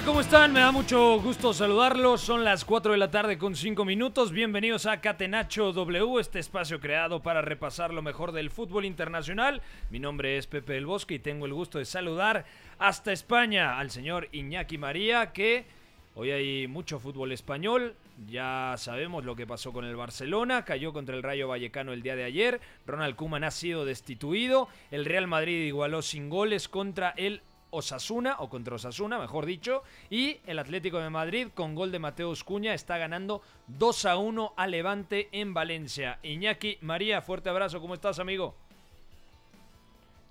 Tal? 0.00 0.04
¿Cómo 0.04 0.20
están? 0.20 0.52
Me 0.52 0.60
da 0.60 0.72
mucho 0.72 1.20
gusto 1.20 1.52
saludarlos. 1.52 2.20
Son 2.20 2.44
las 2.44 2.64
4 2.64 2.92
de 2.92 2.98
la 2.98 3.10
tarde 3.10 3.38
con 3.38 3.54
5 3.54 3.84
minutos. 3.84 4.32
Bienvenidos 4.32 4.86
a 4.86 5.00
Catenacho 5.00 5.72
W, 5.72 6.20
este 6.20 6.38
espacio 6.38 6.80
creado 6.80 7.22
para 7.22 7.42
repasar 7.42 7.92
lo 7.92 8.02
mejor 8.02 8.32
del 8.32 8.50
fútbol 8.50 8.84
internacional. 8.84 9.62
Mi 9.90 9.98
nombre 9.98 10.38
es 10.38 10.46
Pepe 10.46 10.74
del 10.74 10.86
Bosque 10.86 11.14
y 11.14 11.18
tengo 11.18 11.46
el 11.46 11.54
gusto 11.54 11.78
de 11.78 11.84
saludar 11.84 12.44
hasta 12.78 13.12
España 13.12 13.78
al 13.78 13.90
señor 13.90 14.28
Iñaki 14.32 14.78
María, 14.78 15.32
que 15.32 15.64
hoy 16.14 16.30
hay 16.30 16.66
mucho 16.66 16.98
fútbol 16.98 17.32
español. 17.32 17.94
Ya 18.28 18.74
sabemos 18.76 19.24
lo 19.24 19.34
que 19.34 19.46
pasó 19.46 19.72
con 19.72 19.84
el 19.84 19.96
Barcelona, 19.96 20.64
cayó 20.64 20.92
contra 20.92 21.16
el 21.16 21.22
Rayo 21.22 21.48
Vallecano 21.48 21.92
el 21.92 22.02
día 22.02 22.16
de 22.16 22.24
ayer. 22.24 22.60
Ronald 22.86 23.16
Koeman 23.16 23.44
ha 23.44 23.50
sido 23.50 23.84
destituido. 23.84 24.68
El 24.90 25.04
Real 25.04 25.26
Madrid 25.26 25.66
igualó 25.66 26.02
sin 26.02 26.28
goles 26.28 26.68
contra 26.68 27.14
el 27.16 27.42
Osasuna, 27.70 28.36
o 28.38 28.48
contra 28.48 28.76
Osasuna, 28.76 29.18
mejor 29.18 29.46
dicho, 29.46 29.82
y 30.10 30.38
el 30.46 30.58
Atlético 30.58 30.98
de 30.98 31.10
Madrid 31.10 31.48
con 31.54 31.74
gol 31.74 31.92
de 31.92 31.98
Mateus 31.98 32.44
Cuña 32.44 32.74
está 32.74 32.98
ganando 32.98 33.42
2 33.68 34.04
a 34.06 34.16
1 34.16 34.52
a 34.56 34.66
Levante 34.66 35.28
en 35.32 35.54
Valencia. 35.54 36.18
Iñaki, 36.22 36.78
María, 36.80 37.22
fuerte 37.22 37.50
abrazo, 37.50 37.80
¿cómo 37.80 37.94
estás, 37.94 38.18
amigo? 38.18 38.54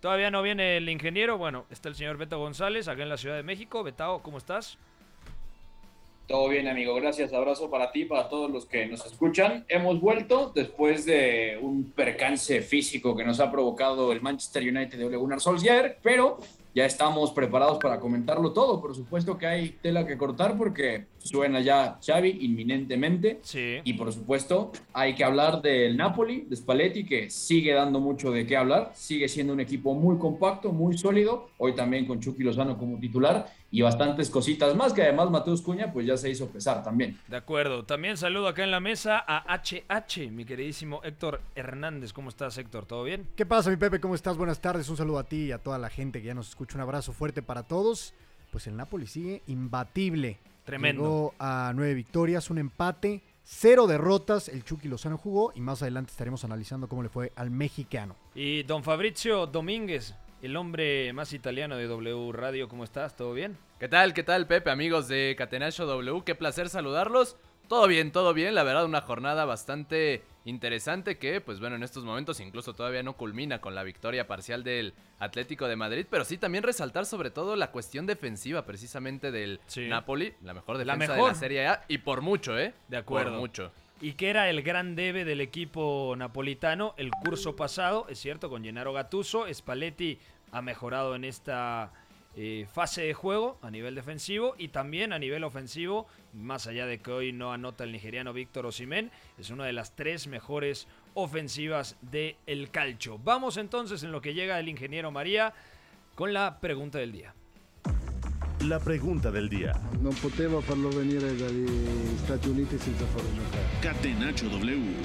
Todavía 0.02 0.32
no 0.32 0.42
viene 0.42 0.78
el 0.78 0.88
ingeniero, 0.88 1.38
bueno, 1.38 1.66
está 1.70 1.90
el 1.90 1.95
señor 1.95 2.17
Beto 2.17 2.40
González 2.40 2.88
acá 2.88 3.04
en 3.04 3.10
la 3.10 3.17
Ciudad 3.17 3.36
de 3.36 3.44
México. 3.44 3.84
Betao, 3.84 4.22
¿cómo 4.22 4.38
estás? 4.38 4.78
Todo 6.30 6.48
bien, 6.48 6.67
amigo. 6.67 6.94
Gracias. 6.94 7.34
Abrazo 7.34 7.72
para 7.72 7.92
ti, 7.92 8.06
para 8.06 8.30
todos 8.30 8.52
los 8.52 8.67
que 8.67 8.86
nos 8.86 9.04
escuchan. 9.04 9.66
Hemos 9.67 10.00
vuelto 10.00 10.52
después 10.54 11.04
de 11.04 11.58
un 11.60 11.92
percance 11.92 12.62
físico 12.62 13.16
que 13.16 13.23
nos 13.23 13.40
ha 13.40 13.52
provocado 13.52 14.12
el 14.12 14.22
Manchester 14.22 14.62
United 14.62 14.95
de 14.95 15.06
Ole 15.06 15.17
Gunnar 15.17 15.40
pero 16.04 16.38
ya 16.73 16.86
estamos 16.86 17.31
preparados 17.31 17.78
para 17.80 18.00
comentarlo 18.00 18.52
todo. 18.52 18.81
Por 18.81 18.95
supuesto 18.95 19.38
que 19.38 19.48
hay 19.48 19.70
tela 19.81 20.06
que 20.06 20.17
cortar 20.17 20.58
porque 20.58 21.06
suena 21.17 21.59
ya 21.61 22.00
Xavi 22.06 22.38
inminentemente. 22.42 23.39
Sí. 23.42 23.78
Y 23.84 23.94
por 23.94 24.11
supuesto 24.14 24.71
hay 24.93 25.16
que 25.16 25.23
hablar 25.23 25.61
del 25.61 25.98
Napoli, 25.98 26.45
de 26.49 26.55
Spalletti, 26.55 27.05
que 27.05 27.30
sigue 27.30 27.73
dando 27.73 27.99
mucho 27.99 28.32
de 28.32 28.45
qué 28.45 28.58
hablar. 28.58 28.92
Sigue 28.93 29.27
siendo 29.27 29.54
un 29.54 29.60
equipo 29.60 29.93
muy 29.93 30.17
compacto, 30.17 30.71
muy 30.71 30.98
sólido. 30.98 31.49
Hoy 31.58 31.73
también 31.73 32.05
con 32.05 32.20
Chucky 32.20 32.43
Lozano 32.43 32.77
como 32.77 32.99
titular 32.99 33.48
y 33.71 33.81
bastantes 33.81 34.30
cositas 34.30 34.75
más 34.75 34.93
que 34.93 35.03
además 35.03 35.30
Mateus 35.30 35.61
Cuña 35.61 35.91
pues 35.91 36.05
ya 36.05 36.17
se 36.17 36.30
hizo 36.30 36.47
pesar 36.47 36.83
también. 36.83 37.19
De 37.27 37.37
acuerdo. 37.37 37.83
También 37.83 38.17
saludo 38.17 38.47
acá 38.47 38.63
en 38.63 38.71
la 38.71 38.80
mesa 38.80 39.23
a 39.27 39.43
HH, 39.55 40.31
mi 40.31 40.45
queridísimo 40.45 41.02
Héctor 41.03 41.41
Hernández. 41.55 42.13
¿Cómo 42.13 42.30
estás, 42.30 42.57
Héctor? 42.57 42.85
¿Todo 42.85 43.03
bien? 43.03 43.27
¿Qué 43.35 43.45
pasa, 43.45 43.69
mi 43.69 43.77
Pepe? 43.77 43.99
¿Cómo 43.99 44.15
estás? 44.15 44.37
Buenas 44.37 44.61
tardes. 44.61 44.89
Un 44.89 44.97
saludo 44.97 45.19
a 45.19 45.23
ti 45.23 45.45
y 45.45 45.52
a 45.52 45.59
toda 45.59 45.77
la 45.77 45.89
gente 45.89 46.21
que 46.21 46.27
ya 46.27 46.33
nos 46.33 46.49
escucha. 46.49 46.75
Un 46.75 46.81
abrazo 46.81 47.13
fuerte 47.13 47.41
para 47.41 47.63
todos. 47.63 48.13
Pues 48.52 48.65
el 48.67 48.75
Napoli 48.75 49.05
sigue 49.05 49.43
imbatible. 49.47 50.39
Tremendo. 50.65 51.01
Llegó 51.01 51.33
a 51.39 51.71
nueve 51.75 51.93
victorias, 51.93 52.49
un 52.49 52.57
empate, 52.57 53.21
cero 53.43 53.87
derrotas. 53.87 54.49
El 54.49 54.63
Chucky 54.63 54.87
Lozano 54.87 55.17
jugó 55.17 55.51
y 55.55 55.61
más 55.61 55.81
adelante 55.81 56.11
estaremos 56.11 56.43
analizando 56.43 56.87
cómo 56.87 57.03
le 57.03 57.09
fue 57.09 57.31
al 57.36 57.51
mexicano. 57.51 58.15
Y 58.33 58.63
don 58.63 58.83
Fabrizio 58.83 59.45
Domínguez, 59.47 60.15
el 60.42 60.55
hombre 60.55 61.11
más 61.14 61.33
italiano 61.33 61.76
de 61.77 61.88
W 61.88 62.32
Radio, 62.32 62.70
¿cómo 62.70 62.83
estás? 62.83 63.16
¿Todo 63.16 63.33
bien? 63.33 63.58
¿Qué 63.80 63.88
tal? 63.88 64.14
¿Qué 64.14 64.23
tal, 64.23 64.48
Pepe? 64.48 64.70
Amigos 64.70 65.08
de 65.08 65.36
Catenacho 65.38 65.86
W, 65.86 66.23
qué 66.26 66.36
placer 66.36 66.70
saludarlos. 66.70 67.36
Todo 67.67 67.88
bien, 67.88 68.11
todo 68.11 68.33
bien. 68.33 68.55
La 68.55 68.64
verdad, 68.64 68.86
una 68.86 69.02
jornada 69.02 69.45
bastante 69.45 70.23
interesante 70.45 71.20
que, 71.20 71.39
pues 71.39 71.60
bueno, 71.60 71.76
en 71.76 71.83
estos 71.83 72.04
momentos 72.04 72.39
incluso 72.39 72.73
todavía 72.73 73.04
no 73.04 73.14
culmina 73.14 73.61
con 73.61 73.76
la 73.76 73.83
victoria 73.83 74.26
parcial 74.26 74.64
del 74.64 74.95
Atlético 75.20 75.67
de 75.67 75.76
Madrid, 75.76 76.08
pero 76.10 76.26
sí 76.26 76.38
también 76.39 76.64
resaltar 76.64 77.05
sobre 77.05 77.30
todo 77.30 77.55
la 77.55 77.70
cuestión 77.70 78.08
defensiva 78.08 78.66
precisamente 78.66 79.32
del 79.32 79.60
Sí. 79.67 79.88
Napoli, 79.88 80.33
la 80.42 80.55
mejor 80.55 80.78
La 80.78 80.94
defensa 80.95 81.14
mejor. 81.14 81.28
de 81.30 81.33
la 81.36 81.39
Serie 81.39 81.67
A 81.67 81.83
y 81.88 81.99
por 81.99 82.22
mucho, 82.22 82.58
¿eh? 82.58 82.73
De 82.88 82.98
acuerdo. 82.98 83.32
Por 83.33 83.39
mucho. 83.39 83.72
Y 84.02 84.14
que 84.14 84.30
era 84.30 84.49
el 84.49 84.61
gran 84.61 84.95
debe 84.95 85.26
del 85.26 85.42
equipo 85.42 86.15
napolitano 86.17 86.93
el 86.98 87.11
curso 87.11 87.55
pasado, 87.58 88.08
es 88.10 88.20
cierto, 88.20 88.49
con 88.49 88.64
Gennaro 88.64 88.93
Gattuso. 88.93 89.45
Spalletti 89.54 90.17
ha 90.52 90.61
mejorado 90.61 91.15
en 91.15 91.26
esta 91.26 91.92
eh, 92.36 92.65
fase 92.71 93.02
de 93.02 93.14
juego 93.14 93.58
a 93.61 93.70
nivel 93.70 93.95
defensivo 93.95 94.55
y 94.58 94.70
también 94.70 95.11
a 95.11 95.20
nivel 95.20 95.43
ofensivo, 95.43 96.08
más 96.33 96.67
allá 96.67 96.86
de 96.86 96.99
que 96.99 97.11
hoy 97.11 97.33
no 97.33 97.52
anota 97.52 97.83
el 97.83 97.92
nigeriano 97.92 98.32
Víctor 98.32 98.65
Osimén, 98.65 99.11
es 99.37 99.49
una 99.49 99.65
de 99.65 99.73
las 99.73 99.95
tres 99.95 100.27
mejores 100.27 100.87
ofensivas 101.16 101.98
del 102.02 102.37
el 102.45 102.71
calcio. 102.71 103.20
Vamos 103.21 103.58
entonces 103.58 104.04
en 104.04 104.14
lo 104.14 104.21
que 104.21 104.33
llega 104.33 104.60
el 104.60 104.70
ingeniero 104.70 105.11
María 105.11 105.54
con 106.16 106.31
la 106.31 106.60
pregunta 106.61 106.99
del 106.99 107.11
día. 107.11 107.33
La 108.67 108.77
pregunta 108.77 109.31
del 109.31 109.47
día. 109.47 109.71
Non 110.02 110.14
poteva 110.20 110.59
farlo 110.59 110.89
venire 110.89 111.33
dagli 111.33 111.65
Stati 112.17 112.49
Uniti 112.49 112.77
senza 112.77 113.05
farlo 113.05 113.31
giocare. 113.33 113.64
Catenacho 113.80 114.49
W. 114.49 114.95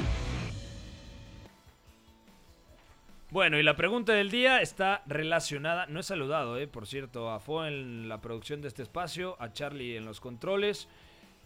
Bueno, 3.31 3.57
y 3.57 3.63
la 3.63 3.77
pregunta 3.77 4.13
del 4.13 4.33
día 4.33 4.61
está 4.61 5.03
relacionada, 5.07 5.87
no 5.87 6.01
he 6.01 6.03
saludado, 6.03 6.59
eh, 6.59 6.67
por 6.67 6.89
cierto, 6.89 7.31
a 7.31 7.39
Fo 7.39 7.65
en 7.65 8.09
la 8.09 8.21
producción 8.21 8.61
de 8.61 8.67
este 8.69 8.83
espacio, 8.83 9.37
a 9.41 9.53
Charlie 9.53 9.97
en 9.97 10.05
los 10.05 10.21
controles. 10.21 10.89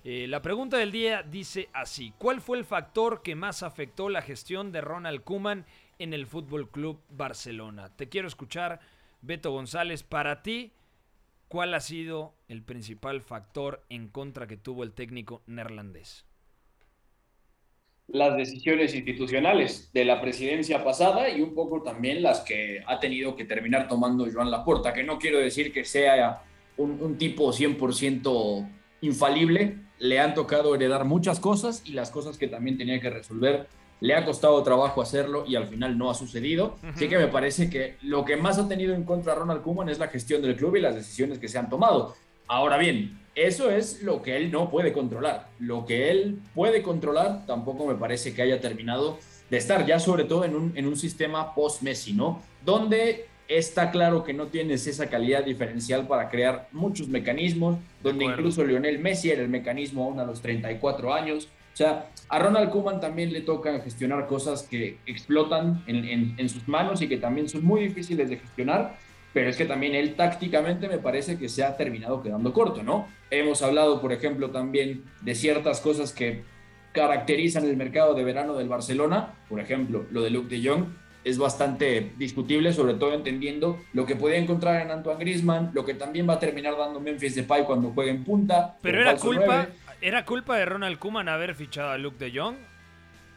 Eh, 0.03 0.27
la 0.29 0.41
pregunta 0.41 0.79
del 0.79 0.91
día 0.91 1.23
dice 1.23 1.69
así, 1.75 2.15
¿cuál 2.17 2.41
fue 2.41 2.57
el 2.57 2.65
factor 2.65 3.21
que 3.21 3.35
más 3.35 3.63
afectó 3.63 4.09
la 4.09 4.23
gestión 4.23 4.73
de 4.73 4.81
Ronald 4.81 5.25
Koeman 5.25 5.67
en 5.99 6.15
el 6.15 6.27
Fútbol 6.27 6.71
Club 6.71 7.03
Barcelona? 7.11 7.91
Te 7.95 8.09
quiero 8.09 8.29
escuchar, 8.29 8.81
Beto 9.21 9.51
González, 9.51 10.03
para 10.03 10.43
ti, 10.43 10.73
¿cuál 11.49 11.75
ha 11.75 11.81
sido 11.81 12.35
el 12.49 12.63
principal 12.63 13.21
factor 13.21 13.85
en 13.89 14.09
contra 14.09 14.47
que 14.47 14.57
tuvo 14.57 14.85
el 14.85 14.93
técnico 14.93 15.43
neerlandés? 15.47 16.25
las 18.09 18.37
decisiones 18.37 18.95
institucionales 18.95 19.91
de 19.93 20.05
la 20.07 20.21
presidencia 20.21 20.83
pasada 20.83 21.29
y 21.29 21.43
un 21.43 21.55
poco 21.55 21.83
también 21.83 22.23
las 22.23 22.41
que 22.41 22.83
ha 22.87 22.99
tenido 22.99 23.37
que 23.37 23.45
terminar 23.45 23.87
tomando 23.87 24.27
Joan 24.33 24.51
Laporta, 24.51 24.95
que 24.95 25.05
no 25.05 25.19
quiero 25.19 25.39
decir 25.39 25.73
que 25.73 25.85
sea 25.85 26.43
un, 26.79 27.03
un 27.03 27.19
tipo 27.19 27.53
100% 27.53 28.67
infalible, 29.03 29.77
le 29.99 30.21
han 30.21 30.35
tocado 30.35 30.75
heredar 30.75 31.05
muchas 31.05 31.39
cosas 31.39 31.83
y 31.85 31.93
las 31.93 32.11
cosas 32.11 32.39
que 32.39 32.49
también 32.49 32.79
tenía 32.79 32.99
que 32.99 33.11
resolver 33.11 33.69
le 34.01 34.15
ha 34.15 34.25
costado 34.25 34.63
trabajo 34.63 35.03
hacerlo 35.03 35.45
y 35.47 35.57
al 35.57 35.67
final 35.67 35.99
no 35.99 36.11
ha 36.11 36.15
sucedido. 36.15 36.77
Así 36.95 37.09
que 37.09 37.19
me 37.19 37.29
parece 37.29 37.69
que 37.69 37.97
lo 38.03 38.25
que 38.25 38.37
más 38.37 38.59
ha 38.59 38.69
tenido 38.69 38.95
en 38.95 39.05
contra 39.05 39.35
Ronald 39.35 39.63
Koeman 39.63 39.89
es 39.89 39.99
la 39.99 40.09
gestión 40.09 40.43
del 40.43 40.57
club 40.57 40.77
y 40.77 40.81
las 40.81 40.95
decisiones 40.95 41.39
que 41.39 41.49
se 41.49 41.59
han 41.59 41.69
tomado. 41.69 42.15
Ahora 42.47 42.79
bien, 42.79 43.19
eso 43.35 43.71
es 43.71 44.03
lo 44.03 44.23
que 44.23 44.37
él 44.37 44.51
no 44.51 44.71
puede 44.71 44.93
controlar. 44.93 45.49
Lo 45.59 45.85
que 45.85 46.11
él 46.11 46.39
puede 46.55 46.83
controlar 46.83 47.47
tampoco 47.47 47.87
me 47.87 47.95
parece 47.95 48.35
que 48.35 48.43
haya 48.43 48.61
terminado 48.61 49.19
de 49.51 49.57
estar, 49.57 49.87
ya 49.87 49.99
sobre 49.99 50.25
todo 50.25 50.45
en 50.45 50.55
un, 50.55 50.73
en 50.77 50.87
un 50.87 50.97
sistema 50.97 51.55
post-Messi, 51.55 52.13
¿no? 52.13 52.43
Donde 52.65 53.27
está 53.49 53.91
claro 53.91 54.25
que 54.25 54.35
no 54.35 54.49
tienes 54.49 54.87
esa 54.87 55.09
calidad 55.09 55.45
diferencial 55.45 56.07
para 56.07 56.29
crear 56.29 56.69
muchos 56.73 57.09
mecanismos, 57.09 57.79
donde 58.03 58.27
incluso 58.27 58.63
Lionel 58.63 58.99
Messi 58.99 59.31
era 59.31 59.43
el 59.43 59.49
mecanismo 59.49 60.05
aún 60.05 60.21
a 60.21 60.25
los 60.25 60.43
34 60.43 61.15
años. 61.15 61.49
O 61.79 61.81
sea, 61.81 62.09
a 62.29 62.41
Ronald 62.41 62.71
Koeman 62.71 63.01
también 63.01 63.33
le 63.33 63.41
toca 63.43 63.79
gestionar 63.79 64.27
cosas 64.27 64.65
que 64.65 64.99
explotan 65.07 65.85
en, 65.87 66.05
en- 66.05 66.35
en 66.37 66.49
sus 66.49 66.67
manos 66.67 67.01
y 67.03 67.09
que 67.09 67.19
también 67.19 67.49
son 67.49 67.65
muy 67.65 67.83
difíciles 67.83 68.29
de 68.29 68.37
gestionar. 68.39 68.97
pero 69.33 69.49
es 69.49 69.57
que 69.57 69.65
también 69.65 69.95
él 69.95 70.17
tácticamente 70.17 70.89
me 70.89 70.99
parece 70.99 71.39
que 71.39 71.49
se 71.49 71.63
ha 71.63 71.77
terminado 71.77 72.21
quedando 72.21 72.53
corto, 72.53 72.83
¿no? 72.83 73.07
Hemos 73.31 73.63
hablado, 73.63 74.01
por 74.01 74.13
ejemplo, 74.13 74.51
también 74.51 75.05
de 75.21 75.37
ciertas 75.37 75.81
cosas 75.81 76.13
que 76.13 76.43
caracterizan 76.93 77.65
el 77.65 77.77
mercado 77.77 78.15
de 78.15 78.25
verano 78.25 78.55
del 78.55 78.69
Barcelona, 78.69 79.35
por 79.49 79.61
ejemplo, 79.61 80.05
lo 80.11 80.23
de 80.23 80.31
Luke 80.31 80.49
de 80.57 80.69
Jong, 80.69 80.85
es 81.25 81.39
bastante 81.39 82.11
discutible, 82.17 82.73
sobre 82.73 82.95
todo 82.95 83.13
entendiendo 83.13 83.79
lo 83.93 84.07
que 84.07 84.17
podía 84.17 84.39
encontrar 84.39 84.81
en 84.81 84.91
Antoine 84.91 85.21
Griezmann, 85.21 85.71
lo 85.75 85.85
que 85.85 85.95
también 85.95 86.29
va 86.29 86.35
a 86.35 86.39
terminar 86.41 86.77
dando 86.77 86.99
Memphis 86.99 87.35
Depay 87.37 87.65
cuando 87.65 87.91
juegue 87.91 88.11
en 88.11 88.25
punta. 88.25 88.77
Pero 88.83 89.01
era 89.03 89.15
culpa, 89.17 89.45
nueve. 89.47 89.69
Era 90.01 90.25
culpa 90.25 90.57
de 90.57 90.65
Ronald 90.65 90.99
Koeman 90.99 91.29
haber 91.29 91.55
fichado 91.55 91.91
a 91.91 91.99
Luke 91.99 92.19
de 92.25 92.39
Jong. 92.39 92.57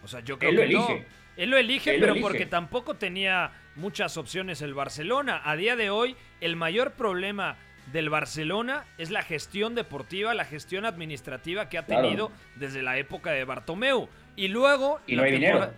O 0.04 0.08
sea, 0.08 0.19
yo 0.22 0.38
creo 0.40 0.52
Él 0.52 0.56
lo 0.58 0.62
que 0.63 0.74
no. 0.74 0.88
elige. 0.90 1.08
Él 1.38 1.50
lo 1.50 1.58
elige, 1.58 1.90
Él 1.92 1.96
lo 1.98 2.02
pero 2.02 2.13
elige. 2.13 2.28
porque 2.28 2.46
tampoco 2.46 2.96
tenía 2.96 3.52
muchas 3.75 4.18
opciones 4.18 4.62
el 4.62 4.74
Barcelona. 4.74 5.42
A 5.44 5.56
día 5.56 5.75
de 5.75 5.90
hoy, 5.90 6.16
el 6.42 6.56
mayor 6.56 6.92
problema 6.94 7.56
del 7.92 8.10
Barcelona 8.10 8.86
es 8.98 9.10
la 9.12 9.24
gestión 9.24 9.74
deportiva, 9.75 10.34
la 10.34 10.46
gestión 10.46 10.86
administrativa 10.86 11.68
que 11.69 11.78
ha 11.78 11.86
Claro. 11.86 12.04
tenido 12.04 12.31
desde 12.56 12.81
la 12.84 12.98
época 12.98 13.31
de 13.31 13.44
Bartomeu. 13.44 14.08
Y 14.36 14.48
luego... 14.50 15.00
Y 15.08 15.16
no 15.16 15.24
hay 15.24 15.31
dinero. 15.31 15.74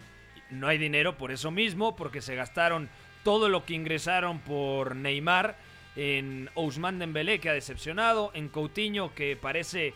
No 0.50 0.68
hay 0.68 0.78
dinero 0.78 1.18
por 1.18 1.32
eso 1.32 1.50
mismo, 1.50 1.96
porque 1.96 2.22
se 2.22 2.36
gastaron 2.36 2.90
todo 3.24 3.48
lo 3.50 3.66
que 3.66 3.74
ingresaron 3.74 4.40
por 4.40 4.96
Neymar, 4.96 5.56
en 5.96 6.50
Ousmane 6.56 6.98
Dembélé, 7.00 7.40
que 7.40 7.50
ha 7.50 7.54
decepcionado, 7.54 8.32
en 8.34 8.50
Coutinho, 8.50 9.14
que 9.16 9.36
parece 9.36 9.94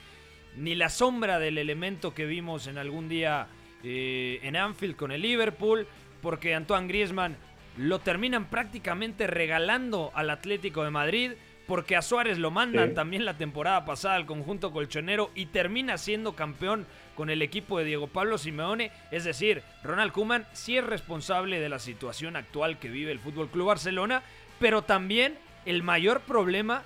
ni 0.58 0.76
la 0.76 0.90
sombra 0.90 1.40
del 1.40 1.58
elemento 1.58 2.14
que 2.14 2.26
vimos 2.26 2.68
en 2.68 2.78
algún 2.78 3.10
día 3.10 3.48
eh, 3.84 4.40
en 4.44 4.56
Anfield 4.56 4.96
con 4.96 5.12
el 5.12 5.22
Liverpool, 5.22 5.88
porque 6.22 6.56
Antoine 6.56 6.88
Griezmann 6.88 7.38
lo 7.78 8.00
terminan 8.00 8.46
prácticamente 8.46 9.28
regalando 9.28 10.12
al 10.16 10.30
Atlético 10.32 10.84
de 10.84 10.90
Madrid, 10.90 11.32
porque 11.68 11.96
a 11.96 12.02
Suárez 12.02 12.40
lo 12.40 12.50
mandan 12.50 12.90
Sí. 12.90 12.96
también 12.96 13.26
la 13.26 13.38
temporada 13.38 13.86
pasada 13.86 14.16
al 14.16 14.26
conjunto 14.26 14.72
colchonero 14.72 15.32
y 15.36 15.48
termina 15.48 15.98
siendo 15.98 16.34
campeón 16.34 16.88
con 17.16 17.30
el 17.30 17.42
equipo 17.42 17.78
de 17.78 17.86
Diego 17.86 18.08
Pablo 18.08 18.38
Simeone. 18.38 18.92
Es 19.12 19.26
decir, 19.26 19.62
Ronald 19.84 20.12
Koeman 20.12 20.48
sí 20.54 20.78
es 20.78 20.84
responsable 20.84 21.60
de 21.60 21.70
la 21.70 21.80
situación 21.80 22.36
actual 22.36 22.80
que 22.80 22.90
vive 22.90 23.12
el 23.12 23.20
Fútbol 23.20 23.50
Club 23.50 23.68
Barcelona, 23.68 24.24
pero 24.60 24.82
también 24.84 25.36
el 25.66 25.84
mayor 25.84 26.22
problema 26.22 26.84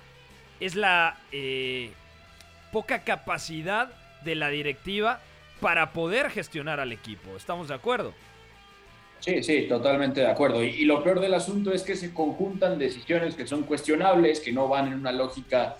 es 0.60 0.74
la 0.74 1.16
eh, 1.30 1.92
poca 2.72 3.04
capacidad 3.04 3.92
de 4.24 4.34
la 4.34 4.48
directiva 4.48 5.20
para 5.60 5.92
poder 5.92 6.30
gestionar 6.30 6.80
al 6.80 6.90
equipo. 6.90 7.36
¿Estamos 7.36 7.68
de 7.68 7.74
acuerdo? 7.74 8.12
Sí, 9.20 9.42
sí, 9.44 9.66
totalmente 9.68 10.20
de 10.20 10.26
acuerdo. 10.26 10.64
Y, 10.64 10.70
y 10.70 10.84
lo 10.84 11.04
peor 11.04 11.20
del 11.20 11.34
asunto 11.34 11.72
es 11.72 11.84
que 11.84 11.94
se 11.94 12.12
conjuntan 12.12 12.78
decisiones 12.78 13.36
que 13.36 13.46
son 13.46 13.62
cuestionables, 13.62 14.40
que 14.40 14.50
no 14.50 14.66
van 14.66 14.88
en 14.88 14.94
una 14.94 15.12
lógica 15.12 15.76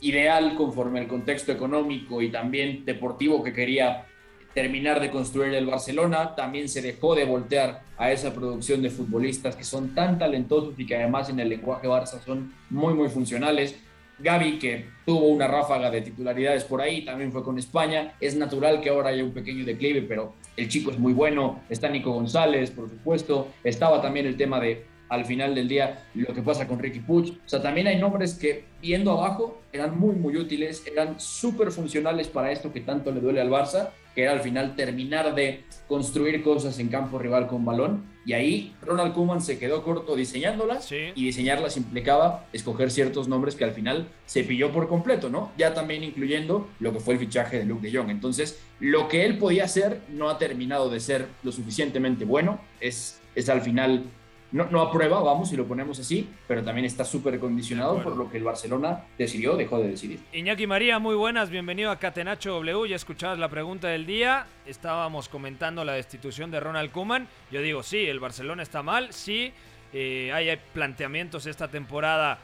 ideal 0.00 0.54
conforme 0.56 1.00
al 1.00 1.08
contexto 1.08 1.52
económico 1.52 2.22
y 2.22 2.30
también 2.30 2.84
deportivo 2.86 3.42
que 3.42 3.52
quería 3.52 4.06
terminar 4.54 5.00
de 5.00 5.10
construir 5.10 5.52
el 5.52 5.66
Barcelona. 5.66 6.34
También 6.34 6.70
se 6.70 6.80
dejó 6.80 7.14
de 7.14 7.26
voltear 7.26 7.82
a 7.98 8.10
esa 8.10 8.32
producción 8.32 8.80
de 8.80 8.88
futbolistas 8.88 9.54
que 9.54 9.64
son 9.64 9.94
tan 9.94 10.18
talentosos 10.18 10.72
y 10.78 10.86
que 10.86 10.96
además 10.96 11.28
en 11.28 11.40
el 11.40 11.50
lenguaje 11.50 11.86
Barça 11.86 12.24
son 12.24 12.54
muy, 12.70 12.94
muy 12.94 13.10
funcionales. 13.10 13.78
Gaby, 14.18 14.58
que 14.58 14.86
tuvo 15.04 15.28
una 15.28 15.46
ráfaga 15.46 15.90
de 15.90 16.00
titularidades 16.00 16.64
por 16.64 16.80
ahí, 16.80 17.04
también 17.04 17.32
fue 17.32 17.42
con 17.42 17.58
España. 17.58 18.14
Es 18.20 18.36
natural 18.36 18.80
que 18.80 18.88
ahora 18.88 19.10
haya 19.10 19.22
un 19.22 19.32
pequeño 19.32 19.64
declive, 19.64 20.02
pero 20.02 20.34
el 20.56 20.68
chico 20.68 20.90
es 20.90 20.98
muy 20.98 21.12
bueno. 21.12 21.60
Está 21.68 21.88
Nico 21.88 22.12
González, 22.12 22.70
por 22.70 22.88
supuesto. 22.88 23.48
Estaba 23.62 24.00
también 24.00 24.26
el 24.26 24.36
tema 24.36 24.58
de, 24.58 24.86
al 25.08 25.24
final 25.24 25.54
del 25.54 25.68
día, 25.68 26.04
lo 26.14 26.34
que 26.34 26.42
pasa 26.42 26.66
con 26.66 26.78
Ricky 26.78 27.00
Puig. 27.00 27.38
O 27.44 27.48
sea, 27.48 27.60
también 27.60 27.86
hay 27.86 27.98
nombres 27.98 28.34
que, 28.34 28.64
viendo 28.80 29.12
abajo, 29.12 29.60
eran 29.72 29.98
muy, 29.98 30.14
muy 30.14 30.36
útiles, 30.36 30.82
eran 30.86 31.20
súper 31.20 31.70
funcionales 31.70 32.28
para 32.28 32.50
esto 32.50 32.72
que 32.72 32.80
tanto 32.80 33.12
le 33.12 33.20
duele 33.20 33.40
al 33.40 33.50
Barça, 33.50 33.90
que 34.16 34.22
era 34.22 34.32
al 34.32 34.40
final 34.40 34.74
terminar 34.74 35.34
de 35.34 35.62
construir 35.86 36.42
cosas 36.42 36.78
en 36.80 36.88
campo 36.88 37.18
rival 37.18 37.46
con 37.46 37.64
balón. 37.64 38.04
Y 38.24 38.32
ahí 38.32 38.74
Ronald 38.82 39.14
Koeman 39.14 39.40
se 39.40 39.58
quedó 39.58 39.84
corto 39.84 40.16
diseñándolas 40.16 40.86
Sí. 40.86 41.12
y 41.14 41.26
diseñarlas 41.26 41.76
implicaba 41.76 42.46
escoger 42.52 42.90
ciertos 42.90 43.28
nombres 43.28 43.54
que 43.54 43.62
al 43.64 43.70
final 43.72 44.08
se 44.24 44.42
pilló 44.42 44.72
por 44.72 44.88
completo, 44.88 45.28
¿no? 45.28 45.52
Ya 45.56 45.74
también 45.74 46.02
incluyendo 46.02 46.68
lo 46.80 46.92
que 46.92 46.98
fue 46.98 47.14
el 47.14 47.20
fichaje 47.20 47.58
de 47.58 47.66
Luke 47.66 47.88
de 47.88 47.96
Jong. 47.96 48.10
Entonces, 48.10 48.58
lo 48.80 49.06
que 49.06 49.24
él 49.26 49.38
podía 49.38 49.64
hacer 49.64 50.00
no 50.08 50.28
ha 50.30 50.38
terminado 50.38 50.90
de 50.90 50.98
ser 50.98 51.26
lo 51.44 51.52
suficientemente 51.52 52.24
bueno. 52.24 52.58
Es, 52.80 53.20
es 53.36 53.48
al 53.48 53.60
final, 53.60 54.04
no, 54.52 54.64
no 54.70 54.80
aprueba, 54.80 55.20
vamos, 55.20 55.48
si 55.50 55.56
lo 55.56 55.66
ponemos 55.66 55.98
así, 55.98 56.28
pero 56.46 56.62
también 56.62 56.84
está 56.84 57.04
súper 57.04 57.38
condicionado 57.38 58.02
por 58.02 58.16
lo 58.16 58.30
que 58.30 58.36
el 58.36 58.44
Barcelona 58.44 59.04
decidió, 59.18 59.56
dejó 59.56 59.78
de 59.80 59.88
decidir. 59.88 60.20
Iñaki 60.32 60.66
María, 60.66 60.98
muy 60.98 61.14
buenas, 61.14 61.50
bienvenido 61.50 61.90
a 61.90 61.98
Catenacho 61.98 62.52
W. 62.52 62.88
Ya 62.88 62.96
escuchabas 62.96 63.38
la 63.38 63.48
pregunta 63.48 63.88
del 63.88 64.06
día. 64.06 64.46
Estábamos 64.64 65.28
comentando 65.28 65.84
la 65.84 65.94
destitución 65.94 66.50
de 66.50 66.60
Ronald 66.60 66.92
Koeman. 66.92 67.26
Yo 67.50 67.60
digo, 67.60 67.82
sí, 67.82 68.06
el 68.06 68.20
Barcelona 68.20 68.62
está 68.62 68.82
mal, 68.82 69.12
sí, 69.12 69.52
eh, 69.92 70.30
hay 70.32 70.56
planteamientos 70.72 71.46
esta 71.46 71.68
temporada 71.68 72.38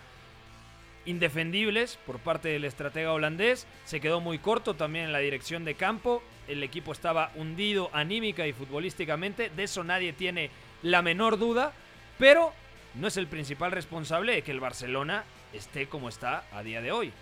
indefendibles 1.05 1.99
por 2.07 2.19
parte 2.19 2.49
del 2.49 2.65
estratega 2.65 3.13
holandés. 3.13 3.67
Se 3.85 4.01
quedó 4.01 4.21
muy 4.21 4.39
corto 4.39 4.75
también 4.75 5.07
en 5.07 5.13
la 5.13 5.19
dirección 5.19 5.65
de 5.65 5.75
campo. 5.75 6.23
El 6.49 6.63
equipo 6.63 6.93
estaba 6.93 7.31
hundido 7.37 7.91
anímica 7.93 8.47
y 8.47 8.53
futbolísticamente. 8.53 9.51
De 9.51 9.65
eso 9.65 9.85
nadie 9.85 10.13
tiene 10.13 10.51
la 10.83 11.03
menor 11.03 11.39
duda. 11.39 11.73
Pero 12.19 12.53
no 12.95 13.09
es 13.09 13.17
el 13.17 13.27
principal 13.27 13.73
responsable 13.73 14.33
de 14.33 14.43
que 14.43 14.51
el 14.51 14.61
Barcelona 14.61 15.25
esté 15.53 15.89
como 15.89 16.09
está 16.09 16.45
a 16.53 16.63
día 16.63 16.81
de 16.81 16.93
hoy. 16.93 17.13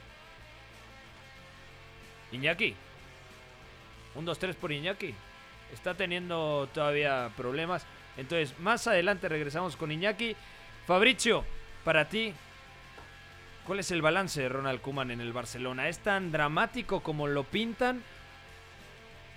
Iñaki. 2.32 2.74
Un 4.14 4.26
2-3 4.26 4.54
por 4.54 4.72
Iñaki. 4.72 5.14
Está 5.72 5.94
teniendo 5.94 6.68
todavía 6.74 7.30
problemas. 7.36 7.86
Entonces, 8.16 8.58
más 8.58 8.86
adelante 8.86 9.28
regresamos 9.28 9.76
con 9.76 9.92
Iñaki. 9.92 10.36
Fabricio, 10.86 11.44
para 11.84 12.08
ti, 12.08 12.34
¿cuál 13.66 13.78
es 13.78 13.90
el 13.90 14.02
balance 14.02 14.40
de 14.40 14.48
Ronald 14.48 14.80
Koeman 14.80 15.10
en 15.10 15.20
el 15.20 15.32
Barcelona? 15.32 15.88
¿Es 15.88 16.00
tan 16.00 16.32
dramático 16.32 17.00
como 17.00 17.28
lo 17.28 17.44
pintan? 17.44 18.02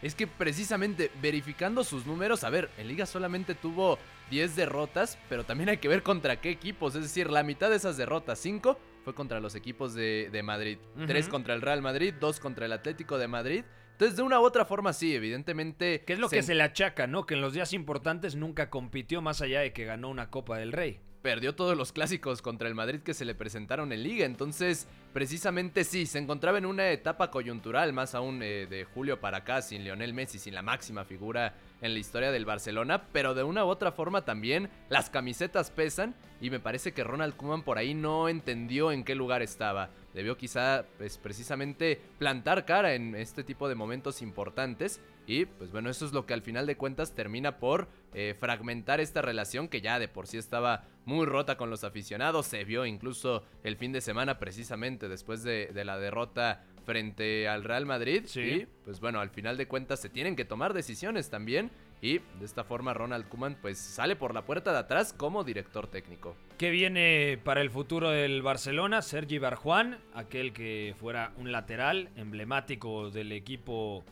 Es 0.02 0.16
que 0.16 0.28
precisamente 0.28 1.12
verificando 1.22 1.84
sus 1.84 2.06
números, 2.06 2.44
a 2.44 2.50
ver, 2.50 2.70
en 2.78 2.88
liga 2.88 3.06
solamente 3.06 3.56
tuvo 3.56 4.00
10 4.34 4.56
derrotas, 4.56 5.20
pero 5.30 5.44
también 5.44 5.70
hay 5.70 5.78
que 5.78 5.88
ver 5.88 6.02
contra 6.02 6.42
qué 6.42 6.50
equipos. 6.50 6.96
Es 6.96 7.04
decir, 7.04 7.30
la 7.30 7.44
mitad 7.44 7.70
de 7.70 7.76
esas 7.76 7.98
derrotas, 7.98 8.40
5, 8.40 8.80
fue 9.04 9.14
contra 9.14 9.40
los 9.40 9.54
equipos 9.54 9.94
de, 9.94 10.30
de 10.32 10.42
Madrid. 10.42 10.80
Ujú. 10.96 11.06
3 11.06 11.28
contra 11.30 11.54
el 11.54 11.62
Real 11.62 11.84
Madrid, 11.84 12.16
2 12.20 12.40
contra 12.40 12.66
el 12.66 12.74
Atlético 12.74 13.20
de 13.20 13.28
Madrid. 13.28 13.64
Entonces, 13.92 14.18
de 14.18 14.24
una 14.24 14.40
u 14.40 14.44
otra 14.44 14.66
forma, 14.66 14.92
sí, 14.92 15.14
evidentemente. 15.14 16.04
¿Qué 16.04 16.14
es 16.14 16.20
lo 16.20 16.30
que 16.30 16.42
se 16.42 16.56
le 16.56 16.64
achaca, 16.64 17.06
no? 17.06 17.28
Que 17.28 17.36
en 17.36 17.42
los 17.42 17.54
días 17.54 17.74
importantes 17.74 18.36
nunca 18.36 18.72
compitió 18.72 19.22
más 19.22 19.42
allá 19.42 19.60
de 19.60 19.72
que 19.72 19.86
ganó 19.86 20.10
una 20.10 20.32
Copa 20.32 20.58
del 20.58 20.72
Rey. 20.72 21.00
perdió 21.22 21.56
todos 21.56 21.78
los 21.78 21.94
clásicos 21.94 22.42
contra 22.42 22.68
el 22.68 22.76
Madrid 22.76 23.02
que 23.02 23.14
se 23.14 23.24
le 23.24 23.36
presentaron 23.36 23.94
en 23.94 24.02
liga. 24.04 24.26
Entonces, 24.26 24.88
precisamente 25.14 25.84
sí, 25.86 26.06
se 26.06 26.18
encontraba 26.18 26.58
en 26.58 26.66
una 26.66 26.90
etapa 26.90 27.30
coyuntural, 27.32 27.94
más 27.94 28.14
aún 28.16 28.42
eh, 28.44 28.68
de 28.68 28.84
julio 28.84 29.22
para 29.22 29.38
acá, 29.38 29.62
sin 29.62 29.84
Lionel 29.84 30.14
Messi, 30.14 30.38
sin 30.40 30.54
la 30.54 30.64
máxima 30.64 31.06
figura 31.06 31.56
en 31.84 31.94
la 31.94 32.00
historia 32.00 32.32
del 32.32 32.46
Barcelona. 32.46 33.04
Pero 33.12 33.36
de 33.36 33.44
una 33.44 33.64
u 33.64 33.68
otra 33.68 33.92
forma 33.92 34.26
también 34.26 34.70
las 34.90 35.12
camisetas 35.12 35.70
pesan 35.70 36.16
y 36.42 36.50
me 36.50 36.60
parece 36.60 36.94
que 36.94 37.04
Ronald 37.04 37.36
Koeman 37.36 37.64
por 37.64 37.78
ahí 37.78 37.94
no 37.94 38.28
entendió 38.28 38.92
en 38.92 39.04
qué 39.04 39.14
lugar 39.16 39.42
estaba. 39.42 39.92
Debió 40.14 40.38
quizá, 40.38 40.86
pues 40.98 41.18
precisamente, 41.18 42.02
plantar 42.18 42.66
cara 42.66 42.96
en 42.96 43.16
este 43.16 43.44
tipo 43.44 43.70
de 43.70 43.76
momentos 43.76 44.22
importantes. 44.22 45.00
Y 45.26 45.46
pues 45.46 45.72
bueno, 45.72 45.90
eso 45.90 46.06
es 46.06 46.12
lo 46.12 46.26
que 46.26 46.34
al 46.34 46.42
final 46.42 46.66
de 46.66 46.76
cuentas 46.76 47.14
termina 47.14 47.60
por 47.60 47.88
eh, 48.14 48.36
fragmentar 48.38 49.00
esta 49.00 49.22
relación 49.22 49.70
que 49.70 49.82
ya 49.82 50.00
de 50.00 50.08
por 50.08 50.28
sí 50.28 50.38
estaba 50.38 50.84
muy 51.06 51.26
rota 51.26 51.56
con 51.56 51.70
los 51.70 51.84
aficionados. 51.84 52.48
Se 52.48 52.64
vio 52.64 52.86
incluso 52.86 53.44
el 53.64 53.78
fin 53.78 53.92
de 53.92 54.02
semana 54.02 54.38
precisamente 54.40 55.08
después 55.08 55.44
de, 55.44 55.68
de 55.68 55.86
la 55.86 55.98
derrota 55.98 56.64
frente 56.86 57.48
al 57.48 57.64
Real 57.64 57.86
Madrid. 57.86 58.24
Sí. 58.26 58.42
Y 58.42 58.68
pues 58.86 59.00
bueno, 59.00 59.20
al 59.20 59.30
final 59.30 59.58
de 59.58 59.68
cuentas 59.68 60.00
se 60.00 60.10
tienen 60.10 60.36
que 60.36 60.46
tomar 60.46 60.74
decisiones 60.74 61.30
también. 61.30 61.72
Y 62.02 62.18
de 62.18 62.44
esta 62.44 62.66
forma 62.66 62.94
Ronald 62.94 63.30
Koeman 63.30 63.58
pues 63.62 63.78
sale 63.78 64.18
por 64.18 64.34
la 64.34 64.42
puerta 64.46 64.74
de 64.74 64.80
atrás 64.80 65.14
como 65.14 65.46
director 65.46 65.88
técnico. 65.88 66.36
¿Qué 66.58 66.70
viene 66.70 67.40
para 67.44 67.62
el 67.62 67.70
futuro 67.70 68.10
del 68.10 68.42
Barcelona? 68.42 69.02
Sergi 69.02 69.40
Barjuan, 69.40 69.98
aquel 70.14 70.52
que 70.52 70.94
fuera 71.00 71.32
un 71.38 71.54
lateral 71.54 72.10
emblemático 72.18 73.10
del 73.10 73.32
equipo 73.32 74.04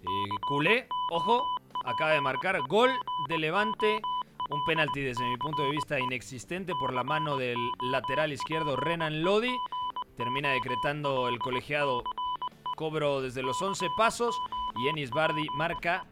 eh, 0.00 0.04
culé. 0.46 0.86
Ojo, 1.10 1.44
acaba 1.84 2.12
de 2.12 2.20
marcar 2.20 2.60
gol 2.68 2.90
de 3.28 3.38
Levante. 3.38 4.00
Un 4.50 4.64
penalti 4.64 5.00
desde 5.00 5.24
mi 5.24 5.36
punto 5.36 5.62
de 5.64 5.70
vista 5.70 5.98
inexistente 5.98 6.72
por 6.78 6.92
la 6.92 7.04
mano 7.04 7.36
del 7.36 7.58
lateral 7.90 8.32
izquierdo 8.32 8.76
Renan 8.76 9.22
Lodi. 9.22 9.54
Termina 10.16 10.52
decretando 10.52 11.28
el 11.28 11.38
colegiado 11.38 12.02
cobro 12.80 13.20
desde 13.20 13.42
los 13.42 13.60
11 13.60 13.88
pasos. 13.94 14.34
Y 14.82 14.88
Enis 14.88 15.10
Bardi 15.10 15.46
marca 15.54 16.06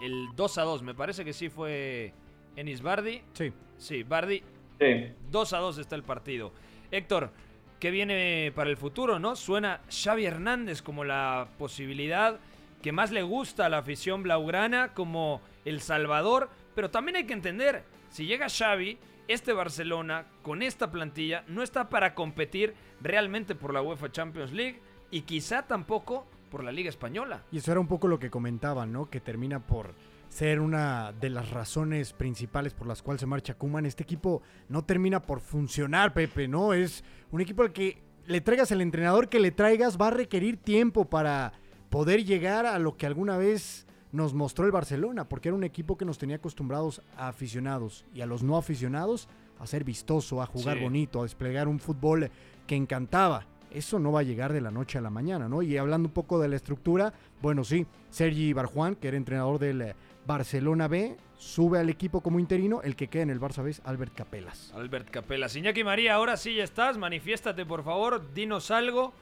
el 0.00 0.28
2 0.34 0.58
a 0.58 0.62
2. 0.62 0.82
Me 0.82 0.94
parece 0.94 1.26
que 1.26 1.34
sí 1.34 1.50
fue 1.50 2.14
Enis 2.56 2.80
Bardi. 2.80 3.20
Sí. 3.34 3.52
Sí, 3.76 4.02
Bardi. 4.02 4.42
Sí. 4.80 5.12
2 5.30 5.52
a 5.52 5.58
2 5.58 5.76
está 5.76 5.94
el 5.94 6.04
partido. 6.04 6.54
Héctor, 6.90 7.32
¿qué 7.78 7.90
viene 7.90 8.50
para 8.54 8.70
el 8.70 8.78
futuro, 8.78 9.18
no? 9.18 9.36
Suena 9.36 9.82
Xavi 9.90 10.24
Hernández 10.24 10.80
como 10.80 11.04
la 11.04 11.48
posibilidad 11.58 12.40
que 12.80 12.92
más 12.92 13.10
le 13.10 13.22
gusta 13.22 13.66
a 13.66 13.68
la 13.68 13.78
afición 13.78 14.22
blaugrana, 14.22 14.94
como 14.94 15.42
El 15.66 15.82
Salvador, 15.82 16.48
pero 16.74 16.90
también 16.90 17.16
hay 17.16 17.26
que 17.26 17.32
entender, 17.34 17.84
si 18.08 18.26
llega 18.26 18.48
Xavi, 18.48 18.98
este 19.28 19.52
Barcelona 19.52 20.26
con 20.42 20.62
esta 20.62 20.90
plantilla 20.90 21.44
no 21.46 21.62
está 21.62 21.88
para 21.88 22.14
competir 22.14 22.74
realmente 23.00 23.54
por 23.54 23.72
la 23.72 23.82
UEFA 23.82 24.10
Champions 24.10 24.52
League 24.52 24.80
y 25.12 25.20
quizá 25.22 25.62
tampoco 25.62 26.26
por 26.50 26.64
la 26.64 26.72
Liga 26.72 26.88
Española. 26.88 27.42
Y 27.52 27.58
eso 27.58 27.70
era 27.70 27.80
un 27.80 27.86
poco 27.86 28.08
lo 28.08 28.18
que 28.18 28.30
comentaban, 28.30 28.92
¿no? 28.92 29.08
Que 29.08 29.20
termina 29.20 29.60
por 29.60 29.94
ser 30.28 30.58
una 30.60 31.12
de 31.12 31.30
las 31.30 31.50
razones 31.50 32.12
principales 32.14 32.72
por 32.74 32.86
las 32.86 33.02
cuales 33.02 33.20
se 33.20 33.26
marcha 33.26 33.54
Kuman. 33.54 33.86
Este 33.86 34.02
equipo 34.02 34.42
no 34.68 34.82
termina 34.84 35.20
por 35.22 35.40
funcionar, 35.40 36.12
Pepe, 36.14 36.48
¿no? 36.48 36.72
Es 36.72 37.04
un 37.30 37.40
equipo 37.40 37.62
al 37.62 37.72
que 37.72 38.02
le 38.26 38.40
traigas 38.40 38.70
el 38.72 38.80
entrenador 38.80 39.28
que 39.28 39.40
le 39.40 39.50
traigas 39.50 40.00
va 40.00 40.08
a 40.08 40.12
requerir 40.12 40.56
tiempo 40.56 41.04
para 41.04 41.52
poder 41.90 42.24
llegar 42.24 42.64
a 42.66 42.78
lo 42.78 42.96
que 42.96 43.06
alguna 43.06 43.36
vez 43.36 43.86
nos 44.12 44.32
mostró 44.34 44.64
el 44.66 44.72
Barcelona, 44.72 45.28
porque 45.28 45.48
era 45.48 45.56
un 45.56 45.64
equipo 45.64 45.96
que 45.96 46.04
nos 46.04 46.18
tenía 46.18 46.36
acostumbrados 46.36 47.02
a 47.16 47.28
aficionados 47.28 48.04
y 48.14 48.20
a 48.20 48.26
los 48.26 48.42
no 48.42 48.56
aficionados 48.56 49.28
a 49.58 49.66
ser 49.66 49.84
vistoso, 49.84 50.40
a 50.42 50.46
jugar 50.46 50.78
Sí. 50.78 50.82
bonito, 50.82 51.20
a 51.20 51.22
desplegar 51.24 51.68
un 51.68 51.78
fútbol 51.80 52.30
que 52.66 52.76
encantaba. 52.76 53.46
Eso 53.74 53.98
no 53.98 54.12
va 54.12 54.20
a 54.20 54.22
llegar 54.22 54.52
de 54.52 54.60
la 54.60 54.70
noche 54.70 54.98
a 54.98 55.00
la 55.00 55.10
mañana, 55.10 55.48
¿no? 55.48 55.62
Y 55.62 55.76
hablando 55.76 56.08
un 56.08 56.14
poco 56.14 56.38
de 56.40 56.48
la 56.48 56.56
estructura, 56.56 57.12
bueno, 57.40 57.64
sí, 57.64 57.86
Sergi 58.10 58.52
Barjuan, 58.52 58.94
que 58.96 59.08
era 59.08 59.16
entrenador 59.16 59.58
del 59.58 59.82
eh, 59.82 59.94
Barcelona 60.26 60.88
B, 60.88 61.16
sube 61.38 61.78
al 61.78 61.88
equipo 61.90 62.20
como 62.20 62.38
interino, 62.38 62.82
el 62.82 62.94
que 62.96 63.08
queda 63.08 63.22
en 63.24 63.30
el 63.30 63.40
Barça 63.40 63.62
B 63.62 63.70
es 63.70 63.82
Albert 63.84 64.14
Capelas. 64.14 64.72
Albert 64.74 65.10
Capela. 65.10 65.48
Iñaki 65.52 65.82
María, 65.84 66.14
ahora 66.14 66.36
sí 66.36 66.54
ya 66.54 66.64
estás, 66.64 66.96
manifiéstate 66.98 67.66
por 67.66 67.82
favor, 67.84 68.32
dinos 68.32 68.70
algo. 68.70 69.12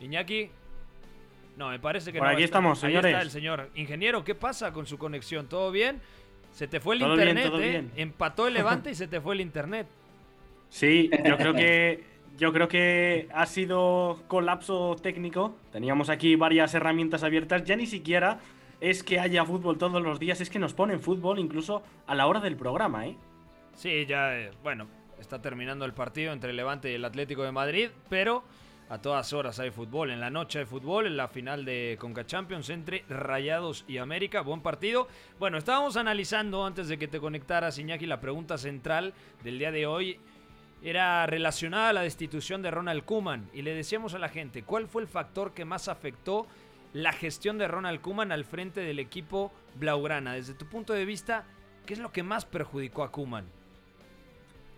Iñaki. 0.00 0.50
No, 1.56 1.68
me 1.70 1.78
parece 1.78 2.12
que 2.12 2.18
Por 2.18 2.26
no. 2.26 2.34
aquí 2.34 2.42
estamos, 2.42 2.82
Ahí 2.82 2.90
señores. 2.90 3.12
está 3.12 3.22
el 3.22 3.30
señor. 3.30 3.70
Ingeniero, 3.76 4.24
¿qué 4.24 4.34
pasa 4.34 4.72
con 4.72 4.86
su 4.86 4.98
conexión? 4.98 5.46
¿Todo 5.46 5.70
bien? 5.70 6.00
Se 6.52 6.66
te 6.66 6.80
fue 6.80 6.96
el 6.96 7.00
Todo 7.02 7.14
bien, 7.14 7.28
internet, 7.28 7.50
todo 7.52 7.62
¿eh? 7.62 7.70
bien. 7.70 7.92
Empató 7.94 8.48
el 8.48 8.54
Levante 8.54 8.90
y 8.90 8.94
se 8.96 9.06
te 9.06 9.20
fue 9.20 9.34
el 9.34 9.40
internet. 9.40 9.86
Sí, 10.68 11.08
yo 11.24 11.36
creo 11.36 11.54
que 11.54 12.02
yo 12.36 12.52
creo 12.52 12.68
que 12.68 13.28
ha 13.32 13.46
sido 13.46 14.22
colapso 14.28 14.96
técnico. 15.00 15.56
Teníamos 15.72 16.08
aquí 16.08 16.36
varias 16.36 16.74
herramientas 16.74 17.22
abiertas. 17.22 17.64
Ya 17.64 17.76
ni 17.76 17.86
siquiera 17.86 18.40
es 18.80 19.02
que 19.02 19.20
haya 19.20 19.44
fútbol 19.44 19.78
todos 19.78 20.02
los 20.02 20.18
días, 20.18 20.40
es 20.40 20.50
que 20.50 20.58
nos 20.58 20.74
ponen 20.74 21.00
fútbol 21.00 21.38
incluso 21.38 21.82
a 22.06 22.14
la 22.14 22.26
hora 22.26 22.40
del 22.40 22.56
programa, 22.56 23.06
¿eh? 23.06 23.16
Sí, 23.74 24.04
ya, 24.06 24.38
eh, 24.38 24.50
bueno, 24.62 24.86
está 25.18 25.40
terminando 25.40 25.84
el 25.84 25.94
partido 25.94 26.32
entre 26.32 26.52
Levante 26.52 26.90
y 26.90 26.94
el 26.94 27.04
Atlético 27.04 27.42
de 27.42 27.52
Madrid, 27.52 27.88
pero 28.08 28.44
a 28.88 28.98
todas 29.00 29.32
horas 29.32 29.58
hay 29.58 29.70
fútbol. 29.70 30.10
En 30.10 30.20
la 30.20 30.30
noche 30.30 30.60
hay 30.60 30.64
fútbol, 30.66 31.06
en 31.06 31.16
la 31.16 31.28
final 31.28 31.64
de 31.64 31.96
Conca 31.98 32.26
Champions 32.26 32.68
entre 32.68 33.04
Rayados 33.08 33.84
y 33.88 33.98
América. 33.98 34.42
Buen 34.42 34.60
partido. 34.60 35.08
Bueno, 35.38 35.56
estábamos 35.56 35.96
analizando 35.96 36.66
antes 36.66 36.88
de 36.88 36.98
que 36.98 37.08
te 37.08 37.20
conectaras, 37.20 37.78
Iñaki, 37.78 38.06
la 38.06 38.20
pregunta 38.20 38.58
central 38.58 39.14
del 39.42 39.58
día 39.58 39.72
de 39.72 39.86
hoy 39.86 40.20
era 40.84 41.26
relacionada 41.26 41.88
a 41.88 41.92
la 41.94 42.02
destitución 42.02 42.60
de 42.60 42.70
Ronald 42.70 43.04
Kuman 43.04 43.48
y 43.54 43.62
le 43.62 43.74
decíamos 43.74 44.14
a 44.14 44.18
la 44.18 44.28
gente, 44.28 44.62
¿cuál 44.62 44.86
fue 44.86 45.00
el 45.00 45.08
factor 45.08 45.54
que 45.54 45.64
más 45.64 45.88
afectó 45.88 46.46
la 46.92 47.12
gestión 47.12 47.56
de 47.56 47.66
Ronald 47.66 48.02
Kuman 48.02 48.30
al 48.30 48.44
frente 48.44 48.80
del 48.80 48.98
equipo 48.98 49.50
Blaugrana? 49.76 50.34
Desde 50.34 50.52
tu 50.52 50.66
punto 50.66 50.92
de 50.92 51.06
vista, 51.06 51.46
¿qué 51.86 51.94
es 51.94 52.00
lo 52.00 52.12
que 52.12 52.22
más 52.22 52.44
perjudicó 52.44 53.02
a 53.02 53.10
Kuman? 53.10 53.46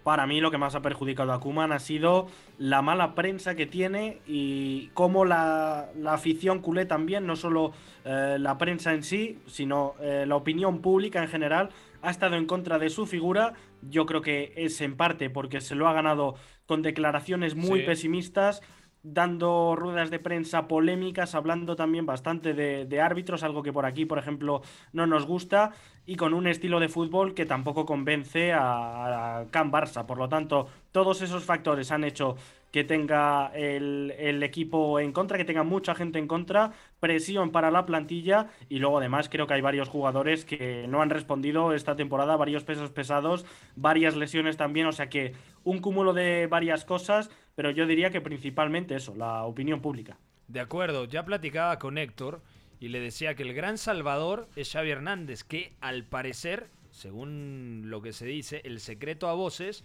Para 0.04 0.28
mí 0.28 0.40
lo 0.40 0.52
que 0.52 0.58
más 0.58 0.76
ha 0.76 0.82
perjudicado 0.82 1.32
a 1.32 1.40
Kuman 1.40 1.72
ha 1.72 1.80
sido 1.80 2.28
la 2.58 2.80
mala 2.80 3.16
prensa 3.16 3.56
que 3.56 3.66
tiene 3.66 4.20
y 4.24 4.86
cómo 4.94 5.24
la, 5.24 5.88
la 5.96 6.14
afición 6.14 6.60
culé 6.60 6.86
también, 6.86 7.26
no 7.26 7.34
solo 7.34 7.72
eh, 8.04 8.36
la 8.38 8.56
prensa 8.56 8.94
en 8.94 9.02
sí, 9.02 9.40
sino 9.48 9.96
eh, 10.00 10.24
la 10.24 10.36
opinión 10.36 10.80
pública 10.80 11.20
en 11.20 11.28
general, 11.28 11.70
ha 12.02 12.10
estado 12.10 12.36
en 12.36 12.46
contra 12.46 12.78
de 12.78 12.90
su 12.90 13.06
figura. 13.06 13.54
Yo 13.82 14.06
creo 14.06 14.22
que 14.22 14.52
es 14.56 14.80
en 14.80 14.96
parte 14.96 15.30
porque 15.30 15.60
se 15.60 15.74
lo 15.74 15.88
ha 15.88 15.92
ganado 15.92 16.34
con 16.66 16.82
declaraciones 16.82 17.54
muy 17.54 17.80
Sí. 17.80 17.86
pesimistas, 17.86 18.62
dando 19.02 19.76
ruedas 19.76 20.10
de 20.10 20.18
prensa 20.18 20.66
polémicas, 20.66 21.36
hablando 21.36 21.76
también 21.76 22.06
bastante 22.06 22.54
de, 22.54 22.86
de 22.86 23.00
árbitros, 23.00 23.44
algo 23.44 23.62
que 23.62 23.72
por 23.72 23.86
aquí, 23.86 24.04
por 24.04 24.18
ejemplo, 24.18 24.62
no 24.92 25.06
nos 25.06 25.26
gusta, 25.26 25.70
y 26.06 26.16
con 26.16 26.34
un 26.34 26.48
estilo 26.48 26.80
de 26.80 26.88
fútbol 26.88 27.32
que 27.32 27.46
tampoco 27.46 27.86
convence 27.86 28.52
a, 28.52 29.38
a 29.40 29.46
Can 29.52 29.70
Barça. 29.70 30.06
Por 30.06 30.18
lo 30.18 30.28
tanto, 30.28 30.66
todos 30.90 31.22
esos 31.22 31.44
factores 31.44 31.92
han 31.92 32.02
hecho 32.02 32.34
que 32.70 32.84
tenga 32.84 33.50
el, 33.54 34.14
el 34.18 34.42
equipo 34.42 35.00
en 35.00 35.12
contra, 35.12 35.38
que 35.38 35.44
tenga 35.44 35.62
mucha 35.62 35.94
gente 35.94 36.18
en 36.18 36.26
contra, 36.26 36.72
presión 37.00 37.50
para 37.50 37.70
la 37.70 37.86
plantilla 37.86 38.48
y 38.68 38.78
luego 38.78 38.98
además 38.98 39.28
creo 39.28 39.46
que 39.46 39.54
hay 39.54 39.60
varios 39.60 39.88
jugadores 39.88 40.44
que 40.44 40.86
no 40.88 41.02
han 41.02 41.10
respondido 41.10 41.72
esta 41.72 41.96
temporada, 41.96 42.36
varios 42.36 42.64
pesos 42.64 42.90
pesados, 42.90 43.46
varias 43.76 44.16
lesiones 44.16 44.56
también, 44.56 44.86
o 44.86 44.92
sea 44.92 45.08
que 45.08 45.32
un 45.64 45.78
cúmulo 45.78 46.12
de 46.12 46.46
varias 46.48 46.84
cosas, 46.84 47.30
pero 47.54 47.70
yo 47.70 47.86
diría 47.86 48.10
que 48.10 48.20
principalmente 48.20 48.94
eso, 48.94 49.14
la 49.14 49.44
opinión 49.44 49.80
pública. 49.80 50.18
De 50.48 50.60
acuerdo, 50.60 51.06
ya 51.06 51.24
platicaba 51.24 51.78
con 51.78 51.98
Héctor 51.98 52.42
y 52.78 52.88
le 52.88 53.00
decía 53.00 53.34
que 53.34 53.42
el 53.42 53.54
gran 53.54 53.78
salvador 53.78 54.48
es 54.54 54.72
Xavi 54.72 54.90
Hernández, 54.90 55.44
que 55.44 55.72
al 55.80 56.04
parecer, 56.04 56.68
según 56.90 57.84
lo 57.86 58.02
que 58.02 58.12
se 58.12 58.26
dice, 58.26 58.60
el 58.64 58.80
secreto 58.80 59.28
a 59.28 59.34
voces 59.34 59.84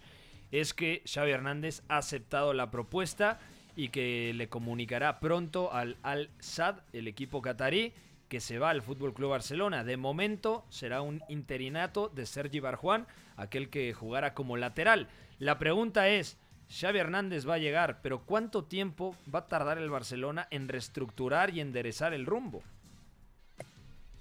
es 0.52 0.74
que 0.74 1.02
Xavi 1.06 1.32
Hernández 1.32 1.82
ha 1.88 1.96
aceptado 1.96 2.52
la 2.52 2.70
propuesta 2.70 3.40
y 3.74 3.88
que 3.88 4.32
le 4.34 4.48
comunicará 4.48 5.18
pronto 5.18 5.72
al 5.72 5.96
Al 6.02 6.30
Sadd, 6.38 6.80
el 6.92 7.08
equipo 7.08 7.40
catarí, 7.40 7.94
que 8.28 8.40
se 8.40 8.58
va 8.58 8.70
al 8.70 8.82
Fútbol 8.82 9.14
Club 9.14 9.30
Barcelona. 9.30 9.82
De 9.82 9.96
momento 9.96 10.64
será 10.68 11.02
un 11.02 11.22
interinato 11.28 12.08
de 12.08 12.26
Sergi 12.26 12.60
Barjuan, 12.60 13.06
aquel 13.36 13.70
que 13.70 13.92
jugará 13.94 14.34
como 14.34 14.56
lateral. 14.56 15.08
La 15.38 15.58
pregunta 15.58 16.08
es, 16.08 16.38
Xavi 16.68 16.98
Hernández 16.98 17.48
va 17.48 17.54
a 17.54 17.58
llegar, 17.58 18.00
pero 18.02 18.24
¿cuánto 18.24 18.64
tiempo 18.64 19.16
va 19.34 19.40
a 19.40 19.48
tardar 19.48 19.78
el 19.78 19.90
Barcelona 19.90 20.48
en 20.50 20.68
reestructurar 20.68 21.50
y 21.50 21.60
enderezar 21.60 22.14
el 22.14 22.26
rumbo? 22.26 22.62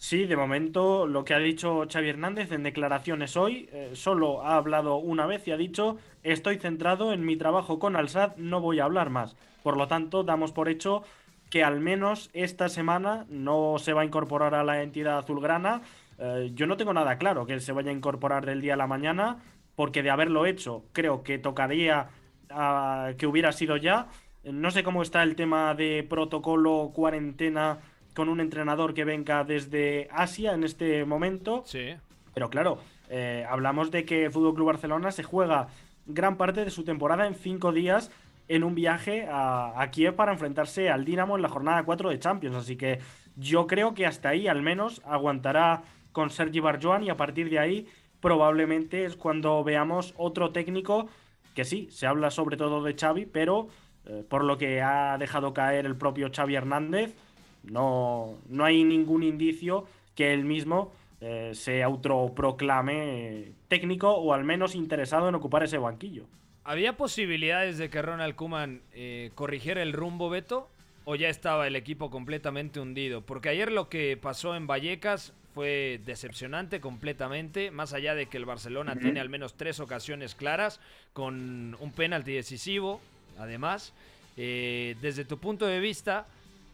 Sí, 0.01 0.25
de 0.25 0.35
momento 0.35 1.05
lo 1.05 1.23
que 1.23 1.35
ha 1.35 1.37
dicho 1.37 1.85
Xavi 1.87 2.09
Hernández 2.09 2.51
en 2.51 2.63
declaraciones 2.63 3.37
hoy, 3.37 3.69
eh, 3.71 3.91
solo 3.93 4.41
ha 4.41 4.55
hablado 4.55 4.95
una 4.95 5.27
vez 5.27 5.47
y 5.47 5.51
ha 5.51 5.57
dicho 5.57 5.97
estoy 6.23 6.57
centrado 6.57 7.13
en 7.13 7.23
mi 7.23 7.37
trabajo 7.37 7.77
con 7.77 7.95
Alsad, 7.95 8.35
no 8.35 8.61
voy 8.61 8.79
a 8.79 8.85
hablar 8.85 9.11
más. 9.11 9.35
Por 9.61 9.77
lo 9.77 9.87
tanto, 9.87 10.23
damos 10.23 10.53
por 10.53 10.69
hecho 10.69 11.03
que 11.51 11.63
al 11.63 11.79
menos 11.79 12.31
esta 12.33 12.67
semana 12.67 13.27
no 13.29 13.75
se 13.77 13.93
va 13.93 14.01
a 14.01 14.05
incorporar 14.05 14.55
a 14.55 14.63
la 14.63 14.81
entidad 14.81 15.19
azulgrana. 15.19 15.83
Eh, 16.17 16.49
yo 16.55 16.65
no 16.65 16.77
tengo 16.77 16.93
nada 16.93 17.19
claro 17.19 17.45
que 17.45 17.59
se 17.59 17.71
vaya 17.71 17.91
a 17.91 17.93
incorporar 17.93 18.43
del 18.43 18.59
día 18.59 18.73
a 18.73 18.77
la 18.77 18.87
mañana, 18.87 19.37
porque 19.75 20.01
de 20.01 20.09
haberlo 20.09 20.47
hecho 20.47 20.83
creo 20.93 21.21
que 21.21 21.37
tocaría 21.37 22.09
ah, 22.49 23.11
que 23.19 23.27
hubiera 23.27 23.51
sido 23.51 23.77
ya. 23.77 24.07
No 24.43 24.71
sé 24.71 24.81
cómo 24.81 25.03
está 25.03 25.21
el 25.21 25.35
tema 25.35 25.75
de 25.75 26.03
protocolo, 26.09 26.89
cuarentena 26.91 27.77
con 28.15 28.29
un 28.29 28.39
entrenador 28.39 28.93
que 28.93 29.05
venga 29.05 29.43
desde 29.43 30.07
Asia 30.11 30.53
en 30.53 30.63
este 30.63 31.05
momento. 31.05 31.63
Sí. 31.65 31.95
Pero 32.33 32.49
claro, 32.49 32.79
eh, 33.09 33.45
hablamos 33.49 33.91
de 33.91 34.05
que 34.05 34.29
Fútbol 34.29 34.55
Club 34.55 34.67
Barcelona 34.67 35.11
se 35.11 35.23
juega 35.23 35.67
gran 36.05 36.37
parte 36.37 36.63
de 36.65 36.71
su 36.71 36.83
temporada 36.83 37.27
en 37.27 37.35
cinco 37.35 37.71
días 37.71 38.11
en 38.47 38.63
un 38.63 38.75
viaje 38.75 39.27
a, 39.29 39.81
a 39.81 39.91
Kiev 39.91 40.15
para 40.15 40.33
enfrentarse 40.33 40.89
al 40.89 41.05
Dinamo 41.05 41.35
en 41.35 41.41
la 41.41 41.49
jornada 41.49 41.83
4 41.83 42.09
de 42.09 42.19
Champions. 42.19 42.55
Así 42.55 42.75
que 42.75 42.99
yo 43.35 43.67
creo 43.67 43.93
que 43.93 44.05
hasta 44.05 44.29
ahí 44.29 44.47
al 44.47 44.61
menos 44.61 45.01
aguantará 45.05 45.83
con 46.11 46.29
Sergi 46.29 46.59
Barjoan 46.59 47.03
y 47.03 47.09
a 47.09 47.17
partir 47.17 47.49
de 47.49 47.59
ahí 47.59 47.87
probablemente 48.19 49.05
es 49.05 49.15
cuando 49.15 49.63
veamos 49.63 50.13
otro 50.17 50.51
técnico 50.51 51.07
que 51.53 51.65
sí, 51.65 51.87
se 51.91 52.07
habla 52.07 52.31
sobre 52.31 52.55
todo 52.55 52.83
de 52.83 52.95
Xavi, 52.95 53.25
pero 53.25 53.67
eh, 54.05 54.23
por 54.27 54.43
lo 54.43 54.57
que 54.57 54.81
ha 54.81 55.17
dejado 55.17 55.53
caer 55.53 55.85
el 55.85 55.95
propio 55.95 56.31
Xavi 56.33 56.55
Hernández, 56.55 57.15
no, 57.63 58.37
no 58.47 58.65
hay 58.65 58.83
ningún 58.83 59.23
indicio 59.23 59.85
que 60.15 60.33
él 60.33 60.45
mismo 60.45 60.91
eh, 61.21 61.51
se 61.53 61.83
autoproclame 61.83 63.39
eh, 63.39 63.51
técnico 63.67 64.11
o 64.11 64.33
al 64.33 64.43
menos 64.43 64.75
interesado 64.75 65.29
en 65.29 65.35
ocupar 65.35 65.63
ese 65.63 65.77
banquillo. 65.77 66.25
¿Había 66.63 66.95
posibilidades 66.95 67.77
de 67.77 67.89
que 67.89 68.01
Ronald 68.01 68.35
Koeman 68.35 68.81
eh, 68.93 69.31
corrigiera 69.35 69.81
el 69.81 69.93
rumbo, 69.93 70.29
Beto? 70.29 70.69
¿O 71.05 71.15
ya 71.15 71.29
estaba 71.29 71.65
el 71.65 71.75
equipo 71.75 72.11
completamente 72.11 72.79
hundido? 72.79 73.21
Porque 73.21 73.49
ayer 73.49 73.71
lo 73.71 73.89
que 73.89 74.15
pasó 74.17 74.55
en 74.55 74.67
Vallecas 74.67 75.33
fue 75.53 75.99
decepcionante 76.05 76.79
completamente, 76.79 77.71
más 77.71 77.93
allá 77.93 78.15
de 78.15 78.27
que 78.27 78.37
el 78.37 78.45
Barcelona 78.45 78.95
tiene 78.95 79.19
al 79.19 79.29
menos 79.29 79.55
tres 79.55 79.79
ocasiones 79.79 80.35
claras, 80.35 80.79
con 81.13 81.75
un 81.79 81.91
penalti 81.91 82.33
decisivo, 82.33 83.01
además. 83.37 83.93
Eh, 84.37 84.95
desde 85.01 85.25
tu 85.25 85.39
punto 85.39 85.65
de 85.65 85.79
vista, 85.79 86.25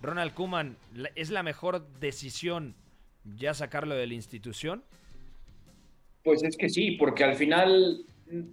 Ronald 0.01 0.34
Koeman, 0.34 0.77
¿la- 0.96 1.10
¿es 1.16 1.30
la 1.30 1.44
mejor 1.44 1.86
decisión 2.00 2.75
ya 3.38 3.54
sacarlo 3.54 3.96
de 3.96 4.08
la 4.08 4.13
institución? 4.13 4.84
Pues 6.24 6.44
es 6.44 6.56
que 6.58 6.70
sí, 6.70 6.92
porque 6.92 7.24
al 7.24 7.36
final 7.36 8.06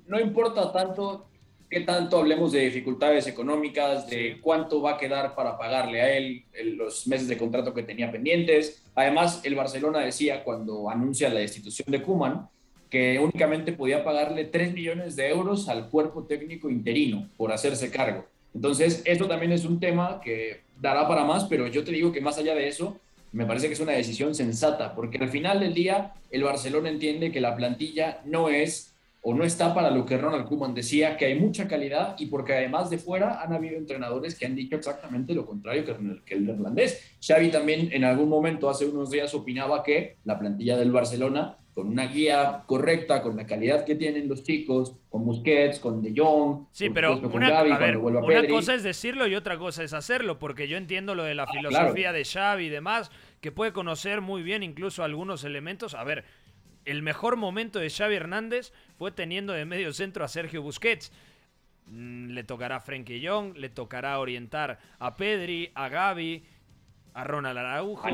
no 0.06 0.20
importa 0.20 0.72
tanto 0.72 1.26
qué 1.68 1.80
tanto 1.80 2.18
hablemos 2.18 2.52
de 2.52 2.60
dificultades 2.60 3.26
económicas, 3.26 4.08
de 4.08 4.38
cuánto 4.40 4.80
va 4.80 4.92
a 4.92 4.98
quedar 4.98 5.34
para 5.34 5.58
pagarle 5.58 6.00
a 6.00 6.16
él 6.16 6.44
los 6.76 7.06
meses 7.08 7.26
de 7.26 7.36
contrato 7.36 7.74
que 7.74 7.82
tenía 7.82 8.12
pendientes. 8.12 8.84
Además, 8.94 9.40
el 9.44 9.56
Barcelona 9.56 9.98
decía 10.00 10.44
cuando 10.44 10.88
anuncia 10.88 11.28
la 11.28 11.40
destitución 11.40 11.90
de 11.90 12.00
Kuman 12.02 12.48
que 12.88 13.18
únicamente 13.18 13.72
podía 13.72 14.04
pagarle 14.04 14.44
3 14.44 14.72
millones 14.72 15.16
de 15.16 15.28
euros 15.28 15.68
al 15.68 15.88
cuerpo 15.90 16.24
técnico 16.24 16.70
interino 16.70 17.28
por 17.36 17.50
hacerse 17.50 17.90
cargo. 17.90 18.24
Entonces, 18.54 19.02
esto 19.04 19.26
también 19.26 19.50
es 19.50 19.64
un 19.64 19.80
tema 19.80 20.20
que 20.22 20.62
dará 20.80 21.06
para 21.08 21.24
más, 21.24 21.44
pero 21.44 21.66
yo 21.66 21.84
te 21.84 21.92
digo 21.92 22.12
que 22.12 22.20
más 22.20 22.38
allá 22.38 22.54
de 22.54 22.68
eso, 22.68 22.98
me 23.32 23.46
parece 23.46 23.66
que 23.66 23.74
es 23.74 23.80
una 23.80 23.92
decisión 23.92 24.34
sensata, 24.34 24.94
porque 24.94 25.18
al 25.18 25.28
final 25.28 25.60
del 25.60 25.74
día 25.74 26.12
el 26.30 26.44
Barcelona 26.44 26.88
entiende 26.88 27.32
que 27.32 27.40
la 27.40 27.56
plantilla 27.56 28.20
no 28.24 28.48
es 28.48 28.94
o 29.26 29.34
no 29.34 29.42
está 29.42 29.74
para 29.74 29.90
lo 29.90 30.04
que 30.04 30.18
Ronald 30.18 30.46
Koeman 30.46 30.74
decía, 30.74 31.16
que 31.16 31.24
hay 31.24 31.40
mucha 31.40 31.66
calidad 31.66 32.14
y 32.18 32.26
porque 32.26 32.52
además 32.52 32.90
de 32.90 32.98
fuera 32.98 33.42
han 33.42 33.54
habido 33.54 33.76
entrenadores 33.76 34.38
que 34.38 34.44
han 34.44 34.54
dicho 34.54 34.76
exactamente 34.76 35.34
lo 35.34 35.46
contrario 35.46 35.84
que 36.26 36.34
el 36.34 36.48
irlandés. 36.48 37.16
Xavi 37.26 37.50
también 37.50 37.88
en 37.90 38.04
algún 38.04 38.28
momento 38.28 38.68
hace 38.68 38.84
unos 38.84 39.10
días 39.10 39.34
opinaba 39.34 39.82
que 39.82 40.18
la 40.24 40.38
plantilla 40.38 40.76
del 40.76 40.92
Barcelona 40.92 41.56
con 41.74 41.88
una 41.88 42.06
guía 42.06 42.62
correcta, 42.66 43.20
con 43.20 43.36
la 43.36 43.46
calidad 43.46 43.84
que 43.84 43.96
tienen 43.96 44.28
los 44.28 44.44
chicos, 44.44 44.94
con 45.10 45.24
Busquets, 45.24 45.80
con 45.80 46.02
De 46.02 46.14
Jong, 46.16 46.66
sí, 46.70 46.88
pero 46.88 47.18
una, 47.18 47.58
a 47.58 47.78
ver, 47.78 47.96
una 47.98 48.46
cosa 48.46 48.74
es 48.74 48.84
decirlo 48.84 49.26
y 49.26 49.34
otra 49.34 49.58
cosa 49.58 49.82
es 49.82 49.92
hacerlo, 49.92 50.38
porque 50.38 50.68
yo 50.68 50.76
entiendo 50.76 51.16
lo 51.16 51.24
de 51.24 51.34
la 51.34 51.42
ah, 51.42 51.52
filosofía 51.52 52.12
de 52.12 52.24
Xavi 52.24 52.66
y 52.66 52.68
demás, 52.68 53.10
que 53.40 53.50
puede 53.50 53.72
conocer 53.72 54.20
muy 54.20 54.44
bien 54.44 54.62
incluso 54.62 55.02
algunos 55.02 55.42
elementos. 55.42 55.94
A 55.94 56.04
ver, 56.04 56.24
el 56.84 57.02
mejor 57.02 57.36
momento 57.36 57.80
de 57.80 57.90
Xavi 57.90 58.14
Hernández 58.14 58.72
fue 58.96 59.10
teniendo 59.10 59.52
de 59.52 59.64
medio 59.64 59.92
centro 59.92 60.24
a 60.24 60.28
Sergio 60.28 60.62
Busquets. 60.62 61.10
Mm, 61.86 62.30
le 62.30 62.44
tocará 62.44 62.76
a 62.76 62.80
Frenkie 62.80 63.20
Young, 63.20 63.56
le 63.56 63.68
tocará 63.68 64.18
orientar 64.20 64.78
a 65.00 65.16
Pedri, 65.16 65.72
a 65.74 65.88
Gaby, 65.88 66.44
a 67.14 67.25
Ronald 67.25 67.56
Araujo, 67.56 68.06
a 68.06 68.11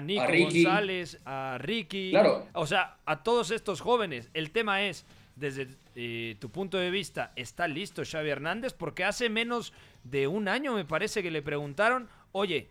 Nico, 0.00 0.26
González, 0.44 1.18
a 1.24 1.58
Ricky. 1.58 2.10
Claro. 2.10 2.46
O 2.54 2.66
sea, 2.66 2.96
a 3.04 3.22
todos 3.22 3.50
estos 3.50 3.80
jóvenes. 3.80 4.30
El 4.34 4.52
tema 4.52 4.82
es, 4.82 5.04
desde 5.34 5.68
eh, 5.96 6.36
tu 6.38 6.48
punto 6.50 6.78
de 6.78 6.90
vista, 6.90 7.32
¿está 7.34 7.66
listo 7.66 8.02
Xavi 8.04 8.30
Hernández? 8.30 8.72
Porque 8.72 9.04
hace 9.04 9.28
menos 9.28 9.72
de 10.04 10.28
un 10.28 10.46
año 10.46 10.74
me 10.74 10.84
parece 10.84 11.22
que 11.22 11.30
le 11.32 11.42
preguntaron, 11.42 12.08
oye, 12.30 12.68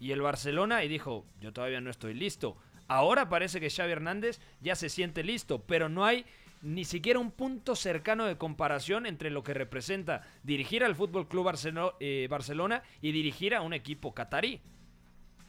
¿y 0.00 0.12
el 0.12 0.22
Barcelona? 0.22 0.82
Y 0.82 0.88
dijo, 0.88 1.26
yo 1.42 1.52
todavía 1.52 1.82
no 1.82 1.90
estoy 1.90 2.14
listo. 2.14 2.56
Ahora 2.88 3.28
parece 3.28 3.60
que 3.60 3.68
Xavi 3.68 3.92
Hernández 3.92 4.40
ya 4.62 4.76
se 4.76 4.88
siente 4.88 5.22
listo, 5.22 5.60
pero 5.60 5.90
no 5.90 6.06
hay 6.06 6.24
ni 6.62 6.86
siquiera 6.86 7.18
un 7.18 7.32
punto 7.32 7.76
cercano 7.76 8.24
de 8.24 8.38
comparación 8.38 9.04
entre 9.04 9.30
lo 9.30 9.42
que 9.42 9.52
representa 9.52 10.22
dirigir 10.42 10.84
al 10.84 10.96
Fútbol 10.96 11.28
Club 11.28 11.52
eh, 12.00 12.26
Barcelona 12.30 12.82
y 13.02 13.12
dirigir 13.12 13.54
a 13.54 13.60
un 13.60 13.74
equipo 13.74 14.14
catarí. 14.14 14.60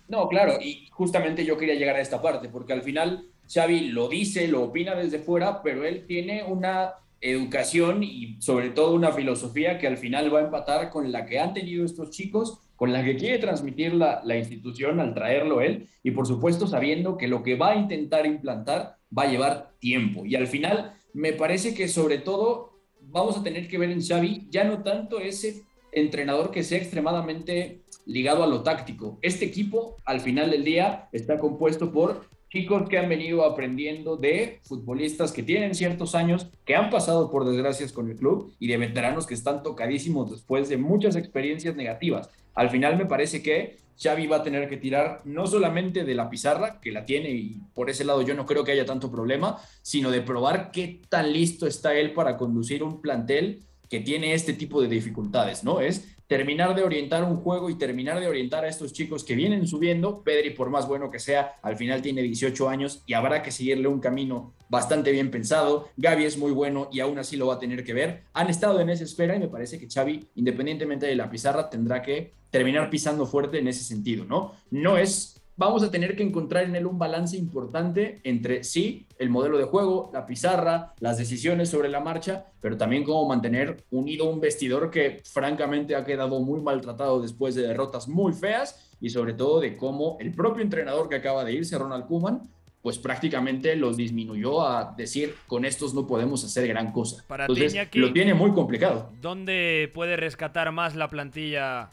No, 0.08 0.28
claro, 0.30 0.54
y 0.62 0.88
justamente 0.92 1.46
yo 1.46 1.58
quería 1.58 1.76
llegar 1.76 1.96
a 1.98 2.02
esta 2.02 2.22
parte, 2.22 2.50
porque 2.50 2.74
al 2.74 2.82
final 2.82 3.28
Xavi 3.52 3.90
lo 3.90 4.08
dice, 4.08 4.48
lo 4.48 4.64
opina 4.64 4.96
desde 4.96 5.20
fuera, 5.20 5.62
pero 5.62 5.86
él 5.86 6.06
tiene 6.06 6.44
una 6.44 6.94
educación 7.20 8.04
y 8.04 8.38
sobre 8.42 8.70
todo 8.70 8.94
una 8.94 9.12
filosofía 9.12 9.80
que 9.80 9.88
al 9.88 9.98
final 9.98 10.34
va 10.34 10.40
a 10.40 10.44
empatar 10.44 10.90
con 10.90 11.12
la 11.12 11.26
que 11.26 11.40
han 11.40 11.54
tenido 11.54 11.84
estos 11.84 12.12
chicos, 12.12 12.60
con 12.76 12.94
la 12.94 13.04
que 13.04 13.18
quiere 13.18 13.40
transmitir 13.40 13.94
la, 13.94 14.22
la 14.24 14.38
institución 14.38 15.00
al 15.00 15.14
traerlo 15.14 15.62
él, 15.62 15.90
y 16.04 16.12
por 16.12 16.28
supuesto 16.28 16.68
sabiendo 16.68 17.18
que 17.18 17.28
lo 17.28 17.44
que 17.44 17.56
va 17.56 17.72
a 17.72 17.76
intentar 17.76 18.26
implantar 18.26 18.98
va 19.18 19.24
a 19.24 19.32
llevar 19.32 19.72
tiempo. 19.80 20.26
Y 20.26 20.36
al 20.36 20.48
final 20.48 20.94
me 21.14 21.34
parece 21.34 21.74
que 21.74 21.88
sobre 21.88 22.20
todo 22.20 22.78
vamos 23.02 23.38
a 23.38 23.44
tener 23.44 23.68
que 23.68 23.78
ver 23.78 23.92
en 23.92 24.06
Xavi 24.06 24.48
ya 24.50 24.64
no 24.64 24.84
tanto 24.84 25.20
ese 25.20 25.64
entrenador 25.92 26.52
que 26.52 26.64
sea 26.64 26.78
extremadamente 26.78 27.82
ligado 28.08 28.44
a 28.44 28.48
lo 28.48 28.64
táctico. 28.64 29.20
Este 29.22 29.46
equipo, 29.46 29.98
al 30.06 30.22
final 30.22 30.50
del 30.50 30.64
día, 30.64 31.10
está 31.12 31.38
compuesto 31.38 31.92
por 31.92 32.26
chicos 32.50 32.88
que 32.88 32.98
han 32.98 33.10
venido 33.10 33.44
aprendiendo 33.44 34.16
de 34.16 34.62
futbolistas 34.64 35.32
que 35.32 35.44
tienen 35.44 35.76
ciertos 35.76 36.16
años, 36.16 36.48
que 36.66 36.76
han 36.76 36.90
pasado 36.90 37.30
por 37.30 37.46
desgracias 37.46 37.92
con 37.92 38.10
el 38.10 38.16
club 38.16 38.54
y 38.60 38.68
de 38.68 38.78
veteranos 38.78 39.28
que 39.28 39.34
están 39.34 39.64
tocadísimos 39.64 40.32
después 40.32 40.70
de 40.70 40.78
muchas 40.78 41.16
experiencias 41.16 41.76
negativas. 41.76 42.30
Al 42.56 42.70
final 42.70 42.98
me 42.98 43.06
parece 43.06 43.44
que 43.44 43.78
Xavi 44.02 44.28
va 44.28 44.38
a 44.38 44.44
tener 44.44 44.70
que 44.70 44.78
tirar 44.78 45.22
no 45.26 45.46
solamente 45.46 46.04
de 46.06 46.16
la 46.16 46.30
pizarra, 46.30 46.80
que 46.80 46.92
la 46.92 47.06
tiene 47.06 47.32
y 47.32 47.62
por 47.74 47.90
ese 47.90 48.06
lado 48.06 48.22
yo 48.22 48.36
no 48.36 48.46
creo 48.46 48.64
que 48.64 48.72
haya 48.72 48.86
tanto 48.86 49.12
problema, 49.12 49.58
sino 49.82 50.12
de 50.12 50.22
probar 50.22 50.72
qué 50.72 51.02
tan 51.10 51.34
listo 51.34 51.68
está 51.68 51.96
él 51.96 52.14
para 52.14 52.38
conducir 52.38 52.84
un 52.84 53.02
plantel 53.02 53.64
que 53.90 54.00
tiene 54.00 54.34
este 54.34 54.54
tipo 54.54 54.82
de 54.82 54.88
dificultades, 54.88 55.64
¿no? 55.64 55.80
Es 55.82 56.17
terminar 56.28 56.76
de 56.76 56.84
orientar 56.84 57.24
un 57.24 57.38
juego 57.38 57.70
y 57.70 57.76
terminar 57.78 58.20
de 58.20 58.28
orientar 58.28 58.66
a 58.66 58.68
estos 58.68 58.94
chicos 58.94 59.24
que 59.24 59.36
vienen 59.36 59.66
subiendo. 59.66 60.22
Pedri, 60.24 60.52
por 60.52 60.70
más 60.70 60.88
bueno 60.88 61.10
que 61.10 61.20
sea, 61.20 61.56
al 61.62 61.78
final 61.78 62.02
tiene 62.02 62.22
18 62.22 62.70
años 62.70 63.02
y 63.06 63.14
habrá 63.14 63.42
que 63.42 63.52
seguirle 63.52 63.88
un 63.88 64.00
camino 64.00 64.54
bastante 64.70 65.12
bien 65.12 65.32
pensado. 65.32 65.90
Gaby 65.98 66.26
es 66.26 66.38
muy 66.38 66.52
bueno 66.52 66.90
y 66.92 67.00
aún 67.00 67.18
así 67.18 67.38
lo 67.38 67.48
va 67.48 67.56
a 67.56 67.60
tener 67.60 67.84
que 67.84 67.94
ver. 67.94 68.24
Han 68.34 68.50
estado 68.50 68.80
en 68.82 68.90
esa 68.90 69.06
espera 69.06 69.36
y 69.36 69.40
me 69.40 69.48
parece 69.48 69.80
que 69.80 69.88
Xavi, 69.88 70.28
independientemente 70.36 71.06
de 71.06 71.16
la 71.16 71.30
pizarra, 71.30 71.70
tendrá 71.70 72.02
que 72.02 72.34
terminar 72.50 72.90
pisando 72.90 73.26
fuerte 73.26 73.60
en 73.60 73.68
ese 73.68 73.84
sentido, 73.84 74.26
¿no? 74.26 74.54
No 74.70 74.98
es 74.98 75.42
vamos 75.58 75.84
a 75.84 75.92
tener 75.92 76.16
que 76.16 76.24
encontrar 76.24 76.64
en 76.64 76.76
él 76.76 76.86
un 76.86 76.98
balance 76.98 77.36
importante 77.36 78.22
entre 78.24 78.64
sí, 78.64 79.08
el 79.18 79.30
modelo 79.30 79.58
de 79.58 79.66
juego, 79.66 80.10
la 80.14 80.26
pizarra, 80.26 80.94
las 81.00 81.18
decisiones 81.18 81.70
sobre 81.70 81.90
la 81.90 82.00
marcha, 82.00 82.46
pero 82.62 82.78
también 82.78 83.04
cómo 83.04 83.28
mantener 83.28 83.84
unido 83.90 84.30
un 84.30 84.40
vestidor 84.40 84.92
que 84.92 85.22
francamente 85.26 85.96
ha 85.96 86.06
quedado 86.06 86.40
muy 86.40 86.62
maltratado 86.62 87.20
después 87.20 87.56
de 87.56 87.68
derrotas 87.68 88.08
muy 88.08 88.34
feas 88.34 88.96
y 89.02 89.10
sobre 89.10 89.34
todo 89.34 89.60
de 89.60 89.76
cómo 89.76 90.18
el 90.20 90.32
propio 90.32 90.64
entrenador 90.64 91.10
que 91.10 91.16
acaba 91.16 91.44
de 91.44 91.54
irse, 91.54 91.78
Ronald 91.78 92.06
Koeman, 92.06 92.50
pues 92.82 93.00
prácticamente 93.00 93.76
los 93.76 93.98
disminuyó 93.98 94.66
a 94.66 94.94
decir 94.96 95.36
con 95.48 95.66
estos 95.66 95.94
no 95.94 96.08
podemos 96.08 96.44
hacer 96.46 96.68
gran 96.68 96.92
cosa. 96.92 97.24
Para 97.28 97.46
Entonces, 97.46 97.76
lo 97.94 98.14
tiene 98.14 98.34
muy 98.34 98.54
complicado. 98.54 99.12
¿Dónde 99.20 99.92
puede 99.94 100.16
rescatar 100.16 100.72
más 100.72 100.96
la 100.96 101.10
plantilla 101.10 101.90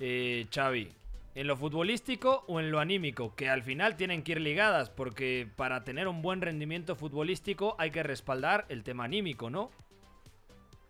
eh, 0.00 0.46
Xavi? 0.52 0.88
¿En 1.34 1.48
lo 1.48 1.56
futbolístico 1.56 2.44
o 2.46 2.60
en 2.60 2.70
lo 2.70 2.78
anímico? 2.78 3.34
Que 3.34 3.48
al 3.48 3.62
final 3.64 3.96
tienen 3.96 4.22
que 4.22 4.32
ir 4.32 4.40
ligadas, 4.40 4.90
porque 4.90 5.48
para 5.56 5.82
tener 5.82 6.06
un 6.06 6.22
buen 6.22 6.40
rendimiento 6.40 6.94
futbolístico 6.94 7.74
hay 7.78 7.90
que 7.90 8.04
respaldar 8.04 8.66
el 8.68 8.84
tema 8.84 9.04
anímico, 9.04 9.50
¿no? 9.50 9.70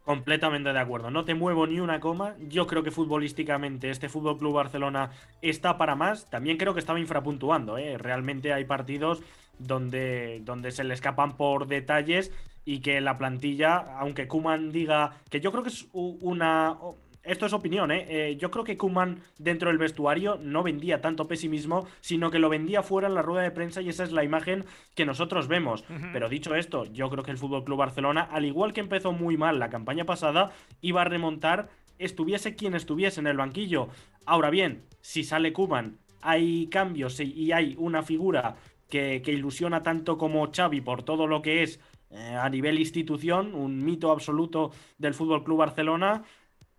Completamente 0.04 0.70
de 0.70 0.78
acuerdo, 0.78 1.10
no 1.10 1.24
te 1.24 1.34
muevo 1.34 1.66
ni 1.66 1.80
una 1.80 1.98
coma. 1.98 2.36
Yo 2.46 2.66
creo 2.66 2.82
que 2.82 2.90
futbolísticamente 2.90 3.88
este 3.88 4.10
Fútbol 4.10 4.36
Club 4.36 4.52
Barcelona 4.52 5.12
está 5.40 5.78
para 5.78 5.94
más. 5.94 6.28
También 6.28 6.58
creo 6.58 6.74
que 6.74 6.80
estaba 6.80 7.00
infrapuntuando. 7.00 7.78
¿eh? 7.78 7.96
Realmente 7.96 8.52
hay 8.52 8.66
partidos 8.66 9.22
donde, 9.58 10.42
donde 10.44 10.72
se 10.72 10.84
le 10.84 10.92
escapan 10.92 11.38
por 11.38 11.68
detalles 11.68 12.32
y 12.66 12.80
que 12.80 13.00
la 13.00 13.16
plantilla, 13.16 13.76
aunque 13.98 14.28
Kuman 14.28 14.72
diga 14.72 15.22
que 15.30 15.40
yo 15.40 15.50
creo 15.52 15.62
que 15.62 15.70
es 15.70 15.88
una 15.92 16.76
esto 17.24 17.46
es 17.46 17.52
opinión, 17.52 17.90
¿eh? 17.90 18.06
¿eh? 18.08 18.36
Yo 18.36 18.50
creo 18.50 18.64
que 18.64 18.76
Kuman 18.76 19.22
dentro 19.38 19.68
del 19.68 19.78
vestuario 19.78 20.38
no 20.42 20.62
vendía 20.62 21.00
tanto 21.00 21.26
pesimismo, 21.26 21.86
sino 22.00 22.30
que 22.30 22.38
lo 22.38 22.48
vendía 22.48 22.82
fuera 22.82 23.08
en 23.08 23.14
la 23.14 23.22
rueda 23.22 23.42
de 23.42 23.50
prensa 23.50 23.80
y 23.80 23.88
esa 23.88 24.04
es 24.04 24.12
la 24.12 24.24
imagen 24.24 24.64
que 24.94 25.06
nosotros 25.06 25.48
vemos. 25.48 25.84
Pero 26.12 26.28
dicho 26.28 26.54
esto, 26.54 26.84
yo 26.86 27.08
creo 27.10 27.24
que 27.24 27.30
el 27.30 27.38
Fútbol 27.38 27.64
Club 27.64 27.78
Barcelona, 27.78 28.28
al 28.30 28.44
igual 28.44 28.72
que 28.72 28.80
empezó 28.80 29.12
muy 29.12 29.36
mal 29.36 29.58
la 29.58 29.70
campaña 29.70 30.04
pasada, 30.04 30.52
iba 30.80 31.02
a 31.02 31.04
remontar, 31.04 31.70
estuviese 31.98 32.56
quien 32.56 32.74
estuviese 32.74 33.20
en 33.20 33.26
el 33.26 33.36
banquillo. 33.36 33.88
Ahora 34.26 34.50
bien, 34.50 34.82
si 35.00 35.24
sale 35.24 35.52
Kuman, 35.52 35.98
hay 36.20 36.66
cambios 36.68 37.20
y 37.20 37.52
hay 37.52 37.74
una 37.78 38.02
figura 38.02 38.56
que, 38.88 39.22
ilusiona 39.26 39.82
tanto 39.82 40.18
como 40.18 40.50
Xavi 40.52 40.80
por 40.80 41.02
todo 41.02 41.26
lo 41.26 41.42
que 41.42 41.62
es 41.62 41.80
eh, 42.10 42.36
a 42.40 42.48
nivel 42.48 42.78
institución, 42.78 43.54
un 43.54 43.84
mito 43.84 44.10
absoluto 44.12 44.70
del 44.98 45.14
Fútbol 45.14 45.42
Club 45.42 45.58
Barcelona 45.58 46.22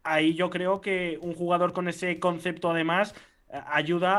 ahí 0.05 0.35
yo 0.35 0.49
creo 0.49 0.79
que 0.79 1.17
un 1.21 1.33
jugador 1.33 1.73
con 1.73 1.89
ese 1.89 2.19
concepto 2.19 2.69
además 2.69 3.13
eh, 3.49 3.59
ayuda 3.67 4.17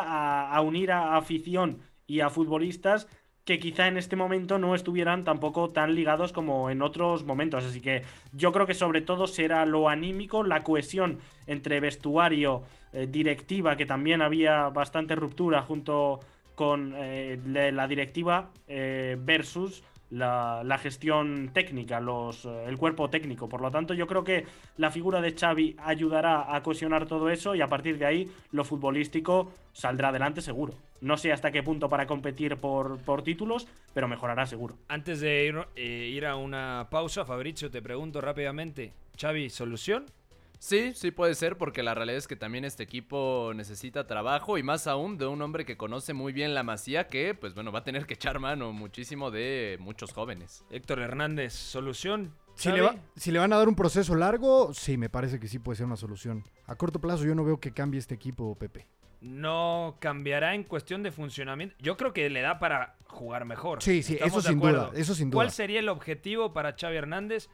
a, 0.54 0.60
unir 0.60 0.92
a 0.92 1.16
afición 1.16 1.78
y 2.06 2.20
a 2.20 2.28
futbolistas 2.28 3.08
que 3.44 3.60
quizá 3.60 3.86
en 3.86 3.96
este 3.96 4.16
momento 4.16 4.58
no 4.58 4.74
estuvieran 4.74 5.22
tampoco 5.22 5.70
tan 5.70 5.94
ligados 5.94 6.32
como 6.32 6.68
en 6.68 6.82
otros 6.82 7.24
momentos. 7.24 7.64
Así 7.64 7.80
que 7.80 8.02
yo 8.32 8.52
creo 8.52 8.66
que 8.66 8.74
sobre 8.74 9.00
todo 9.00 9.28
será 9.28 9.64
lo 9.64 9.88
anímico, 9.88 10.42
la 10.42 10.64
cohesión 10.64 11.20
entre 11.46 11.78
vestuario, 11.78 12.64
eh, 12.92 13.06
directiva, 13.08 13.76
que 13.76 13.86
también 13.86 14.20
había 14.20 14.68
bastante 14.70 15.14
ruptura 15.14 15.62
junto 15.62 16.18
con 16.56 16.94
eh, 16.96 17.38
la 17.44 17.86
directiva 17.86 18.50
versus 18.66 19.84
la, 20.10 20.62
la 20.64 20.78
gestión 20.78 21.50
técnica, 21.52 22.00
los, 22.00 22.44
eh, 22.44 22.64
el 22.66 22.76
cuerpo 22.78 23.10
técnico. 23.10 23.48
Por 23.48 23.60
lo 23.60 23.70
tanto, 23.70 23.94
yo 23.94 24.06
creo 24.06 24.24
que 24.24 24.46
la 24.76 24.90
figura 24.90 25.20
de 25.20 25.34
Xavi 25.34 25.76
ayudará 25.78 26.54
a 26.54 26.62
cohesionar 26.62 27.06
todo 27.06 27.30
eso 27.30 27.54
y 27.54 27.60
a 27.60 27.68
partir 27.68 27.98
de 27.98 28.06
ahí 28.06 28.30
lo 28.52 28.64
futbolístico 28.64 29.52
saldrá 29.72 30.08
adelante 30.08 30.40
seguro. 30.40 30.74
No 31.00 31.16
sé 31.16 31.32
hasta 31.32 31.52
qué 31.52 31.62
punto 31.62 31.88
para 31.88 32.06
competir 32.06 32.56
por, 32.56 32.98
por 32.98 33.22
títulos, 33.22 33.68
pero 33.92 34.08
mejorará 34.08 34.46
seguro. 34.46 34.76
Antes 34.88 35.20
de 35.20 35.46
ir, 35.46 35.56
eh, 35.76 36.10
ir 36.12 36.24
a 36.26 36.36
una 36.36 36.88
pausa, 36.90 37.24
Fabricio, 37.24 37.70
te 37.70 37.82
pregunto 37.82 38.20
rápidamente, 38.20 38.92
Xavi, 39.20 39.50
¿solución? 39.50 40.06
Sí, 40.58 40.92
sí 40.94 41.10
puede 41.10 41.34
ser, 41.34 41.58
porque 41.58 41.82
la 41.82 41.94
realidad 41.94 42.18
es 42.18 42.26
que 42.26 42.36
también 42.36 42.64
este 42.64 42.82
equipo 42.82 43.52
necesita 43.54 44.06
trabajo 44.06 44.58
y 44.58 44.62
más 44.62 44.86
aún 44.86 45.18
de 45.18 45.26
un 45.26 45.40
hombre 45.42 45.64
que 45.64 45.76
conoce 45.76 46.14
muy 46.14 46.32
bien 46.32 46.54
la 46.54 46.62
masía, 46.62 47.06
que 47.06 47.34
pues 47.34 47.54
bueno, 47.54 47.72
va 47.72 47.80
a 47.80 47.84
tener 47.84 48.06
que 48.06 48.14
echar 48.14 48.38
mano 48.38 48.72
muchísimo 48.72 49.30
de 49.30 49.76
muchos 49.80 50.12
jóvenes. 50.12 50.64
Héctor 50.70 51.00
Hernández, 51.00 51.52
¿solución? 51.52 52.34
Si 52.54 52.70
le, 52.72 52.80
va- 52.80 52.96
si 53.16 53.30
le 53.32 53.38
van 53.38 53.52
a 53.52 53.58
dar 53.58 53.68
un 53.68 53.74
proceso 53.76 54.14
largo, 54.14 54.72
sí, 54.72 54.96
me 54.96 55.10
parece 55.10 55.38
que 55.38 55.46
sí 55.46 55.58
puede 55.58 55.76
ser 55.76 55.86
una 55.86 55.96
solución. 55.96 56.42
A 56.66 56.74
corto 56.74 57.00
plazo 57.00 57.24
yo 57.24 57.34
no 57.34 57.44
veo 57.44 57.60
que 57.60 57.72
cambie 57.72 57.98
este 58.00 58.14
equipo, 58.14 58.54
Pepe. 58.54 58.86
No 59.20 59.96
cambiará 60.00 60.54
en 60.54 60.62
cuestión 60.64 61.02
de 61.02 61.10
funcionamiento. 61.10 61.74
Yo 61.80 61.96
creo 61.96 62.12
que 62.12 62.30
le 62.30 62.40
da 62.42 62.58
para 62.58 62.96
jugar 63.06 63.44
mejor. 63.44 63.82
Sí, 63.82 64.02
sí, 64.02 64.14
¿Estamos 64.14 64.38
eso 64.44 64.48
sin 64.48 64.60
duda, 64.60 64.90
eso 64.94 65.14
sin 65.14 65.30
duda. 65.30 65.38
¿Cuál 65.38 65.50
sería 65.50 65.80
el 65.80 65.88
objetivo 65.88 66.52
para 66.52 66.74
Xavi 66.78 66.96
Hernández 66.96 67.48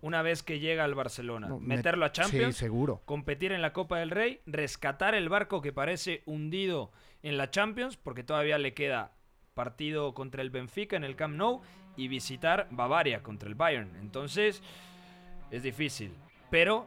una 0.00 0.22
vez 0.22 0.42
que 0.42 0.58
llega 0.60 0.84
al 0.84 0.94
Barcelona? 0.94 1.48
No, 1.48 1.60
¿Meterlo 1.60 2.04
a 2.04 2.12
Champions? 2.12 2.56
Sí, 2.56 2.60
seguro. 2.60 3.02
competir 3.04 3.52
en 3.52 3.62
la 3.62 3.72
Copa 3.72 3.98
del 3.98 4.10
Rey, 4.10 4.40
rescatar 4.46 5.14
el 5.14 5.28
barco 5.28 5.60
que 5.60 5.72
parece 5.72 6.22
hundido 6.26 6.90
en 7.22 7.36
la 7.36 7.50
Champions, 7.50 7.96
porque 7.96 8.24
todavía 8.24 8.58
le 8.58 8.74
queda 8.74 9.12
partido 9.54 10.14
contra 10.14 10.42
el 10.42 10.50
Benfica 10.50 10.96
en 10.96 11.04
el 11.04 11.16
Camp 11.16 11.36
Nou 11.36 11.60
y 11.96 12.08
visitar 12.08 12.68
Bavaria 12.70 13.22
contra 13.22 13.48
el 13.48 13.54
Bayern. 13.54 13.96
Entonces, 13.96 14.62
es 15.50 15.62
difícil. 15.62 16.14
Pero, 16.50 16.86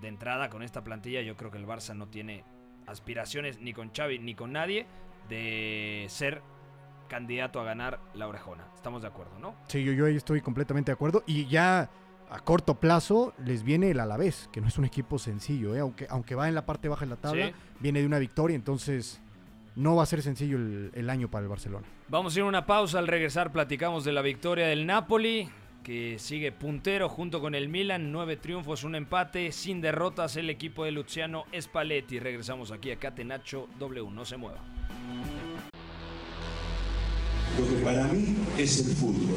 de 0.00 0.08
entrada, 0.08 0.48
con 0.48 0.62
esta 0.62 0.82
plantilla, 0.82 1.20
yo 1.20 1.36
creo 1.36 1.50
que 1.50 1.58
el 1.58 1.66
Barça 1.66 1.94
no 1.94 2.08
tiene 2.08 2.44
aspiraciones 2.86 3.60
ni 3.60 3.74
con 3.74 3.90
Xavi 3.94 4.18
ni 4.18 4.34
con 4.34 4.52
nadie 4.52 4.86
de 5.28 6.06
ser 6.08 6.40
candidato 7.08 7.60
a 7.60 7.64
ganar 7.64 8.00
la 8.14 8.28
orejona. 8.28 8.66
Estamos 8.74 9.02
de 9.02 9.08
acuerdo, 9.08 9.38
¿no? 9.38 9.54
Sí, 9.66 9.84
yo, 9.84 9.92
yo 9.92 10.06
ahí 10.06 10.16
estoy 10.16 10.40
completamente 10.40 10.90
de 10.90 10.94
acuerdo. 10.94 11.22
Y 11.26 11.46
ya 11.46 11.90
a 12.30 12.40
corto 12.40 12.74
plazo 12.74 13.32
les 13.44 13.62
viene 13.62 13.90
el 13.90 14.00
Alavés, 14.00 14.48
que 14.52 14.60
no 14.60 14.68
es 14.68 14.78
un 14.78 14.84
equipo 14.84 15.18
sencillo, 15.18 15.74
¿eh? 15.74 15.80
aunque, 15.80 16.06
aunque 16.10 16.34
va 16.34 16.48
en 16.48 16.54
la 16.54 16.66
parte 16.66 16.88
baja 16.88 17.04
de 17.04 17.10
la 17.10 17.16
tabla, 17.16 17.46
Sí. 17.48 17.52
viene 17.80 18.00
de 18.00 18.06
una 18.06 18.18
victoria, 18.18 18.54
entonces 18.54 19.20
no 19.76 19.96
va 19.96 20.02
a 20.02 20.06
ser 20.06 20.22
sencillo 20.22 20.56
el, 20.56 20.90
el 20.94 21.08
año 21.10 21.30
para 21.30 21.44
el 21.44 21.48
Barcelona. 21.48 21.86
Vamos 22.08 22.34
a 22.34 22.38
ir 22.38 22.44
a 22.44 22.48
una 22.48 22.66
pausa. 22.66 22.98
Al 22.98 23.06
regresar 23.06 23.52
platicamos 23.52 24.04
de 24.04 24.12
la 24.12 24.22
victoria 24.22 24.66
del 24.66 24.86
Napoli, 24.86 25.48
que 25.84 26.18
sigue 26.18 26.52
puntero 26.52 27.08
junto 27.08 27.40
con 27.40 27.54
el 27.54 27.68
Milan. 27.68 28.10
Nueve 28.12 28.36
triunfos, 28.36 28.82
un 28.84 28.94
empate, 28.94 29.52
sin 29.52 29.80
derrotas 29.80 30.36
el 30.36 30.50
equipo 30.50 30.84
de 30.84 30.90
Luciano 30.90 31.44
Spalletti. 31.58 32.18
Regresamos 32.18 32.72
aquí 32.72 32.90
a 32.90 32.96
Catenacho 32.96 33.68
W. 33.78 34.10
No 34.10 34.24
se 34.24 34.36
mueva. 34.36 34.58
Lo 37.58 37.66
que 37.68 37.84
para 37.84 38.04
mí 38.08 38.36
es 38.56 38.86
el 38.86 38.96
fútbol. 38.96 39.36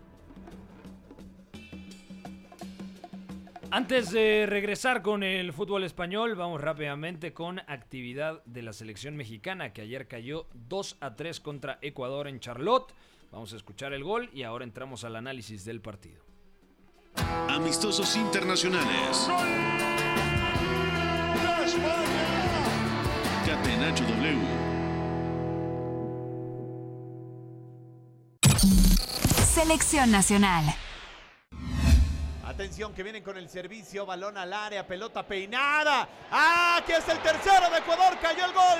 Antes 3.73 4.11
de 4.11 4.45
regresar 4.47 5.01
con 5.01 5.23
el 5.23 5.53
fútbol 5.53 5.85
español, 5.85 6.35
vamos 6.35 6.59
rápidamente 6.59 7.31
con 7.33 7.59
actividad 7.59 8.43
de 8.43 8.63
la 8.63 8.73
selección 8.73 9.15
mexicana 9.15 9.71
que 9.71 9.81
ayer 9.81 10.09
cayó 10.09 10.47
2 10.67 10.97
a 10.99 11.15
3 11.15 11.39
contra 11.39 11.79
Ecuador 11.81 12.27
en 12.27 12.41
Charlotte. 12.41 12.93
Vamos 13.31 13.53
a 13.53 13.55
escuchar 13.55 13.93
el 13.93 14.03
gol 14.03 14.29
y 14.33 14.43
ahora 14.43 14.65
entramos 14.65 15.05
al 15.05 15.15
análisis 15.15 15.63
del 15.63 15.79
partido. 15.79 16.21
Amistosos 17.47 18.17
internacionales. 18.17 19.29
Catenacho 23.45 24.03
W. 24.03 24.37
Selección 29.53 30.11
Nacional. 30.11 30.65
Atención 32.61 32.93
que 32.93 33.01
vienen 33.01 33.23
con 33.23 33.35
el 33.37 33.49
servicio, 33.49 34.05
balón 34.05 34.37
al 34.37 34.53
área, 34.53 34.85
pelota 34.85 35.25
peinada. 35.25 36.07
¡Ah! 36.29 36.77
Aquí 36.77 36.91
es 36.91 37.09
el 37.09 37.17
tercero 37.17 37.71
de 37.71 37.79
Ecuador, 37.79 38.19
cayó 38.21 38.45
el 38.45 38.53
gol. 38.53 38.77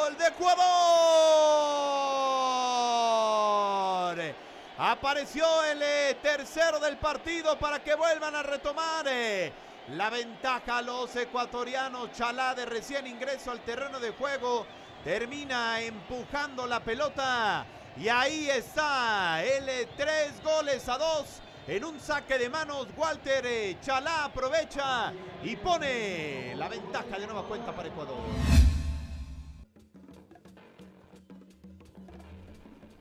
¡Gol 0.00 0.16
de 0.16 0.26
Ecuador! 0.28 0.62
Apareció 4.78 5.44
el 5.64 5.82
eh, 5.82 6.16
tercero 6.22 6.80
del 6.80 6.96
partido 6.96 7.58
para 7.58 7.84
que 7.84 7.94
vuelvan 7.94 8.34
a 8.36 8.42
retomar 8.42 9.04
eh, 9.06 9.52
la 9.88 10.10
ventaja 10.10 10.78
a 10.78 10.82
los 10.82 11.14
ecuatorianos. 11.16 12.12
Chalá 12.12 12.54
de 12.54 12.66
recién 12.66 13.06
ingreso 13.06 13.50
al 13.50 13.60
terreno 13.60 14.00
de 14.00 14.10
juego 14.10 14.66
termina 15.04 15.80
empujando 15.80 16.66
la 16.66 16.80
pelota 16.80 17.66
y 17.96 18.08
ahí 18.08 18.48
está 18.48 19.42
el 19.44 19.88
tres 19.96 20.42
goles 20.42 20.88
a 20.88 20.96
dos 20.98 21.40
en 21.66 21.84
un 21.84 21.98
saque 22.00 22.38
de 22.38 22.48
manos. 22.48 22.88
Walter 22.96 23.44
eh, 23.46 23.76
Chalá 23.80 24.24
aprovecha 24.24 25.12
y 25.42 25.56
pone 25.56 26.54
la 26.56 26.68
ventaja 26.68 27.18
de 27.18 27.26
nueva 27.26 27.42
cuenta 27.44 27.74
para 27.74 27.88
Ecuador. 27.88 28.16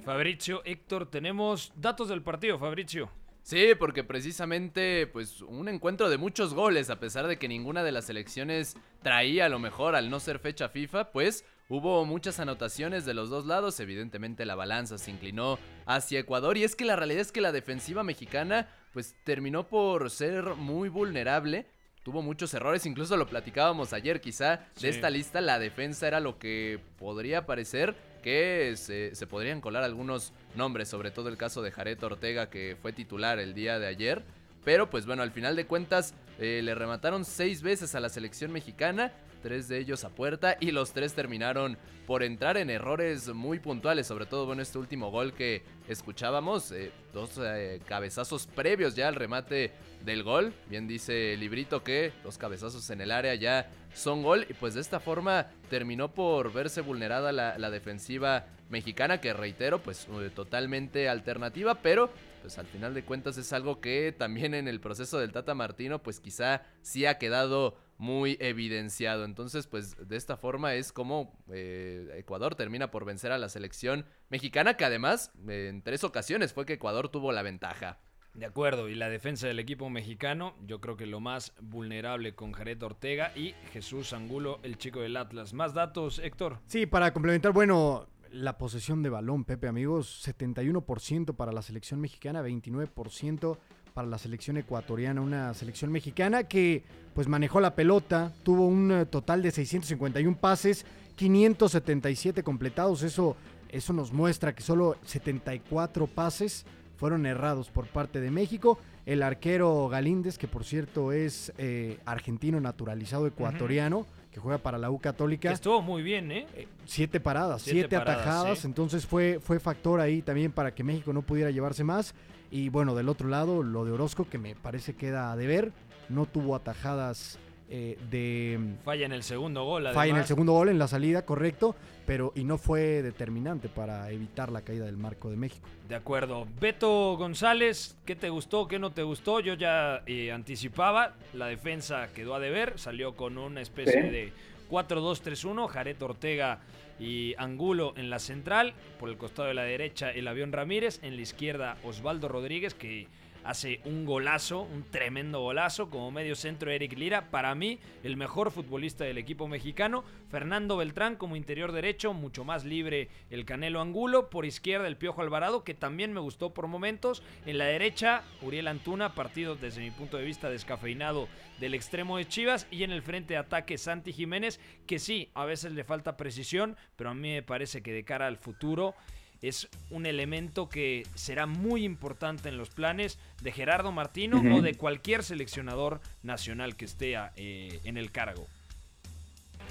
Fabricio, 0.03 0.63
Héctor, 0.65 1.05
tenemos 1.11 1.71
datos 1.75 2.09
del 2.09 2.23
partido, 2.23 2.57
Fabricio. 2.57 3.20
Sí, 3.43 3.69
porque 3.77 4.03
precisamente, 4.03 5.07
pues, 5.07 5.41
un 5.41 5.67
encuentro 5.67 6.09
de 6.09 6.17
muchos 6.17 6.53
goles, 6.53 6.89
a 6.89 6.99
pesar 6.99 7.27
de 7.27 7.37
que 7.37 7.47
ninguna 7.47 7.83
de 7.83 7.91
las 7.91 8.05
selecciones 8.05 8.75
traía 9.01 9.45
a 9.45 9.49
lo 9.49 9.57
mejor 9.57 9.95
al 9.95 10.09
no 10.09 10.19
ser 10.19 10.37
fecha 10.37 10.69
FIFA, 10.69 11.11
pues 11.11 11.43
hubo 11.67 12.05
muchas 12.05 12.39
anotaciones 12.39 13.03
de 13.03 13.15
los 13.15 13.29
dos 13.29 13.47
lados. 13.47 13.79
Evidentemente 13.79 14.45
la 14.45 14.55
balanza 14.55 14.97
se 14.99 15.09
inclinó 15.09 15.57
hacia 15.87 16.19
Ecuador. 16.19 16.55
Y 16.55 16.63
es 16.63 16.75
que 16.75 16.85
la 16.85 16.95
realidad 16.95 17.21
es 17.21 17.31
que 17.31 17.41
la 17.41 17.51
defensiva 17.51 18.03
mexicana, 18.03 18.69
pues, 18.93 19.15
terminó 19.23 19.67
por 19.67 20.11
ser 20.11 20.55
muy 20.55 20.89
vulnerable. 20.89 21.65
Tuvo 22.03 22.23
muchos 22.23 22.53
errores, 22.55 22.85
incluso 22.87 23.15
lo 23.15 23.27
platicábamos 23.27 23.93
ayer, 23.93 24.21
quizá 24.21 24.65
de 24.79 24.89
esta 24.89 25.09
lista 25.11 25.39
la 25.39 25.59
defensa 25.59 26.07
era 26.07 26.19
lo 26.19 26.39
que 26.39 26.79
podría 26.97 27.45
parecer 27.45 27.95
que 28.23 28.73
se, 28.75 29.13
se 29.13 29.27
podrían 29.27 29.61
colar 29.61 29.83
algunos 29.83 30.33
nombres, 30.55 30.89
sobre 30.89 31.11
todo 31.11 31.29
el 31.29 31.37
caso 31.37 31.61
de 31.61 31.71
Jared 31.71 32.03
Ortega 32.03 32.49
que 32.49 32.75
fue 32.81 32.91
titular 32.91 33.37
el 33.37 33.53
día 33.53 33.77
de 33.77 33.87
ayer. 33.87 34.23
Pero 34.63 34.89
pues 34.89 35.05
bueno, 35.05 35.23
al 35.23 35.31
final 35.31 35.55
de 35.55 35.65
cuentas 35.65 36.13
eh, 36.39 36.61
le 36.63 36.75
remataron 36.75 37.25
seis 37.25 37.61
veces 37.61 37.93
a 37.93 37.99
la 37.99 38.09
selección 38.09 38.51
mexicana, 38.51 39.11
tres 39.41 39.67
de 39.67 39.79
ellos 39.79 40.03
a 40.03 40.09
puerta 40.09 40.57
y 40.59 40.71
los 40.71 40.93
tres 40.93 41.13
terminaron 41.13 41.77
por 42.07 42.23
entrar 42.23 42.57
en 42.57 42.69
errores 42.69 43.27
muy 43.29 43.59
puntuales, 43.59 44.07
sobre 44.07 44.25
todo 44.25 44.45
bueno 44.45 44.61
este 44.61 44.77
último 44.77 45.11
gol 45.11 45.33
que 45.33 45.63
escuchábamos, 45.87 46.71
eh, 46.71 46.91
dos 47.13 47.39
eh, 47.43 47.81
cabezazos 47.87 48.47
previos 48.47 48.95
ya 48.95 49.07
al 49.07 49.15
remate 49.15 49.71
del 50.05 50.23
gol, 50.23 50.53
bien 50.69 50.87
dice 50.87 51.35
librito 51.37 51.83
que 51.83 52.13
los 52.23 52.37
cabezazos 52.37 52.89
en 52.89 53.01
el 53.01 53.11
área 53.11 53.35
ya 53.35 53.69
son 53.93 54.23
gol 54.23 54.45
y 54.49 54.53
pues 54.53 54.73
de 54.73 54.81
esta 54.81 54.99
forma 54.99 55.47
terminó 55.69 56.13
por 56.13 56.53
verse 56.53 56.81
vulnerada 56.81 57.31
la, 57.31 57.57
la 57.57 57.69
defensiva 57.69 58.45
mexicana 58.69 59.19
que 59.19 59.33
reitero 59.33 59.79
pues 59.81 60.07
eh, 60.09 60.31
totalmente 60.33 61.09
alternativa 61.09 61.75
pero 61.75 62.09
pues 62.41 62.57
al 62.57 62.65
final 62.65 62.93
de 62.93 63.03
cuentas 63.03 63.37
es 63.37 63.53
algo 63.53 63.79
que 63.81 64.13
también 64.17 64.53
en 64.53 64.67
el 64.67 64.79
proceso 64.79 65.19
del 65.19 65.31
Tata 65.31 65.53
Martino 65.53 66.01
pues 66.01 66.19
quizá 66.19 66.63
sí 66.81 67.05
ha 67.05 67.17
quedado 67.17 67.77
muy 68.01 68.35
evidenciado 68.39 69.25
entonces 69.25 69.67
pues 69.67 69.95
de 69.95 70.17
esta 70.17 70.35
forma 70.35 70.73
es 70.73 70.91
como 70.91 71.37
eh, 71.51 72.15
Ecuador 72.17 72.55
termina 72.55 72.89
por 72.89 73.05
vencer 73.05 73.31
a 73.31 73.37
la 73.37 73.47
selección 73.47 74.07
mexicana 74.29 74.75
que 74.75 74.85
además 74.85 75.31
eh, 75.47 75.67
en 75.69 75.83
tres 75.83 76.03
ocasiones 76.03 76.51
fue 76.51 76.65
que 76.65 76.73
Ecuador 76.73 77.09
tuvo 77.09 77.31
la 77.31 77.43
ventaja 77.43 77.99
De 78.33 78.47
acuerdo, 78.47 78.89
y 78.89 78.95
la 78.95 79.07
defensa 79.07 79.45
del 79.45 79.59
equipo 79.59 79.89
mexicano, 79.91 80.55
yo 80.65 80.81
creo 80.81 80.97
que 80.97 81.05
lo 81.05 81.19
más 81.19 81.53
vulnerable 81.61 82.33
con 82.33 82.53
Jared 82.53 82.81
Ortega 82.81 83.33
y 83.35 83.53
Jesús 83.71 84.13
Angulo, 84.13 84.59
el 84.63 84.77
chico 84.77 85.01
del 85.01 85.17
Atlas. 85.17 85.53
Más 85.53 85.73
datos, 85.73 86.17
Héctor. 86.17 86.59
Sí, 86.65 86.85
para 86.85 87.11
complementar, 87.11 87.51
bueno, 87.51 88.07
la 88.31 88.57
posesión 88.57 89.03
de 89.03 89.09
balón, 89.09 89.43
Pepe, 89.43 89.67
amigos. 89.67 90.25
71% 90.25 91.35
para 91.35 91.51
la 91.51 91.61
selección 91.61 91.99
mexicana, 91.99 92.41
29% 92.41 93.57
para 93.93 94.07
la 94.07 94.17
selección 94.17 94.57
ecuatoriana. 94.57 95.21
Una 95.21 95.53
selección 95.53 95.91
mexicana 95.91 96.43
que 96.43 96.83
pues 97.13 97.27
manejó 97.27 97.59
la 97.59 97.75
pelota, 97.75 98.31
tuvo 98.43 98.65
un 98.67 98.91
eh, 98.91 99.05
total 99.05 99.41
de 99.41 99.51
651 99.51 100.37
pases, 100.37 100.85
577 101.15 102.43
completados. 102.43 103.03
Eso, 103.03 103.35
eso 103.69 103.93
nos 103.93 104.13
muestra 104.13 104.55
que 104.55 104.63
solo 104.63 104.95
74 105.05 106.07
pases 106.07 106.65
fueron 106.97 107.25
errados 107.25 107.69
por 107.69 107.87
parte 107.87 108.21
de 108.21 108.31
México. 108.31 108.77
El 109.05 109.23
arquero 109.23 109.89
Galíndez, 109.89 110.37
que 110.37 110.47
por 110.47 110.63
cierto 110.63 111.11
es 111.11 111.51
eh, 111.57 111.97
argentino 112.05 112.61
naturalizado 112.61 113.25
ecuatoriano, 113.27 114.05
que 114.31 114.39
juega 114.39 114.59
para 114.59 114.77
la 114.77 114.91
U 114.91 114.99
Católica. 114.99 115.49
Que 115.49 115.55
estuvo 115.55 115.81
muy 115.81 116.03
bien, 116.03 116.31
¿eh? 116.31 116.47
siete 116.85 117.19
paradas, 117.19 117.63
siete, 117.63 117.95
atajadas. 117.95 118.63
Entonces 118.63 119.05
fue, 119.05 119.39
fue 119.41 119.59
factor 119.59 119.99
ahí 119.99 120.21
también 120.21 120.51
para 120.51 120.73
que 120.73 120.83
México 120.83 121.11
no 121.11 121.23
pudiera 121.23 121.51
llevarse 121.51 121.83
más. 121.83 122.13
Y 122.51 122.69
bueno, 122.69 122.93
del 122.93 123.09
otro 123.09 123.29
lado, 123.29 123.63
lo 123.63 123.85
de 123.85 123.91
Orozco, 123.91 124.27
que 124.29 124.37
me 124.37 124.55
parece 124.55 124.93
queda 124.93 125.31
a 125.31 125.37
deber. 125.37 125.71
No 126.09 126.25
tuvo 126.25 126.55
atajadas 126.55 127.39
eh, 127.69 127.97
de... 128.09 128.59
Falla 128.83 129.05
en 129.05 129.13
el 129.13 129.23
segundo 129.23 129.63
gol. 129.63 129.85
Además. 129.85 129.95
Falla 129.95 130.11
en 130.11 130.17
el 130.17 130.25
segundo 130.25 130.51
gol, 130.51 130.67
en 130.67 130.77
la 130.77 130.89
salida, 130.89 131.25
correcto, 131.25 131.73
pero 132.05 132.33
y 132.35 132.43
no 132.43 132.57
fue 132.57 133.01
determinante 133.01 133.69
para 133.69 134.11
evitar 134.11 134.51
la 134.51 134.61
caída 134.61 134.85
del 134.85 134.97
marco 134.97 135.29
de 135.29 135.37
México. 135.37 135.65
De 135.87 135.95
acuerdo. 135.95 136.45
Beto 136.59 137.15
González, 137.15 137.95
¿qué 138.05 138.17
te 138.17 138.29
gustó, 138.29 138.67
qué 138.67 138.77
no 138.77 138.91
te 138.91 139.03
gustó? 139.03 139.39
Yo 139.39 139.53
ya 139.53 140.03
eh, 140.05 140.33
anticipaba, 140.33 141.15
la 141.33 141.45
defensa 141.45 142.09
quedó 142.13 142.35
a 142.35 142.41
deber, 142.41 142.77
salió 142.77 143.15
con 143.15 143.37
una 143.37 143.61
especie 143.61 144.03
de 144.03 144.33
4-2-3-1, 144.71 145.67
Jared 145.67 146.01
Ortega 146.01 146.59
y 146.99 147.35
Angulo 147.37 147.93
en 147.97 148.09
la 148.09 148.19
central, 148.19 148.73
por 148.99 149.09
el 149.09 149.17
costado 149.17 149.49
de 149.49 149.53
la 149.53 149.63
derecha 149.63 150.09
el 150.09 150.27
avión 150.27 150.51
Ramírez, 150.51 150.99
en 151.03 151.15
la 151.17 151.21
izquierda 151.21 151.77
Osvaldo 151.83 152.29
Rodríguez, 152.29 152.73
que 152.73 153.07
hace 153.43 153.81
un 153.85 154.05
golazo, 154.05 154.61
un 154.61 154.83
tremendo 154.83 155.41
golazo 155.41 155.89
como 155.89 156.11
medio 156.11 156.35
centro 156.35 156.71
Eric 156.71 156.93
Lira, 156.97 157.29
para 157.31 157.53
mí 157.55 157.79
el 158.03 158.17
mejor 158.17 158.51
futbolista 158.51 159.03
del 159.03 159.17
equipo 159.17 159.47
mexicano, 159.47 160.03
Fernando 160.29 160.77
Beltrán 160.77 161.15
como 161.15 161.35
interior 161.35 161.71
derecho, 161.71 162.13
mucho 162.13 162.43
más 162.43 162.65
libre 162.65 163.09
el 163.29 163.45
Canelo 163.45 163.81
Angulo, 163.81 164.29
por 164.29 164.45
izquierda 164.45 164.87
el 164.87 164.97
Piojo 164.97 165.21
Alvarado, 165.21 165.63
que 165.63 165.73
también 165.73 166.13
me 166.13 166.19
gustó 166.19 166.53
por 166.53 166.67
momentos, 166.67 167.23
en 167.45 167.57
la 167.57 167.65
derecha 167.65 168.23
Uriel 168.41 168.67
Antuna, 168.67 169.15
partido 169.15 169.55
desde 169.55 169.81
mi 169.81 169.91
punto 169.91 170.17
de 170.17 170.25
vista 170.25 170.49
descafeinado 170.49 171.27
del 171.59 171.73
extremo 171.73 172.17
de 172.17 172.27
Chivas. 172.27 172.67
Y 172.71 172.83
en 172.83 172.91
el 172.91 173.01
frente 173.01 173.33
de 173.33 173.39
ataque 173.39 173.77
Santi 173.77 174.13
Jiménez, 174.13 174.59
que 174.87 174.99
sí, 174.99 175.29
a 175.33 175.45
veces 175.45 175.71
le 175.71 175.83
falta 175.83 176.17
precisión, 176.17 176.75
pero 176.95 177.09
a 177.09 177.13
mí 177.13 177.31
me 177.31 177.43
parece 177.43 177.81
que 177.81 177.93
de 177.93 178.03
cara 178.03 178.27
al 178.27 178.37
futuro 178.37 178.95
es 179.41 179.67
un 179.89 180.05
elemento 180.05 180.69
que 180.69 181.03
será 181.15 181.45
muy 181.47 181.83
importante 181.83 182.49
en 182.49 182.57
los 182.57 182.69
planes 182.69 183.17
de 183.41 183.51
Gerardo 183.51 183.91
Martino 183.91 184.41
o 184.55 184.61
de 184.61 184.75
cualquier 184.75 185.23
seleccionador 185.23 185.99
nacional 186.21 186.75
que 186.75 186.85
esté 186.85 187.15
eh, 187.35 187.79
en 187.83 187.97
el 187.97 188.11
cargo. 188.11 188.47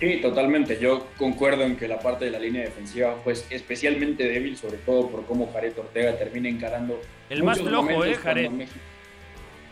Sí, 0.00 0.18
totalmente. 0.20 0.78
Yo 0.80 1.06
concuerdo 1.18 1.62
en 1.62 1.76
que 1.76 1.86
la 1.86 2.00
parte 2.00 2.24
de 2.24 2.30
la 2.30 2.38
línea 2.38 2.62
defensiva 2.62 3.16
fue 3.22 3.34
especialmente 3.50 4.24
débil, 4.24 4.56
sobre 4.56 4.78
todo 4.78 5.08
por 5.08 5.26
cómo 5.26 5.52
Jared 5.52 5.78
Ortega 5.78 6.16
termina 6.16 6.48
encarando. 6.48 7.00
El 7.28 7.42
más 7.42 7.60
flojo, 7.60 8.04
¿eh, 8.04 8.14
Jared? 8.14 8.50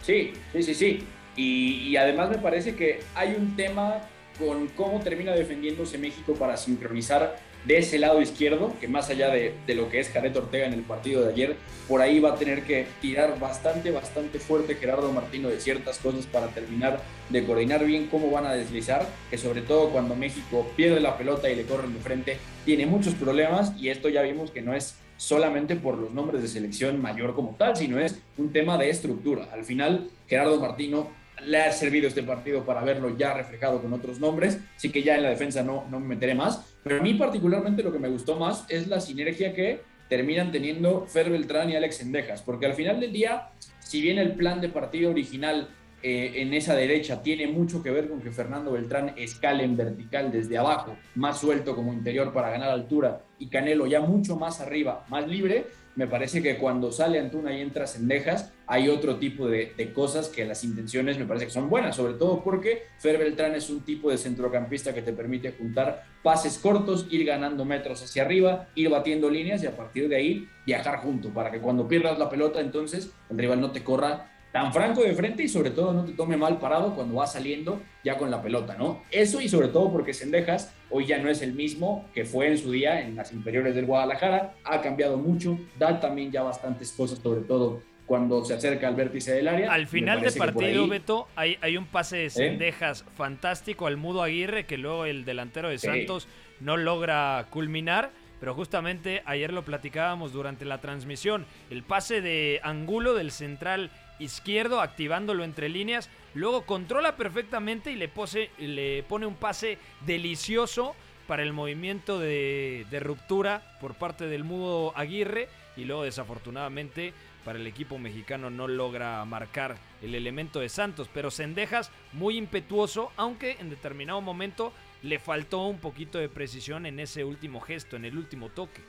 Sí, 0.03 0.33
sí, 0.53 0.63
sí, 0.63 0.75
sí. 0.75 1.07
y 1.37 1.97
además 1.97 2.31
me 2.31 2.39
parece 2.39 2.77
que 2.77 3.01
hay 3.15 3.35
un 3.35 3.57
tema 3.57 4.01
con 4.39 4.69
cómo 4.69 5.01
termina 5.01 5.33
defendiéndose 5.33 5.99
México 5.99 6.35
para 6.35 6.57
sincronizar 6.57 7.37
de 7.65 7.79
ese 7.79 7.99
lado 7.99 8.23
izquierdo, 8.23 8.75
que 8.81 8.89
más 8.89 9.11
allá 9.11 9.31
de, 9.31 9.55
lo 9.75 9.89
que 9.89 10.01
es 10.01 10.09
Jared 10.11 10.37
Ortega 10.37 10.67
en 10.67 10.73
el 10.73 10.83
partido 10.83 11.23
de 11.23 11.33
ayer, 11.33 11.57
por 11.87 12.01
ahí 12.01 12.21
va 12.21 12.31
a 12.31 12.37
tener 12.37 12.63
que 12.63 12.87
tirar 13.01 13.39
bastante, 13.39 13.91
bastante 13.91 14.39
fuerte 14.39 14.77
Gerardo 14.77 15.13
Martino 15.13 15.49
de 15.49 15.61
ciertas 15.61 15.99
cosas 15.99 16.27
para 16.27 16.49
terminar 16.49 17.01
de 17.29 17.45
coordinar 17.45 17.85
bien 17.85 18.07
cómo 18.07 18.31
van 18.31 18.47
a 18.47 18.55
deslizar, 18.55 19.07
que 19.31 19.39
sobre 19.39 19.63
todo 19.63 19.91
cuando 19.91 20.15
México 20.15 20.67
pierde 20.77 21.01
la 21.01 21.19
pelota 21.19 21.51
y 21.51 21.57
le 21.57 21.65
corren 21.65 21.93
de 21.95 22.01
frente, 22.01 22.39
tiene 22.65 22.87
muchos 22.87 23.15
problemas 23.15 23.73
y 23.77 23.89
esto 23.89 24.09
ya 24.09 24.23
vimos 24.23 24.51
que 24.51 24.63
no 24.63 24.75
es 24.75 24.97
solamente 25.19 25.77
por 25.77 25.99
los 25.99 26.13
nombres 26.13 26.41
de 26.41 26.49
selección 26.49 27.03
mayor 27.03 27.35
como 27.35 27.57
tal, 27.59 27.77
sino 27.77 27.99
es 27.99 28.19
un 28.39 28.53
tema 28.53 28.79
de 28.79 28.89
estructura. 28.89 29.49
Al 29.53 29.65
final, 29.65 30.09
Gerardo 30.29 30.61
Martino 30.61 31.11
le 31.45 31.59
ha 31.59 31.73
servido 31.73 32.09
este 32.09 32.23
partido 32.23 32.65
para 32.65 32.83
verlo 32.83 33.17
ya 33.17 33.35
reflejado 33.35 33.81
con 33.81 33.93
otros 33.93 34.21
nombres, 34.21 34.59
así 34.77 34.91
que 34.91 35.03
ya 35.03 35.17
en 35.17 35.23
la 35.23 35.31
defensa 35.31 35.63
no, 35.63 35.87
no 35.91 36.01
me 36.01 36.09
meteré 36.09 36.35
más, 36.35 36.77
pero 36.83 36.99
a 36.99 37.03
mí 37.03 37.15
particularmente 37.15 37.83
lo 37.83 37.93
que 37.93 37.99
me 37.99 38.09
gustó 38.09 38.37
más 38.37 38.65
es 38.69 38.89
la 38.89 39.01
sinergia 39.01 39.53
que 39.53 39.81
terminan 40.09 40.51
teniendo 40.51 41.07
Fer 41.07 41.31
Beltrán 41.31 41.71
y 41.71 41.77
Alex 41.77 42.01
Endejas, 42.01 42.43
porque 42.43 42.67
al 42.67 42.75
final 42.75 43.01
del 43.01 43.13
día, 43.13 43.51
si 43.79 44.01
bien 44.01 44.19
el 44.19 44.33
plan 44.33 44.61
de 44.61 44.69
partido 44.69 45.11
original 45.11 45.69
eh, 46.03 46.35
en 46.37 46.55
esa 46.55 46.77
derecha 46.77 47.23
tiene 47.23 47.49
mucho 47.49 47.83
que 47.83 47.91
ver 47.91 48.09
con 48.09 48.21
que 48.21 48.31
Fernando 48.31 48.73
Beltrán 48.73 49.15
escale 49.17 49.65
en 49.65 49.77
vertical 49.77 50.31
desde 50.31 50.57
abajo, 50.57 50.97
más 51.17 51.41
suelto 51.41 51.75
como 51.75 51.93
interior 51.93 52.33
para 52.33 52.51
ganar 52.51 52.71
altura, 52.71 53.23
y 53.39 53.49
Canelo 53.49 53.87
ya 53.87 54.01
mucho 54.01 54.37
más 54.37 54.61
arriba, 54.61 55.05
más 55.09 55.27
libre, 55.27 55.67
me 55.99 56.07
parece 56.07 56.41
que 56.41 56.59
cuando 56.59 56.93
sale 56.93 57.19
Antuna 57.19 57.53
y 57.53 57.61
entra 57.61 57.89
Cendejas, 57.89 58.53
hay 58.69 58.89
otro 58.89 59.17
tipo 59.17 59.49
de, 59.49 59.75
cosas 59.93 60.29
que 60.29 60.45
las 60.45 60.63
intenciones 60.63 61.19
me 61.19 61.25
parece 61.25 61.47
que 61.47 61.51
son 61.51 61.69
buenas, 61.69 61.97
sobre 61.97 62.15
todo 62.15 62.45
porque 62.45 62.85
Fer 63.01 63.19
Beltrán 63.19 63.57
es 63.57 63.69
un 63.69 63.81
tipo 63.81 64.09
de 64.09 64.17
centrocampista 64.17 64.95
que 64.95 65.03
te 65.03 65.13
permite 65.13 65.51
juntar 65.51 66.05
pases 66.23 66.57
cortos, 66.59 67.09
ir 67.11 67.27
ganando 67.27 67.65
metros 67.65 68.01
hacia 68.01 68.23
arriba, 68.23 68.69
ir 68.77 68.89
batiendo 68.91 69.29
líneas 69.29 69.61
y 69.65 69.67
a 69.67 69.77
partir 69.77 70.09
de 70.09 70.15
ahí 70.15 70.49
viajar 70.65 71.01
junto, 71.01 71.31
para 71.31 71.51
que 71.51 71.59
cuando 71.59 71.89
pierdas 71.89 72.17
la 72.17 72.31
pelota 72.31 72.61
entonces 72.61 73.11
el 73.29 73.37
rival 73.37 73.61
no 73.61 73.73
te 73.73 73.83
corra 73.83 74.38
tan 74.59 74.73
franco 74.73 75.05
de 75.05 75.15
frente 75.15 75.45
y 75.45 75.49
sobre 75.49 75.71
todo 75.71 75.93
no 75.93 76.05
te 76.05 76.13
tome 76.13 76.37
mal 76.37 76.59
parado 76.59 76.93
cuando 76.93 77.15
va 77.15 77.29
saliendo 77.29 77.81
ya 78.03 78.19
con 78.19 78.29
la 78.29 78.43
pelota, 78.43 78.75
¿no? 78.77 79.03
Eso 79.09 79.41
y 79.41 79.49
sobre 79.49 79.69
todo 79.69 79.93
porque 79.93 80.13
Sendejas 80.13 80.75
hoy 80.91 81.07
ya 81.07 81.19
no 81.19 81.31
es 81.31 81.43
el 81.43 81.53
mismo 81.53 82.09
que 82.13 82.25
fue 82.25 82.49
en 82.49 82.59
su 82.59 82.73
día 82.73 83.01
en 83.01 83.15
las 83.15 83.33
inferiores 83.33 83.77
del 83.77 83.87
Guadalajara, 83.87 84.55
ha 84.65 84.81
cambiado 84.81 85.17
mucho, 85.17 85.57
da 85.79 86.01
también 86.01 86.33
ya 86.33 86.43
bastantes 86.43 86.91
cosas, 86.91 87.21
sobre 87.21 87.43
todo 87.43 87.83
cuando 88.05 88.45
se 88.45 88.55
acerca 88.55 88.89
al 88.89 88.97
vértice 88.97 89.33
del 89.33 89.47
área. 89.47 89.73
Al 89.73 89.87
final 89.87 90.23
del 90.23 90.35
partido, 90.35 90.89
Beto, 90.89 91.29
hay, 91.37 91.57
hay, 91.61 91.77
un 91.77 91.87
pase 91.87 92.17
de 92.17 92.31
Sendejas 92.31 93.05
fantástico 93.17 93.87
al 93.87 93.97
Mudo 93.97 94.25
Aguirre 94.25 94.67
que 94.67 94.77
luego 94.77 95.05
el 95.05 95.25
delantero 95.25 95.69
de 95.69 95.79
Santos 95.79 96.27
no 96.59 96.77
logra 96.77 97.47
culminar. 97.51 98.11
Pero 98.41 98.55
justamente 98.55 99.21
ayer 99.25 99.53
lo 99.53 99.65
platicábamos 99.65 100.33
durante 100.33 100.65
la 100.65 100.81
transmisión. 100.81 101.45
El 101.71 101.83
pase 101.83 102.21
de 102.21 102.61
Angulo 102.63 103.15
del 103.15 103.33
central 103.33 103.91
izquierdo, 104.19 104.81
activándolo 104.81 105.45
entre 105.45 105.69
líneas. 105.69 106.11
Luego 106.35 106.63
controla 106.67 107.17
perfectamente 107.17 107.91
y 107.91 107.97
le, 107.97 108.11
le 108.59 109.03
pone 109.05 109.27
un 109.27 109.35
pase 109.35 109.79
delicioso 110.07 110.95
para 111.29 111.43
el 111.43 111.53
movimiento 111.53 112.19
de, 112.19 112.87
ruptura 113.01 113.77
por 113.81 113.95
parte 113.95 114.27
del 114.27 114.45
mudo 114.45 114.93
Aguirre. 114.97 115.49
Y 115.77 115.85
luego 115.85 116.03
desafortunadamente 116.03 117.13
para 117.45 117.59
el 117.59 117.67
equipo 117.67 117.99
mexicano 117.99 118.51
no 118.51 118.67
logra 118.67 119.25
marcar 119.25 119.77
el 120.03 120.15
elemento 120.15 120.59
de 120.59 120.69
Santos. 120.69 121.09
Pero 121.13 121.31
Sendejas 121.31 121.93
muy 122.13 122.37
impetuoso, 122.37 123.13
aunque 123.17 123.57
en 123.61 123.71
determinado 123.71 124.21
momento 124.21 124.73
le 125.03 125.21
faltó 125.21 125.67
un 125.67 125.79
poquito 125.79 126.19
de 126.19 126.29
precisión 126.29 126.87
en 126.87 126.99
ese 126.99 127.23
último 127.25 127.61
gesto, 127.61 127.95
en 127.95 128.07
el 128.07 128.19
último 128.19 128.49
toque. 128.49 128.81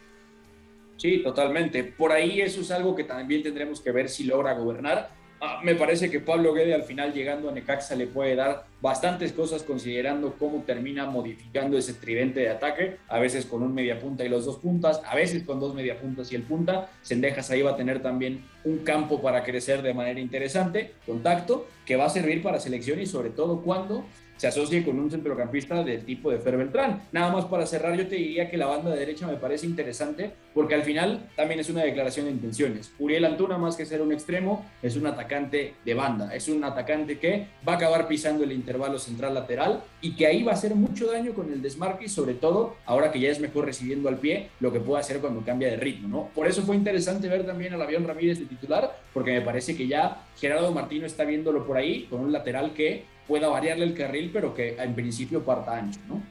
Sí, 0.98 1.22
totalmente. 1.24 1.84
Por 1.84 2.12
ahí 2.12 2.42
eso 2.42 2.62
es 2.62 2.72
algo 2.72 2.96
que 2.96 3.04
también 3.04 3.44
tendremos 3.44 3.82
que 3.82 3.92
ver 3.92 4.10
si 4.10 4.24
logra 4.24 4.54
gobernar. 4.54 5.12
Ah, 5.42 5.62
me 5.64 5.74
parece 5.76 6.12
que 6.12 6.20
Pablo 6.20 6.54
Guede 6.54 6.74
al 6.74 6.84
final 6.84 7.14
llegando 7.14 7.48
a 7.48 7.54
Necaxa 7.54 7.96
le 7.96 8.08
puede 8.08 8.36
dar 8.36 8.66
bastantes 8.82 9.32
cosas 9.32 9.64
considerando 9.64 10.36
cómo 10.38 10.64
termina 10.64 11.06
modificando 11.06 11.78
ese 11.78 11.94
tridente 11.94 12.42
de 12.42 12.50
ataque, 12.50 12.98
a 13.08 13.20
veces 13.20 13.46
con 13.46 13.64
un 13.64 13.74
media 13.74 14.00
punta 14.00 14.26
y 14.26 14.30
los 14.30 14.46
dos 14.46 14.58
puntas, 14.58 15.02
a 15.06 15.16
veces 15.16 15.44
con 15.44 15.62
dos 15.62 15.74
media 15.74 15.98
puntas 15.98 16.32
y 16.34 16.36
el 16.36 16.44
punta. 16.44 16.90
Sendejas 17.02 17.50
ahí 17.52 17.62
va 17.62 17.72
a 17.72 17.78
tener 17.78 18.02
también 18.02 18.44
un 18.66 18.80
campo 18.80 19.22
para 19.22 19.44
crecer 19.44 19.82
de 19.82 19.94
manera 19.94 20.20
interesante, 20.20 20.94
contacto, 21.06 21.68
que 21.86 21.96
va 21.96 22.06
a 22.06 22.10
servir 22.10 22.44
para 22.44 22.60
selección 22.60 23.00
y 23.00 23.06
sobre 23.06 23.30
todo 23.30 23.62
cuando 23.62 24.04
se 24.40 24.48
asocie 24.48 24.86
con 24.86 24.98
un 24.98 25.12
centrocampista 25.12 25.84
del 25.84 26.06
tipo 26.06 26.32
de 26.32 26.40
Fer 26.40 26.56
Beltrán. 26.56 27.04
Nada 27.12 27.30
más 27.30 27.44
para 27.44 27.66
cerrar, 27.66 27.98
yo 27.98 28.08
te 28.08 28.16
diría 28.16 28.50
que 28.50 28.56
la 28.56 28.68
banda 28.68 28.90
de 28.90 28.98
derecha 28.98 29.28
me 29.28 29.36
parece 29.36 29.66
interesante 29.66 30.32
porque 30.54 30.76
al 30.76 30.84
final 30.84 31.30
también 31.36 31.60
es 31.60 31.70
una 31.70 31.84
declaración 31.84 32.26
de 32.26 32.32
intenciones. 32.32 32.94
Uriel 33.00 33.26
Antuna, 33.26 33.58
más 33.58 33.76
que 33.76 33.86
ser 33.86 34.02
un 34.02 34.14
extremo, 34.14 34.66
es 34.82 34.96
un 34.96 35.06
atacante 35.08 35.74
de 35.84 35.94
banda, 35.94 36.34
es 36.34 36.48
un 36.48 36.64
atacante 36.64 37.20
que 37.20 37.48
va 37.68 37.74
a 37.74 37.76
acabar 37.76 38.08
pisando 38.08 38.46
el 38.46 38.54
intervalo 38.54 38.98
central 38.98 39.34
lateral 39.34 39.84
y 40.02 40.16
que 40.16 40.26
ahí 40.26 40.42
va 40.42 40.54
a 40.54 40.56
hacer 40.56 40.74
mucho 40.74 41.12
daño 41.12 41.34
con 41.34 41.52
el 41.52 41.62
desmarque 41.62 42.06
y 42.06 42.10
sobre 42.10 42.34
todo 42.34 42.78
ahora 42.86 43.12
que 43.12 43.20
ya 43.20 43.32
es 43.32 43.42
mejor 43.42 43.66
recibiendo 43.66 44.08
al 44.08 44.20
pie 44.20 44.52
lo 44.62 44.72
que 44.72 44.80
puede 44.80 45.02
hacer 45.02 45.20
cuando 45.20 45.42
cambia 45.42 45.68
de 45.68 45.76
ritmo, 45.76 46.08
¿no? 46.08 46.30
Por 46.34 46.48
eso 46.48 46.62
fue 46.62 46.78
interesante 46.78 47.28
ver 47.28 47.46
también 47.46 47.74
al 47.74 47.82
avión 47.82 48.08
Ramírez 48.08 48.40
de 48.40 48.46
titular 48.46 49.02
porque 49.14 49.34
me 49.34 49.42
parece 49.42 49.76
que 49.76 49.86
ya 49.86 50.24
Gerardo 50.38 50.72
Martino 50.72 51.06
está 51.06 51.26
viéndolo 51.26 51.68
por 51.68 51.76
ahí 51.76 52.08
con 52.10 52.22
un 52.22 52.32
lateral 52.32 52.74
que 52.74 53.19
pueda 53.30 53.48
variarle 53.48 53.86
el 53.86 53.94
carril, 53.94 54.32
pero 54.34 54.54
que 54.54 54.76
en 54.76 54.94
principio 54.96 55.46
parta 55.46 55.78
ancho, 55.78 56.00
¿no? 56.10 56.22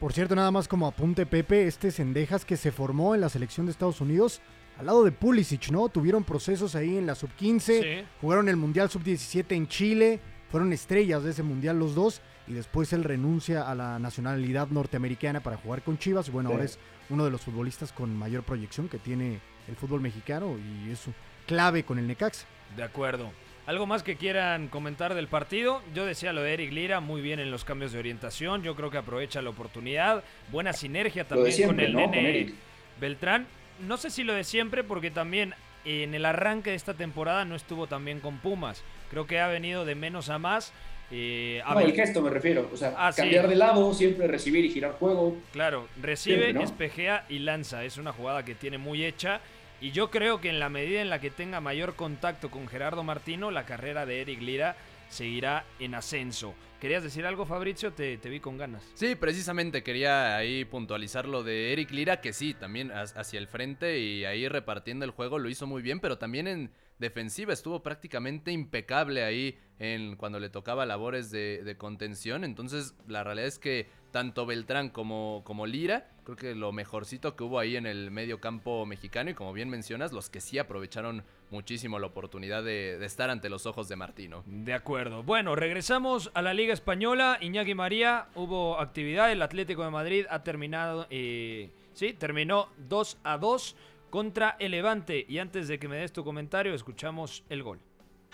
Por 0.00 0.12
cierto, 0.12 0.34
nada 0.34 0.50
más 0.50 0.66
como 0.68 0.86
apunte 0.86 1.26
Pepe, 1.26 1.66
este 1.66 1.90
Sendejas 1.90 2.44
que 2.44 2.56
se 2.56 2.72
formó 2.72 3.14
en 3.14 3.20
la 3.20 3.28
selección 3.28 3.66
de 3.66 3.72
Estados 3.72 4.00
Unidos 4.00 4.40
al 4.78 4.86
lado 4.86 5.04
de 5.04 5.12
Pulisic, 5.12 5.70
¿no? 5.70 5.88
Tuvieron 5.88 6.24
procesos 6.24 6.74
ahí 6.74 6.96
en 6.96 7.06
la 7.06 7.14
sub-15, 7.14 7.82
Sí. 7.82 8.04
jugaron 8.20 8.48
el 8.48 8.56
Mundial 8.56 8.88
sub-17 8.88 9.54
en 9.54 9.66
Chile, 9.68 10.20
fueron 10.50 10.72
estrellas 10.72 11.22
de 11.24 11.30
ese 11.32 11.42
Mundial 11.42 11.78
los 11.78 11.94
dos 11.94 12.20
y 12.48 12.52
después 12.54 12.92
él 12.92 13.04
renuncia 13.04 13.68
a 13.68 13.74
la 13.74 13.98
nacionalidad 13.98 14.68
norteamericana 14.68 15.40
para 15.40 15.56
jugar 15.56 15.82
con 15.82 15.98
Chivas. 15.98 16.30
Bueno, 16.30 16.48
Sí. 16.50 16.52
ahora 16.54 16.64
es 16.64 16.78
uno 17.10 17.24
de 17.24 17.30
los 17.32 17.40
futbolistas 17.42 17.92
con 17.92 18.16
mayor 18.16 18.44
proyección 18.44 18.88
que 18.88 18.98
tiene 18.98 19.40
el 19.68 19.76
fútbol 19.76 20.00
mexicano 20.00 20.56
y 20.58 20.90
es 20.90 21.00
clave 21.46 21.84
con 21.84 21.98
el 21.98 22.06
Necaxa. 22.06 22.46
De 22.76 22.82
acuerdo. 22.82 23.30
¿Algo 23.64 23.86
más 23.86 24.02
que 24.02 24.16
quieran 24.16 24.66
comentar 24.66 25.14
del 25.14 25.28
partido? 25.28 25.82
Yo 25.94 26.04
decía 26.04 26.32
lo 26.32 26.42
de 26.42 26.52
Eric 26.54 26.72
Lira, 26.72 26.98
muy 27.00 27.20
bien 27.20 27.38
en 27.38 27.52
los 27.52 27.64
cambios 27.64 27.92
de 27.92 28.00
orientación. 28.00 28.62
Yo 28.64 28.74
creo 28.74 28.90
que 28.90 28.98
aprovecha 28.98 29.40
la 29.40 29.50
oportunidad. 29.50 30.24
Buena 30.50 30.72
sinergia 30.72 31.24
también 31.24 31.52
siempre, 31.52 31.76
con 31.76 31.84
el 31.84 31.92
¿no? 31.92 32.08
Nene. 32.10 32.52
Beltrán. 33.00 33.46
No 33.86 33.96
sé 33.96 34.10
si 34.10 34.24
lo 34.24 34.32
de 34.34 34.42
siempre, 34.42 34.82
porque 34.82 35.12
también 35.12 35.54
en 35.84 36.14
el 36.14 36.24
arranque 36.24 36.70
de 36.70 36.76
esta 36.76 36.94
temporada 36.94 37.44
no 37.44 37.54
estuvo 37.54 37.86
tan 37.86 38.04
bien 38.04 38.18
con 38.18 38.38
Pumas. 38.38 38.82
Creo 39.10 39.26
que 39.28 39.38
ha 39.38 39.46
venido 39.46 39.84
de 39.84 39.94
menos 39.94 40.28
a 40.28 40.38
más. 40.38 40.72
Eh, 41.12 41.62
a 41.64 41.74
No, 41.74 41.80
el 41.80 41.92
gesto 41.92 42.20
me 42.20 42.30
refiero. 42.30 42.68
O 42.72 42.76
sea, 42.76 42.94
Ah, 42.96 43.12
sí. 43.12 43.22
cambiar 43.22 43.46
de 43.46 43.54
lado, 43.54 43.94
siempre 43.94 44.26
recibir 44.26 44.64
y 44.64 44.70
girar 44.70 44.92
juego. 44.92 45.36
Claro, 45.52 45.86
recibe, 46.00 46.36
Siempre, 46.46 46.52
¿no? 46.54 46.62
espejea 46.64 47.26
y 47.28 47.38
lanza. 47.38 47.84
Es 47.84 47.96
una 47.96 48.12
jugada 48.12 48.44
que 48.44 48.56
tiene 48.56 48.78
muy 48.78 49.04
hecha. 49.04 49.40
Y 49.82 49.90
yo 49.90 50.12
creo 50.12 50.40
que 50.40 50.48
en 50.48 50.60
la 50.60 50.68
medida 50.68 51.02
en 51.02 51.10
la 51.10 51.20
que 51.20 51.32
tenga 51.32 51.60
mayor 51.60 51.96
contacto 51.96 52.52
con 52.52 52.68
Gerardo 52.68 53.02
Martino, 53.02 53.50
la 53.50 53.66
carrera 53.66 54.06
de 54.06 54.20
Eric 54.20 54.40
Lira 54.40 54.76
seguirá 55.08 55.64
en 55.80 55.96
ascenso. 55.96 56.54
¿Querías 56.80 57.02
decir 57.02 57.26
algo, 57.26 57.46
Fabrizio? 57.46 57.92
Te, 57.92 58.16
vi 58.16 58.38
con 58.38 58.56
ganas. 58.56 58.88
Sí, 58.94 59.16
precisamente 59.16 59.82
quería 59.82 60.36
ahí 60.36 60.64
puntualizar 60.64 61.26
lo 61.26 61.42
de 61.42 61.72
Eric 61.72 61.90
Lira, 61.90 62.20
que 62.20 62.32
sí, 62.32 62.54
también 62.54 62.92
hacia 62.92 63.40
el 63.40 63.48
frente 63.48 63.98
y 63.98 64.24
ahí 64.24 64.46
repartiendo 64.46 65.04
el 65.04 65.10
juego 65.10 65.40
lo 65.40 65.48
hizo 65.48 65.66
muy 65.66 65.82
bien, 65.82 65.98
pero 65.98 66.16
también 66.16 66.46
en 66.46 66.70
defensiva 67.00 67.52
estuvo 67.52 67.82
prácticamente 67.82 68.52
impecable 68.52 69.24
ahí 69.24 69.58
en 69.80 70.14
cuando 70.14 70.38
le 70.38 70.48
tocaba 70.48 70.86
labores 70.86 71.32
de, 71.32 71.64
de 71.64 71.76
contención. 71.76 72.44
Entonces, 72.44 72.94
la 73.08 73.24
realidad 73.24 73.48
es 73.48 73.58
que 73.58 73.88
tanto 74.12 74.46
Beltrán 74.46 74.90
como, 74.90 75.42
como 75.44 75.66
Lira, 75.66 76.08
creo 76.24 76.36
que 76.36 76.54
lo 76.54 76.72
mejorcito 76.72 77.36
que 77.36 77.44
hubo 77.44 77.58
ahí 77.58 77.76
en 77.76 77.86
el 77.86 78.10
medio 78.10 78.40
campo 78.40 78.86
mexicano 78.86 79.30
y 79.30 79.34
como 79.34 79.52
bien 79.52 79.68
mencionas, 79.68 80.12
los 80.12 80.30
que 80.30 80.40
sí 80.40 80.58
aprovecharon 80.58 81.24
muchísimo 81.50 81.98
la 81.98 82.06
oportunidad 82.06 82.62
de, 82.62 82.98
de 82.98 83.06
estar 83.06 83.30
ante 83.30 83.50
los 83.50 83.66
ojos 83.66 83.88
de 83.88 83.96
Martino. 83.96 84.42
De 84.46 84.74
acuerdo. 84.74 85.22
Bueno, 85.22 85.54
regresamos 85.54 86.30
a 86.34 86.42
la 86.42 86.54
Liga 86.54 86.72
Española. 86.72 87.38
Iñaki 87.40 87.74
María, 87.74 88.28
hubo 88.34 88.78
actividad. 88.80 89.30
El 89.30 89.42
Atlético 89.42 89.84
de 89.84 89.90
Madrid 89.90 90.26
ha 90.30 90.42
terminado, 90.42 91.06
eh, 91.10 91.70
sí, 91.94 92.12
terminó 92.12 92.68
2 92.88 93.18
a 93.24 93.38
2 93.38 93.76
contra 94.10 94.56
el 94.58 94.72
Levante. 94.72 95.24
Y 95.28 95.38
antes 95.38 95.68
de 95.68 95.78
que 95.78 95.88
me 95.88 95.96
des 95.96 96.12
tu 96.12 96.24
comentario, 96.24 96.74
escuchamos 96.74 97.44
el 97.48 97.62
gol. 97.62 97.80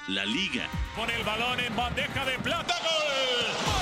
La 0.09 0.24
Liga. 0.24 0.68
Con 0.94 1.11
el 1.11 1.22
balón 1.24 1.61
en 1.61 1.74
bandeja 1.74 2.24
de 2.24 2.38
plata. 2.38 2.74
¡Gol! 2.83 3.78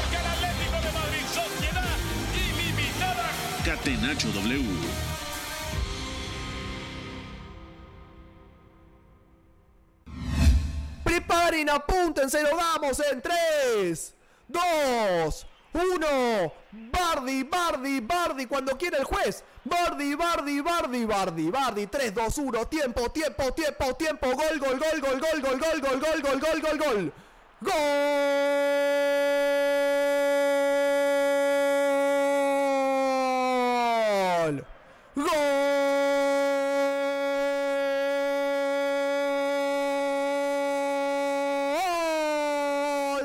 Ilimitada. 3.66 3.66
Catenacho 3.66 4.33
W. 4.33 4.64
Preparen, 11.05 11.70
apúntense, 11.70 12.42
lo 12.42 12.57
damos 12.57 13.00
en 13.00 13.22
3, 13.22 14.14
2, 14.48 15.46
1. 15.72 16.52
Bardi, 16.72 17.44
Bardi, 17.44 18.00
Bardi, 18.00 18.46
cuando 18.46 18.76
quiera 18.76 18.98
el 18.98 19.05
juez. 19.05 19.44
Bardi, 19.64 20.14
Bardi, 20.14 20.61
Bardi, 20.61 21.05
Bardi, 21.05 21.50
Bardi. 21.50 21.87
3, 21.87 22.14
2, 22.14 22.38
1. 22.38 22.66
Tiempo, 22.66 23.11
tiempo, 23.11 23.52
tiempo, 23.52 23.94
tiempo. 23.94 24.35
Gol, 24.35 24.59
gol, 24.59 24.79
gol, 24.79 25.00
gol, 25.00 25.20
gol, 25.20 25.40
gol, 25.40 25.61
gol, 25.61 25.81
gol, 25.81 26.00
gol, 26.00 26.22
gol, 26.22 26.40
gol, 26.40 26.61
gol, 26.61 26.79
gol. 26.79 27.12
Gol. 27.61 29.76
Gol. 34.47 34.65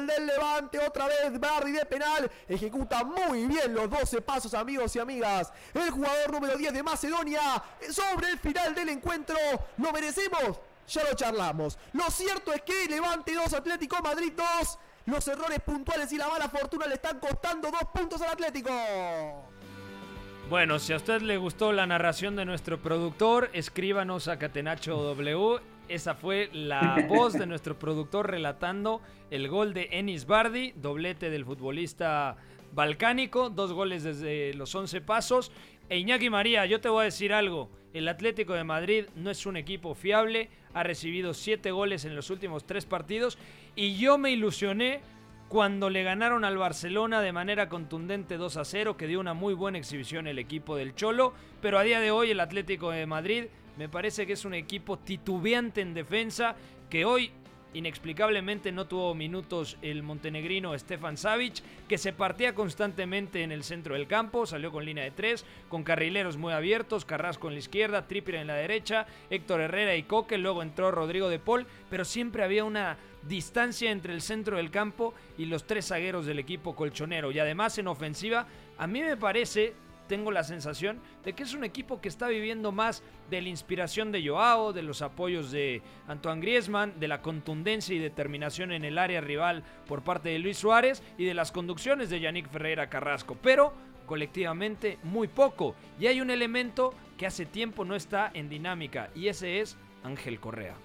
Del 0.07 0.25
Levante 0.25 0.79
otra 0.79 1.05
vez 1.05 1.39
Bardi 1.39 1.71
de 1.73 1.85
penal. 1.85 2.31
Ejecuta 2.47 3.03
muy 3.03 3.45
bien 3.45 3.73
los 3.73 3.89
12 3.89 4.21
pasos 4.21 4.53
amigos 4.55 4.95
y 4.95 4.99
amigas. 4.99 5.53
El 5.73 5.91
jugador 5.91 6.31
número 6.31 6.57
10 6.57 6.73
de 6.73 6.81
Macedonia. 6.81 7.63
Sobre 7.91 8.29
el 8.29 8.39
final 8.39 8.73
del 8.73 8.89
encuentro 8.89 9.37
lo 9.77 9.91
merecemos 9.91 10.59
ya 10.87 11.03
lo 11.03 11.13
charlamos. 11.13 11.77
Lo 11.93 12.09
cierto 12.09 12.51
es 12.51 12.63
que 12.63 12.87
Levante 12.89 13.33
2 13.33 13.53
Atlético 13.53 14.01
Madrid 14.01 14.33
2 14.35 14.79
los 15.05 15.27
errores 15.27 15.59
puntuales 15.61 16.11
y 16.11 16.17
la 16.17 16.27
mala 16.27 16.49
fortuna 16.49 16.85
le 16.87 16.95
están 16.95 17.19
costando 17.19 17.71
dos 17.71 17.83
puntos 17.93 18.21
al 18.21 18.29
Atlético 18.29 18.71
Bueno, 20.51 20.79
si 20.79 20.91
a 20.91 20.97
usted 20.97 21.21
le 21.21 21.37
gustó 21.37 21.71
la 21.71 21.85
narración 21.85 22.35
de 22.35 22.43
nuestro 22.43 22.77
productor, 22.77 23.49
escríbanos 23.53 24.27
a 24.27 24.37
Catenacho 24.37 24.97
W. 24.97 25.61
Esa 25.87 26.13
fue 26.13 26.49
la 26.51 27.05
voz 27.07 27.31
de 27.31 27.45
nuestro 27.45 27.79
productor 27.79 28.29
relatando 28.29 29.01
el 29.29 29.47
gol 29.47 29.73
de 29.73 29.87
Enis 29.93 30.25
Bardi, 30.25 30.73
doblete 30.75 31.29
del 31.29 31.45
futbolista 31.45 32.35
balcánico, 32.73 33.49
dos 33.49 33.71
goles 33.71 34.03
desde 34.03 34.53
los 34.53 34.75
11 34.75 34.99
pasos. 34.99 35.53
E 35.87 35.99
Iñaki 35.99 36.29
María, 36.29 36.65
yo 36.65 36.81
te 36.81 36.89
voy 36.89 37.03
a 37.03 37.05
decir 37.05 37.31
algo. 37.31 37.69
El 37.93 38.09
Atlético 38.09 38.51
de 38.51 38.65
Madrid 38.65 39.05
no 39.15 39.31
es 39.31 39.45
un 39.45 39.55
equipo 39.55 39.95
fiable, 39.95 40.49
ha 40.73 40.83
recibido 40.83 41.33
7 41.33 41.71
goles 41.71 42.03
en 42.03 42.13
los 42.13 42.29
últimos 42.29 42.65
3 42.65 42.85
partidos 42.87 43.37
y 43.77 43.95
yo 43.95 44.17
me 44.17 44.31
ilusioné 44.31 44.99
cuando 45.51 45.89
le 45.89 46.03
ganaron 46.03 46.45
al 46.45 46.57
Barcelona 46.57 47.19
de 47.19 47.33
manera 47.33 47.67
contundente 47.67 48.37
2 48.37 48.55
a 48.55 48.63
0, 48.63 48.95
que 48.95 49.05
dio 49.05 49.19
una 49.19 49.33
muy 49.33 49.53
buena 49.53 49.77
exhibición 49.77 50.25
el 50.27 50.39
equipo 50.39 50.77
del 50.77 50.95
Cholo, 50.95 51.33
pero 51.61 51.77
a 51.77 51.83
día 51.83 51.99
de 51.99 52.09
hoy 52.09 52.31
el 52.31 52.39
Atlético 52.39 52.91
de 52.91 53.05
Madrid 53.05 53.47
me 53.77 53.89
parece 53.89 54.25
que 54.25 54.31
es 54.31 54.45
un 54.45 54.53
equipo 54.53 54.97
titubeante 54.97 55.81
en 55.81 55.93
defensa, 55.93 56.55
que 56.89 57.03
hoy 57.03 57.33
inexplicablemente 57.73 58.71
no 58.71 58.85
tuvo 58.85 59.15
minutos 59.15 59.77
el 59.81 60.03
montenegrino 60.03 60.77
Stefan 60.77 61.17
Savic, 61.17 61.63
que 61.87 61.97
se 61.97 62.13
partía 62.13 62.53
constantemente 62.53 63.43
en 63.43 63.51
el 63.51 63.63
centro 63.63 63.95
del 63.95 64.07
campo, 64.07 64.45
salió 64.45 64.71
con 64.71 64.85
línea 64.85 65.03
de 65.03 65.11
tres, 65.11 65.45
con 65.69 65.83
carrileros 65.83 66.37
muy 66.37 66.53
abiertos, 66.53 67.05
Carrasco 67.05 67.47
en 67.47 67.53
la 67.53 67.59
izquierda, 67.59 68.07
Trippier 68.07 68.35
en 68.37 68.47
la 68.47 68.55
derecha, 68.55 69.07
Héctor 69.29 69.61
Herrera 69.61 69.95
y 69.95 70.03
Coque, 70.03 70.37
luego 70.37 70.61
entró 70.61 70.91
Rodrigo 70.91 71.29
de 71.29 71.39
Paul, 71.39 71.65
pero 71.89 72.05
siempre 72.05 72.43
había 72.43 72.63
una 72.63 72.97
distancia 73.23 73.91
entre 73.91 74.13
el 74.13 74.21
centro 74.21 74.57
del 74.57 74.71
campo 74.71 75.13
y 75.37 75.45
los 75.45 75.65
tres 75.65 75.87
zagueros 75.87 76.25
del 76.25 76.39
equipo 76.39 76.75
colchonero. 76.75 77.31
Y 77.31 77.39
además 77.39 77.77
en 77.77 77.87
ofensiva, 77.87 78.47
a 78.77 78.87
mí 78.87 79.01
me 79.01 79.17
parece, 79.17 79.73
tengo 80.11 80.29
la 80.29 80.43
sensación 80.43 80.99
de 81.23 81.31
que 81.31 81.43
es 81.43 81.53
un 81.53 81.63
equipo 81.63 82.01
que 82.01 82.09
está 82.09 82.27
viviendo 82.27 82.73
más 82.73 83.01
de 83.29 83.41
la 83.41 83.47
inspiración 83.47 84.11
de 84.11 84.27
Joao, 84.27 84.73
de 84.73 84.81
los 84.81 85.01
apoyos 85.01 85.51
de 85.51 85.81
Antoine 86.05 86.41
Griezmann, 86.41 86.99
de 86.99 87.07
la 87.07 87.21
contundencia 87.21 87.95
y 87.95 87.99
determinación 87.99 88.73
en 88.73 88.83
el 88.83 88.97
área 88.97 89.21
rival 89.21 89.63
por 89.87 90.01
parte 90.01 90.27
de 90.27 90.39
Luis 90.39 90.57
Suárez 90.57 91.01
y 91.17 91.23
de 91.23 91.33
las 91.33 91.53
conducciones 91.53 92.09
de 92.09 92.19
Yannick 92.19 92.49
Ferreira 92.49 92.89
Carrasco. 92.89 93.37
Pero 93.41 93.71
colectivamente 94.05 94.97
muy 95.03 95.29
poco. 95.29 95.75
Y 95.97 96.07
hay 96.07 96.19
un 96.19 96.29
elemento 96.29 96.93
que 97.17 97.25
hace 97.25 97.45
tiempo 97.45 97.85
no 97.85 97.95
está 97.95 98.31
en 98.33 98.49
dinámica 98.49 99.11
y 99.15 99.29
ese 99.29 99.61
es 99.61 99.77
Ángel 100.03 100.41
Correa. 100.41 100.75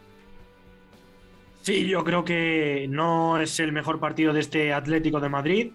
Sí, 1.62 1.88
yo 1.88 2.04
creo 2.04 2.24
que 2.24 2.86
no 2.88 3.40
es 3.40 3.58
el 3.58 3.72
mejor 3.72 3.98
partido 3.98 4.32
de 4.32 4.38
este 4.38 4.72
Atlético 4.72 5.18
de 5.18 5.28
Madrid. 5.28 5.72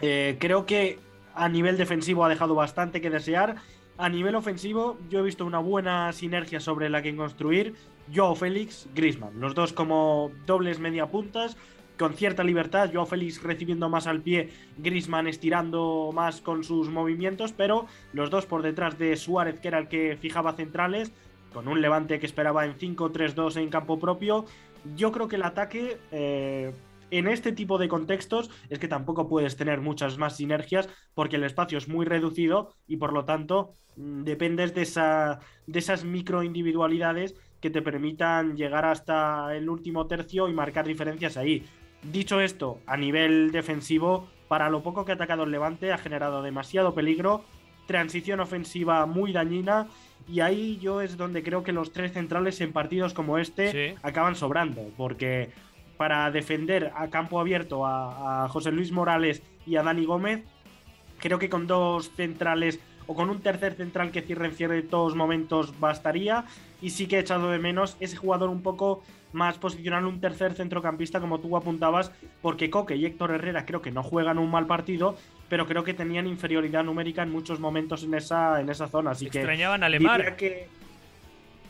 Eh, 0.00 0.36
creo 0.40 0.66
que 0.66 0.98
a 1.34 1.48
nivel 1.48 1.76
defensivo 1.76 2.24
ha 2.24 2.28
dejado 2.28 2.54
bastante 2.54 3.00
que 3.00 3.10
desear. 3.10 3.56
A 3.98 4.08
nivel 4.08 4.34
ofensivo, 4.34 4.98
yo 5.08 5.20
he 5.20 5.22
visto 5.22 5.44
una 5.44 5.58
buena 5.58 6.12
sinergia 6.12 6.60
sobre 6.60 6.88
la 6.88 7.02
que 7.02 7.14
construir. 7.14 7.74
Joao 8.12 8.34
Félix, 8.34 8.88
Griezmann, 8.94 9.40
los 9.40 9.54
dos 9.54 9.72
como 9.72 10.32
dobles 10.46 10.78
media 10.78 11.06
puntas, 11.06 11.56
con 11.98 12.14
cierta 12.14 12.42
libertad. 12.42 12.90
Joao 12.92 13.06
Félix 13.06 13.42
recibiendo 13.42 13.88
más 13.88 14.06
al 14.06 14.22
pie, 14.22 14.50
Griezmann 14.78 15.28
estirando 15.28 16.10
más 16.12 16.40
con 16.40 16.64
sus 16.64 16.88
movimientos, 16.88 17.52
pero 17.52 17.86
los 18.12 18.30
dos 18.30 18.46
por 18.46 18.62
detrás 18.62 18.98
de 18.98 19.16
Suárez, 19.16 19.60
que 19.60 19.68
era 19.68 19.78
el 19.78 19.88
que 19.88 20.16
fijaba 20.20 20.54
centrales, 20.54 21.12
con 21.52 21.68
un 21.68 21.80
levante 21.80 22.18
que 22.18 22.26
esperaba 22.26 22.64
en 22.64 22.76
5-3-2 22.76 23.56
en 23.56 23.68
campo 23.68 23.98
propio. 23.98 24.46
Yo 24.96 25.12
creo 25.12 25.28
que 25.28 25.36
el 25.36 25.44
ataque 25.44 25.98
eh, 26.10 26.72
en 27.12 27.28
este 27.28 27.52
tipo 27.52 27.78
de 27.78 27.88
contextos 27.88 28.50
es 28.70 28.78
que 28.78 28.88
tampoco 28.88 29.28
puedes 29.28 29.56
tener 29.56 29.80
muchas 29.80 30.16
más 30.16 30.36
sinergias 30.36 30.88
porque 31.14 31.36
el 31.36 31.44
espacio 31.44 31.76
es 31.76 31.86
muy 31.86 32.06
reducido 32.06 32.72
y 32.88 32.96
por 32.96 33.12
lo 33.12 33.26
tanto 33.26 33.74
mm, 33.96 34.22
dependes 34.22 34.74
de, 34.74 34.82
esa, 34.82 35.38
de 35.66 35.78
esas 35.78 36.04
micro 36.04 36.42
individualidades 36.42 37.36
que 37.60 37.70
te 37.70 37.82
permitan 37.82 38.56
llegar 38.56 38.86
hasta 38.86 39.54
el 39.54 39.68
último 39.68 40.06
tercio 40.06 40.48
y 40.48 40.54
marcar 40.54 40.86
diferencias 40.86 41.36
ahí. 41.36 41.64
Dicho 42.02 42.40
esto, 42.40 42.80
a 42.86 42.96
nivel 42.96 43.52
defensivo, 43.52 44.26
para 44.48 44.70
lo 44.70 44.82
poco 44.82 45.04
que 45.04 45.12
ha 45.12 45.14
atacado 45.14 45.44
el 45.44 45.52
Levante, 45.52 45.92
ha 45.92 45.98
generado 45.98 46.42
demasiado 46.42 46.94
peligro, 46.94 47.44
transición 47.86 48.40
ofensiva 48.40 49.06
muy 49.06 49.32
dañina. 49.32 49.86
Y 50.28 50.40
ahí 50.40 50.78
yo 50.80 51.00
es 51.00 51.16
donde 51.16 51.42
creo 51.42 51.62
que 51.62 51.72
los 51.72 51.92
tres 51.92 52.12
centrales 52.12 52.60
en 52.60 52.72
partidos 52.72 53.12
como 53.12 53.38
este 53.38 53.96
acaban 54.02 54.34
sobrando, 54.34 54.82
porque 54.96 55.50
para 56.02 56.32
defender 56.32 56.90
a 56.96 57.06
campo 57.10 57.38
abierto 57.38 57.86
a, 57.86 58.42
a 58.42 58.48
José 58.48 58.72
Luis 58.72 58.90
Morales 58.90 59.40
y 59.64 59.76
a 59.76 59.84
Dani 59.84 60.04
Gómez, 60.04 60.42
creo 61.18 61.38
que 61.38 61.48
con 61.48 61.68
dos 61.68 62.10
centrales 62.16 62.80
o 63.06 63.14
con 63.14 63.30
un 63.30 63.40
tercer 63.40 63.74
central 63.74 64.10
que 64.10 64.20
cierre 64.20 64.46
en 64.46 64.52
ciertos 64.52 65.14
momentos 65.14 65.78
bastaría. 65.78 66.44
Y 66.80 66.90
sí 66.90 67.06
que 67.06 67.18
he 67.18 67.20
echado 67.20 67.52
de 67.52 67.60
menos 67.60 67.96
ese 68.00 68.16
jugador 68.16 68.50
un 68.50 68.62
poco 68.62 69.04
más 69.32 69.58
posicional, 69.58 70.04
un 70.06 70.20
tercer 70.20 70.54
centrocampista, 70.54 71.20
como 71.20 71.38
tú 71.38 71.56
apuntabas, 71.56 72.10
porque 72.40 72.68
Coque 72.68 72.96
y 72.96 73.06
Héctor 73.06 73.30
Herrera 73.30 73.64
creo 73.64 73.80
que 73.80 73.92
no 73.92 74.02
juegan 74.02 74.40
un 74.40 74.50
mal 74.50 74.66
partido, 74.66 75.16
pero 75.48 75.68
creo 75.68 75.84
que 75.84 75.94
tenían 75.94 76.26
inferioridad 76.26 76.82
numérica 76.82 77.22
en 77.22 77.30
muchos 77.30 77.60
momentos 77.60 78.02
en 78.02 78.14
esa, 78.14 78.60
en 78.60 78.68
esa 78.70 78.88
zona. 78.88 79.12
Así 79.12 79.26
Extrañaban 79.26 79.84
a 79.84 79.88
Lemar. 79.88 80.34
Que, 80.34 80.66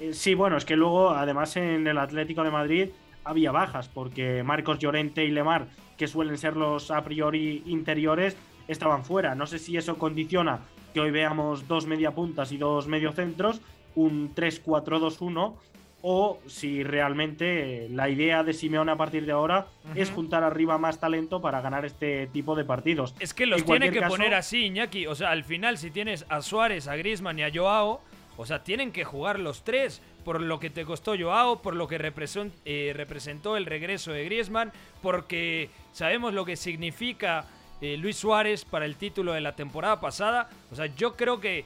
eh, 0.01 0.15
sí, 0.15 0.33
bueno, 0.33 0.57
es 0.57 0.65
que 0.65 0.75
luego, 0.75 1.11
además, 1.11 1.55
en 1.59 1.87
el 1.87 1.99
Atlético 1.99 2.43
de 2.43 2.51
Madrid 2.51 2.89
había 3.25 3.53
bajas, 3.53 3.89
porque 3.89 4.43
Marcos 4.43 4.79
Llorente 4.79 5.25
y 5.25 5.31
Lemar, 5.31 5.69
que 5.97 6.09
suelen 6.09 6.39
ser 6.39 6.57
los 6.57 6.91
a 6.91 7.03
priori 7.05 7.63
interiores, 7.67 8.37
estaban 8.69 9.05
fuera. 9.05 9.35
No 9.35 9.47
sé 9.47 9.59
si 9.59 9.77
eso 9.77 9.99
condiciona 9.99 10.61
que 10.95 11.01
hoy 11.01 11.11
veamos 11.11 11.69
dos 11.69 11.87
mediapuntas 11.87 12.53
y 12.53 12.59
dos 12.59 12.87
mediocentros, 12.87 13.61
un 13.95 14.35
3-4-2-1, 14.35 15.55
o 16.03 16.41
si 16.47 16.83
realmente 16.83 17.89
la 17.91 18.09
idea 18.09 18.43
de 18.43 18.53
Simeone 18.53 18.91
a 18.91 18.97
partir 18.97 19.25
de 19.25 19.33
ahora 19.33 19.69
es 19.95 20.11
juntar 20.11 20.43
arriba 20.43 20.77
más 20.77 20.99
talento 20.99 21.41
para 21.41 21.61
ganar 21.61 21.85
este 21.85 22.27
tipo 22.27 22.57
de 22.57 22.65
partidos. 22.65 23.15
Es 23.21 23.33
que 23.33 23.47
los 23.47 23.65
tiene 23.65 23.93
que 23.93 24.03
poner 24.03 24.35
así, 24.35 24.67
Iñaki. 24.67 25.07
O 25.07 25.15
sea, 25.15 25.31
al 25.31 25.45
final, 25.45 25.79
si 25.79 25.91
tienes 25.93 26.27
a 26.29 26.43
Suárez, 26.43 26.89
a 26.89 26.97
Griezmann 26.97 27.39
y 27.39 27.45
a 27.45 27.53
Joao, 27.55 28.01
o 28.37 28.47
sea, 28.47 28.65
tienen 28.65 28.91
que 28.91 29.05
jugar 29.05 29.39
los 29.39 29.63
tres 29.63 30.03
por 30.25 30.41
lo 30.41 30.59
que 30.59 30.71
te 30.71 30.85
costó 30.85 31.15
Joao, 31.19 31.63
por 31.63 31.75
lo 31.75 31.89
que 31.89 31.97
eh, 31.97 32.93
representó 32.95 33.57
el 33.57 33.67
regreso 33.67 34.13
de 34.13 34.25
Griezmann, 34.25 34.73
porque 35.01 35.71
sabemos 35.93 36.35
lo 36.35 36.45
que 36.45 36.57
significa 36.57 37.47
eh, 37.81 37.97
Luis 37.97 38.17
Suárez 38.17 38.65
para 38.65 38.85
el 38.85 38.97
título 38.97 39.33
de 39.33 39.41
la 39.41 39.57
temporada 39.57 40.01
pasada. 40.01 40.49
O 40.71 40.77
sea, 40.77 40.87
yo 40.87 41.17
creo 41.17 41.41
que 41.41 41.65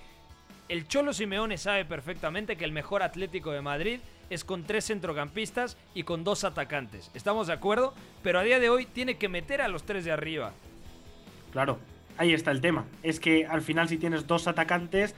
el 0.68 0.88
Cholo 0.88 1.12
Simeone 1.12 1.58
sabe 1.58 1.84
perfectamente 1.84 2.56
que 2.56 2.64
el 2.64 2.72
mejor 2.72 3.02
Atlético 3.02 3.52
de 3.52 3.60
Madrid 3.60 4.00
es 4.30 4.44
con 4.44 4.64
tres 4.64 4.86
centrocampistas 4.86 5.76
y 5.94 6.02
con 6.02 6.24
dos 6.24 6.44
atacantes. 6.44 7.10
¿Estamos 7.14 7.46
de 7.46 7.52
acuerdo? 7.52 7.94
Pero 8.22 8.40
a 8.40 8.42
día 8.42 8.58
de 8.58 8.68
hoy 8.68 8.86
tiene 8.86 9.16
que 9.16 9.28
meter 9.28 9.60
a 9.62 9.68
los 9.68 9.84
tres 9.84 10.04
de 10.04 10.12
arriba. 10.12 10.52
Claro, 11.52 11.78
ahí 12.18 12.32
está 12.32 12.50
el 12.50 12.60
tema. 12.60 12.84
Es 13.02 13.20
que 13.20 13.46
al 13.46 13.62
final 13.62 13.88
si 13.88 13.98
tienes 13.98 14.26
dos 14.26 14.48
atacantes, 14.48 15.14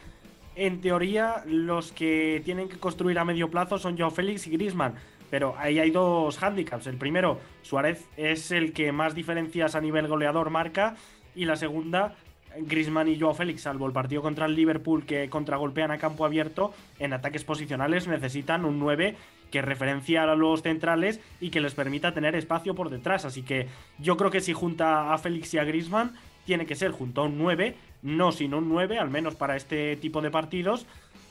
en 0.58 0.80
teoría 0.80 1.44
los 1.46 1.92
que 1.92 2.42
tienen 2.44 2.68
que 2.68 2.78
construir 2.78 3.18
a 3.18 3.24
medio 3.24 3.48
plazo 3.48 3.78
son 3.78 3.96
Joao 3.96 4.10
Félix 4.10 4.46
y 4.48 4.50
Grisman. 4.50 4.94
Pero 5.30 5.54
ahí 5.56 5.78
hay 5.78 5.90
dos 5.90 6.42
handicaps. 6.42 6.86
El 6.86 6.96
primero, 6.96 7.38
Suárez 7.62 8.06
es 8.16 8.50
el 8.50 8.72
que 8.72 8.90
más 8.90 9.14
diferencias 9.14 9.74
a 9.74 9.80
nivel 9.80 10.08
goleador 10.08 10.50
marca. 10.50 10.96
Y 11.36 11.44
la 11.44 11.54
segunda, 11.54 12.16
Grisman 12.56 13.08
y 13.08 13.20
Joao 13.20 13.34
Félix, 13.34 13.62
salvo 13.62 13.86
el 13.86 13.92
partido 13.92 14.20
contra 14.20 14.46
el 14.46 14.54
Liverpool 14.54 15.04
que 15.04 15.30
contragolpean 15.30 15.92
a 15.92 15.98
campo 15.98 16.24
abierto, 16.24 16.74
en 16.98 17.12
ataques 17.12 17.44
posicionales 17.44 18.08
necesitan 18.08 18.64
un 18.64 18.80
9 18.80 19.16
que 19.50 19.62
referencia 19.62 20.24
a 20.24 20.34
los 20.34 20.62
centrales 20.62 21.20
y 21.40 21.50
que 21.50 21.60
les 21.60 21.74
permita 21.74 22.12
tener 22.12 22.34
espacio 22.34 22.74
por 22.74 22.90
detrás. 22.90 23.24
Así 23.24 23.42
que 23.42 23.68
yo 23.98 24.16
creo 24.16 24.30
que 24.30 24.40
si 24.40 24.52
junta 24.52 25.12
a 25.12 25.18
Félix 25.18 25.54
y 25.54 25.58
a 25.58 25.64
Grisman, 25.64 26.14
tiene 26.48 26.64
que 26.64 26.76
ser 26.76 26.92
junto 26.92 27.20
a 27.20 27.24
un 27.24 27.36
9, 27.36 27.76
no 28.00 28.32
sino 28.32 28.56
un 28.56 28.70
9, 28.70 28.98
al 28.98 29.10
menos 29.10 29.34
para 29.34 29.54
este 29.54 29.96
tipo 29.96 30.22
de 30.22 30.30
partidos. 30.30 30.86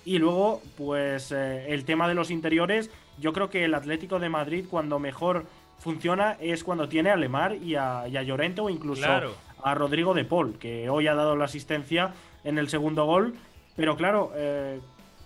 Y 0.05 0.19
luego, 0.19 0.61
pues 0.77 1.31
eh, 1.31 1.73
el 1.73 1.85
tema 1.85 2.07
de 2.07 2.13
los 2.13 2.29
interiores, 2.29 2.91
yo 3.17 3.33
creo 3.33 3.49
que 3.49 3.65
el 3.65 3.73
Atlético 3.73 4.19
de 4.19 4.29
Madrid 4.29 4.65
cuando 4.69 4.99
mejor 4.99 5.47
funciona 5.79 6.37
es 6.39 6.63
cuando 6.63 6.87
tiene 6.87 7.09
a 7.09 7.15
Lemar 7.15 7.55
y 7.55 7.73
a, 7.73 8.07
Llorente 8.07 8.61
o 8.61 8.69
incluso 8.69 9.07
a 9.63 9.73
Rodrigo 9.73 10.13
de 10.13 10.23
Paul, 10.23 10.59
que 10.59 10.87
hoy 10.87 11.07
ha 11.07 11.15
dado 11.15 11.35
la 11.35 11.45
asistencia 11.45 12.13
en 12.43 12.59
el 12.59 12.69
segundo 12.69 13.05
gol. 13.05 13.33
Pero 13.75 13.97
claro, 13.97 14.33
eh, 14.35 14.79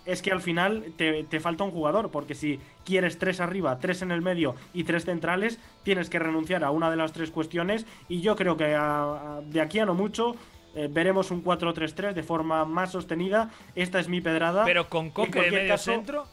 es 0.06 0.22
que 0.22 0.32
al 0.32 0.42
final 0.42 0.94
te, 0.98 1.40
falta 1.40 1.64
un 1.64 1.72
jugador, 1.72 2.10
porque 2.12 2.36
si 2.36 2.60
quieres 2.86 3.18
tres 3.18 3.40
arriba, 3.40 3.78
tres 3.80 4.02
en 4.02 4.12
el 4.12 4.22
medio 4.22 4.56
y 4.74 4.84
tres 4.84 5.06
centrales, 5.06 5.60
tienes 5.84 6.10
que 6.10 6.20
renunciar 6.20 6.64
a 6.64 6.72
una 6.72 6.90
de 6.90 6.98
las 6.98 7.14
tres 7.14 7.32
cuestiones. 7.32 7.86
Y 8.10 8.22
yo 8.22 8.36
creo 8.36 8.58
que 8.58 8.66
de 8.66 9.62
aquí 9.62 9.80
a 9.80 9.86
no 9.86 9.94
mucho 9.94 10.36
eh, 10.76 10.88
veremos 10.90 11.32
un 11.32 11.44
4-3-3 11.44 12.14
de 12.14 12.24
forma 12.24 12.66
más 12.66 12.92
sostenida. 12.92 13.50
Esta 13.76 14.00
es 14.00 14.08
mi 14.08 14.22
pedrada. 14.22 14.64
Pero 14.66 14.90
con 14.90 15.10
Coque 15.10 15.42
de 15.42 15.52
medio 15.52 15.78
centro. 15.78 16.26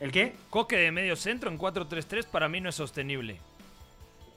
¿El 0.00 0.12
qué? 0.12 0.34
Coque 0.50 0.76
de 0.76 0.92
medio 0.92 1.16
centro 1.16 1.50
en 1.50 1.58
4-3-3 1.58 2.26
para 2.26 2.48
mí 2.48 2.60
no 2.60 2.68
es 2.68 2.74
sostenible. 2.74 3.40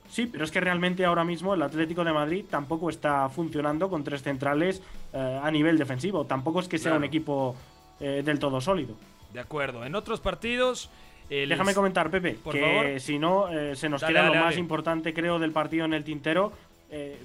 Sí, 0.08 0.26
pero 0.26 0.44
es 0.44 0.50
que 0.50 0.60
realmente 0.60 1.04
ahora 1.06 1.24
mismo 1.24 1.54
el 1.54 1.62
Atlético 1.62 2.04
de 2.04 2.12
Madrid 2.12 2.44
tampoco 2.48 2.90
está 2.90 3.28
funcionando 3.30 3.88
con 3.88 4.04
tres 4.04 4.22
centrales 4.22 4.82
eh, 5.12 5.40
a 5.42 5.50
nivel 5.50 5.78
defensivo. 5.78 6.26
Tampoco 6.26 6.60
es 6.60 6.68
que 6.68 6.76
sea 6.78 6.94
un 6.94 7.04
equipo 7.04 7.56
eh, 8.02 8.22
del 8.22 8.38
todo 8.38 8.60
sólido. 8.60 8.94
De 9.32 9.40
acuerdo. 9.40 9.84
En 9.84 9.94
otros 9.94 10.20
partidos. 10.20 10.90
Déjame 11.30 11.72
comentar, 11.72 12.10
Pepe, 12.10 12.36
que 12.50 13.00
si 13.00 13.18
no, 13.18 13.46
se 13.74 13.88
nos 13.88 14.04
queda 14.04 14.26
lo 14.26 14.34
más 14.34 14.58
importante, 14.58 15.14
creo, 15.14 15.38
del 15.38 15.50
partido 15.50 15.86
en 15.86 15.94
el 15.94 16.04
tintero, 16.04 16.52
eh, 16.94 17.18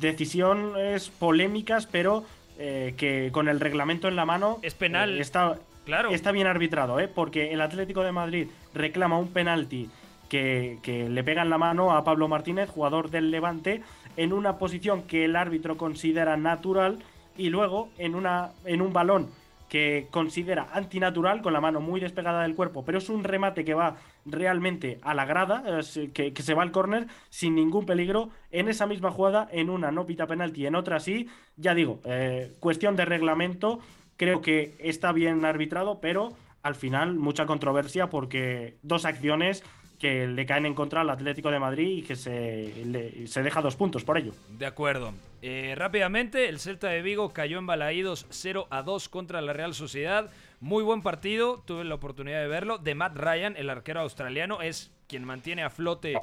decisiones 0.00 1.08
polémicas, 1.08 1.86
pero 1.86 2.24
eh, 2.58 2.92
que 2.98 3.30
con 3.32 3.48
el 3.48 3.58
reglamento 3.58 4.06
en 4.06 4.16
la 4.16 4.26
mano. 4.26 4.58
Es 4.60 4.74
penal. 4.74 5.16
Eh, 5.16 5.20
está, 5.22 5.56
claro. 5.86 6.10
está 6.10 6.30
bien 6.30 6.46
arbitrado, 6.46 7.00
¿eh? 7.00 7.08
porque 7.08 7.50
el 7.50 7.62
Atlético 7.62 8.02
de 8.02 8.12
Madrid 8.12 8.48
reclama 8.74 9.18
un 9.18 9.28
penalti 9.28 9.88
que, 10.28 10.78
que, 10.82 11.08
le 11.08 11.24
pega 11.24 11.40
en 11.40 11.48
la 11.48 11.56
mano 11.56 11.92
a 11.92 12.04
Pablo 12.04 12.28
Martínez, 12.28 12.68
jugador 12.68 13.08
del 13.08 13.30
Levante, 13.30 13.82
en 14.18 14.34
una 14.34 14.58
posición 14.58 15.04
que 15.04 15.24
el 15.24 15.36
árbitro 15.36 15.78
considera 15.78 16.36
natural 16.36 16.98
y 17.38 17.48
luego 17.48 17.88
en, 17.96 18.14
una, 18.14 18.50
en 18.66 18.82
un 18.82 18.92
balón 18.92 19.30
que 19.68 20.08
considera 20.10 20.68
antinatural, 20.72 21.42
con 21.42 21.52
la 21.52 21.60
mano 21.60 21.80
muy 21.80 22.00
despegada 22.00 22.42
del 22.42 22.54
cuerpo, 22.54 22.84
pero 22.84 22.98
es 22.98 23.08
un 23.08 23.24
remate 23.24 23.64
que 23.64 23.74
va 23.74 23.96
realmente 24.24 24.98
a 25.02 25.14
la 25.14 25.24
grada, 25.24 25.64
que, 26.12 26.32
se 26.36 26.54
va 26.54 26.62
al 26.62 26.72
córner 26.72 27.06
sin 27.30 27.54
ningún 27.54 27.86
peligro. 27.86 28.30
En 28.50 28.68
esa 28.68 28.86
misma 28.86 29.10
jugada, 29.10 29.48
en 29.50 29.70
una 29.70 29.90
no 29.90 30.06
pita 30.06 30.26
penalti, 30.26 30.66
en 30.66 30.74
otra 30.74 31.00
sí. 31.00 31.28
Ya 31.56 31.74
digo, 31.74 32.00
eh, 32.04 32.52
cuestión 32.60 32.96
de 32.96 33.04
reglamento, 33.04 33.80
creo 34.16 34.40
que 34.40 34.74
está 34.78 35.12
bien 35.12 35.44
arbitrado, 35.44 36.00
pero 36.00 36.34
al 36.62 36.74
final 36.74 37.14
mucha 37.16 37.46
controversia 37.46 38.08
porque 38.08 38.76
dos 38.82 39.04
acciones 39.04 39.62
que 39.98 40.26
le 40.26 40.44
caen 40.46 40.66
en 40.66 40.74
contra 40.74 41.00
al 41.00 41.10
Atlético 41.10 41.50
de 41.50 41.58
Madrid 41.58 41.98
y 41.98 42.02
que 42.02 42.16
se, 42.16 43.26
se 43.26 43.42
deja 43.42 43.62
dos 43.62 43.76
puntos 43.76 44.04
por 44.04 44.18
ello. 44.18 44.32
De 44.50 44.66
acuerdo. 44.66 45.14
Eh, 45.46 45.74
rápidamente, 45.76 46.48
el 46.48 46.58
Celta 46.58 46.88
de 46.88 47.02
Vigo 47.02 47.34
cayó 47.34 47.58
en 47.58 47.66
Balaídos 47.66 48.24
0 48.30 48.66
a 48.70 48.80
2 48.80 49.10
contra 49.10 49.42
la 49.42 49.52
Real 49.52 49.74
Sociedad. 49.74 50.30
Muy 50.58 50.82
buen 50.82 51.02
partido, 51.02 51.62
tuve 51.66 51.84
la 51.84 51.96
oportunidad 51.96 52.40
de 52.40 52.48
verlo. 52.48 52.78
De 52.78 52.94
Matt 52.94 53.14
Ryan, 53.18 53.54
el 53.58 53.68
arquero 53.68 54.00
australiano, 54.00 54.62
es 54.62 54.90
quien 55.06 55.22
mantiene 55.22 55.62
a 55.62 55.68
flote 55.68 56.14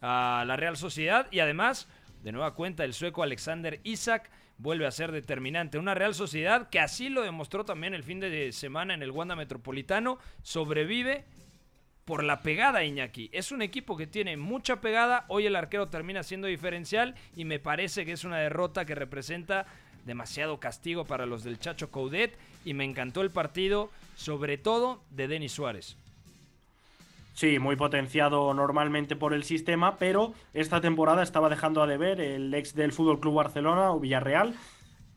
a 0.00 0.44
la 0.46 0.56
Real 0.56 0.76
Sociedad. 0.76 1.26
Y 1.32 1.40
además, 1.40 1.88
de 2.22 2.30
nueva 2.30 2.54
cuenta, 2.54 2.84
el 2.84 2.94
sueco 2.94 3.24
Alexander 3.24 3.80
Isaac 3.82 4.30
vuelve 4.56 4.86
a 4.86 4.92
ser 4.92 5.10
determinante. 5.10 5.76
Una 5.76 5.96
Real 5.96 6.14
Sociedad 6.14 6.68
que 6.68 6.78
así 6.78 7.08
lo 7.08 7.22
demostró 7.22 7.64
también 7.64 7.92
el 7.92 8.04
fin 8.04 8.20
de 8.20 8.52
semana 8.52 8.94
en 8.94 9.02
el 9.02 9.10
Wanda 9.10 9.34
Metropolitano. 9.34 10.20
Sobrevive 10.42 11.24
por 12.10 12.24
la 12.24 12.40
pegada, 12.40 12.82
Iñaki. 12.82 13.30
Es 13.32 13.52
un 13.52 13.62
equipo 13.62 13.96
que 13.96 14.08
tiene 14.08 14.36
mucha 14.36 14.80
pegada. 14.80 15.26
Hoy 15.28 15.46
el 15.46 15.54
arquero 15.54 15.86
termina 15.86 16.24
siendo 16.24 16.48
diferencial 16.48 17.14
y 17.36 17.44
me 17.44 17.60
parece 17.60 18.04
que 18.04 18.10
es 18.10 18.24
una 18.24 18.38
derrota 18.38 18.84
que 18.84 18.96
representa 18.96 19.64
demasiado 20.06 20.58
castigo 20.58 21.04
para 21.04 21.24
los 21.24 21.44
del 21.44 21.60
Chacho 21.60 21.92
Coudet. 21.92 22.36
Y 22.64 22.74
me 22.74 22.84
encantó 22.84 23.20
el 23.20 23.30
partido, 23.30 23.90
sobre 24.16 24.58
todo 24.58 25.04
de 25.10 25.28
Denis 25.28 25.52
Suárez. 25.52 25.96
Sí, 27.34 27.60
muy 27.60 27.76
potenciado 27.76 28.52
normalmente 28.54 29.14
por 29.14 29.32
el 29.32 29.44
sistema, 29.44 29.96
pero 29.96 30.34
esta 30.52 30.80
temporada 30.80 31.22
estaba 31.22 31.48
dejando 31.48 31.80
a 31.80 31.86
deber 31.86 32.20
el 32.20 32.52
ex 32.52 32.74
del 32.74 32.90
Fútbol 32.90 33.20
Club 33.20 33.34
Barcelona 33.34 33.92
o 33.92 34.00
Villarreal. 34.00 34.56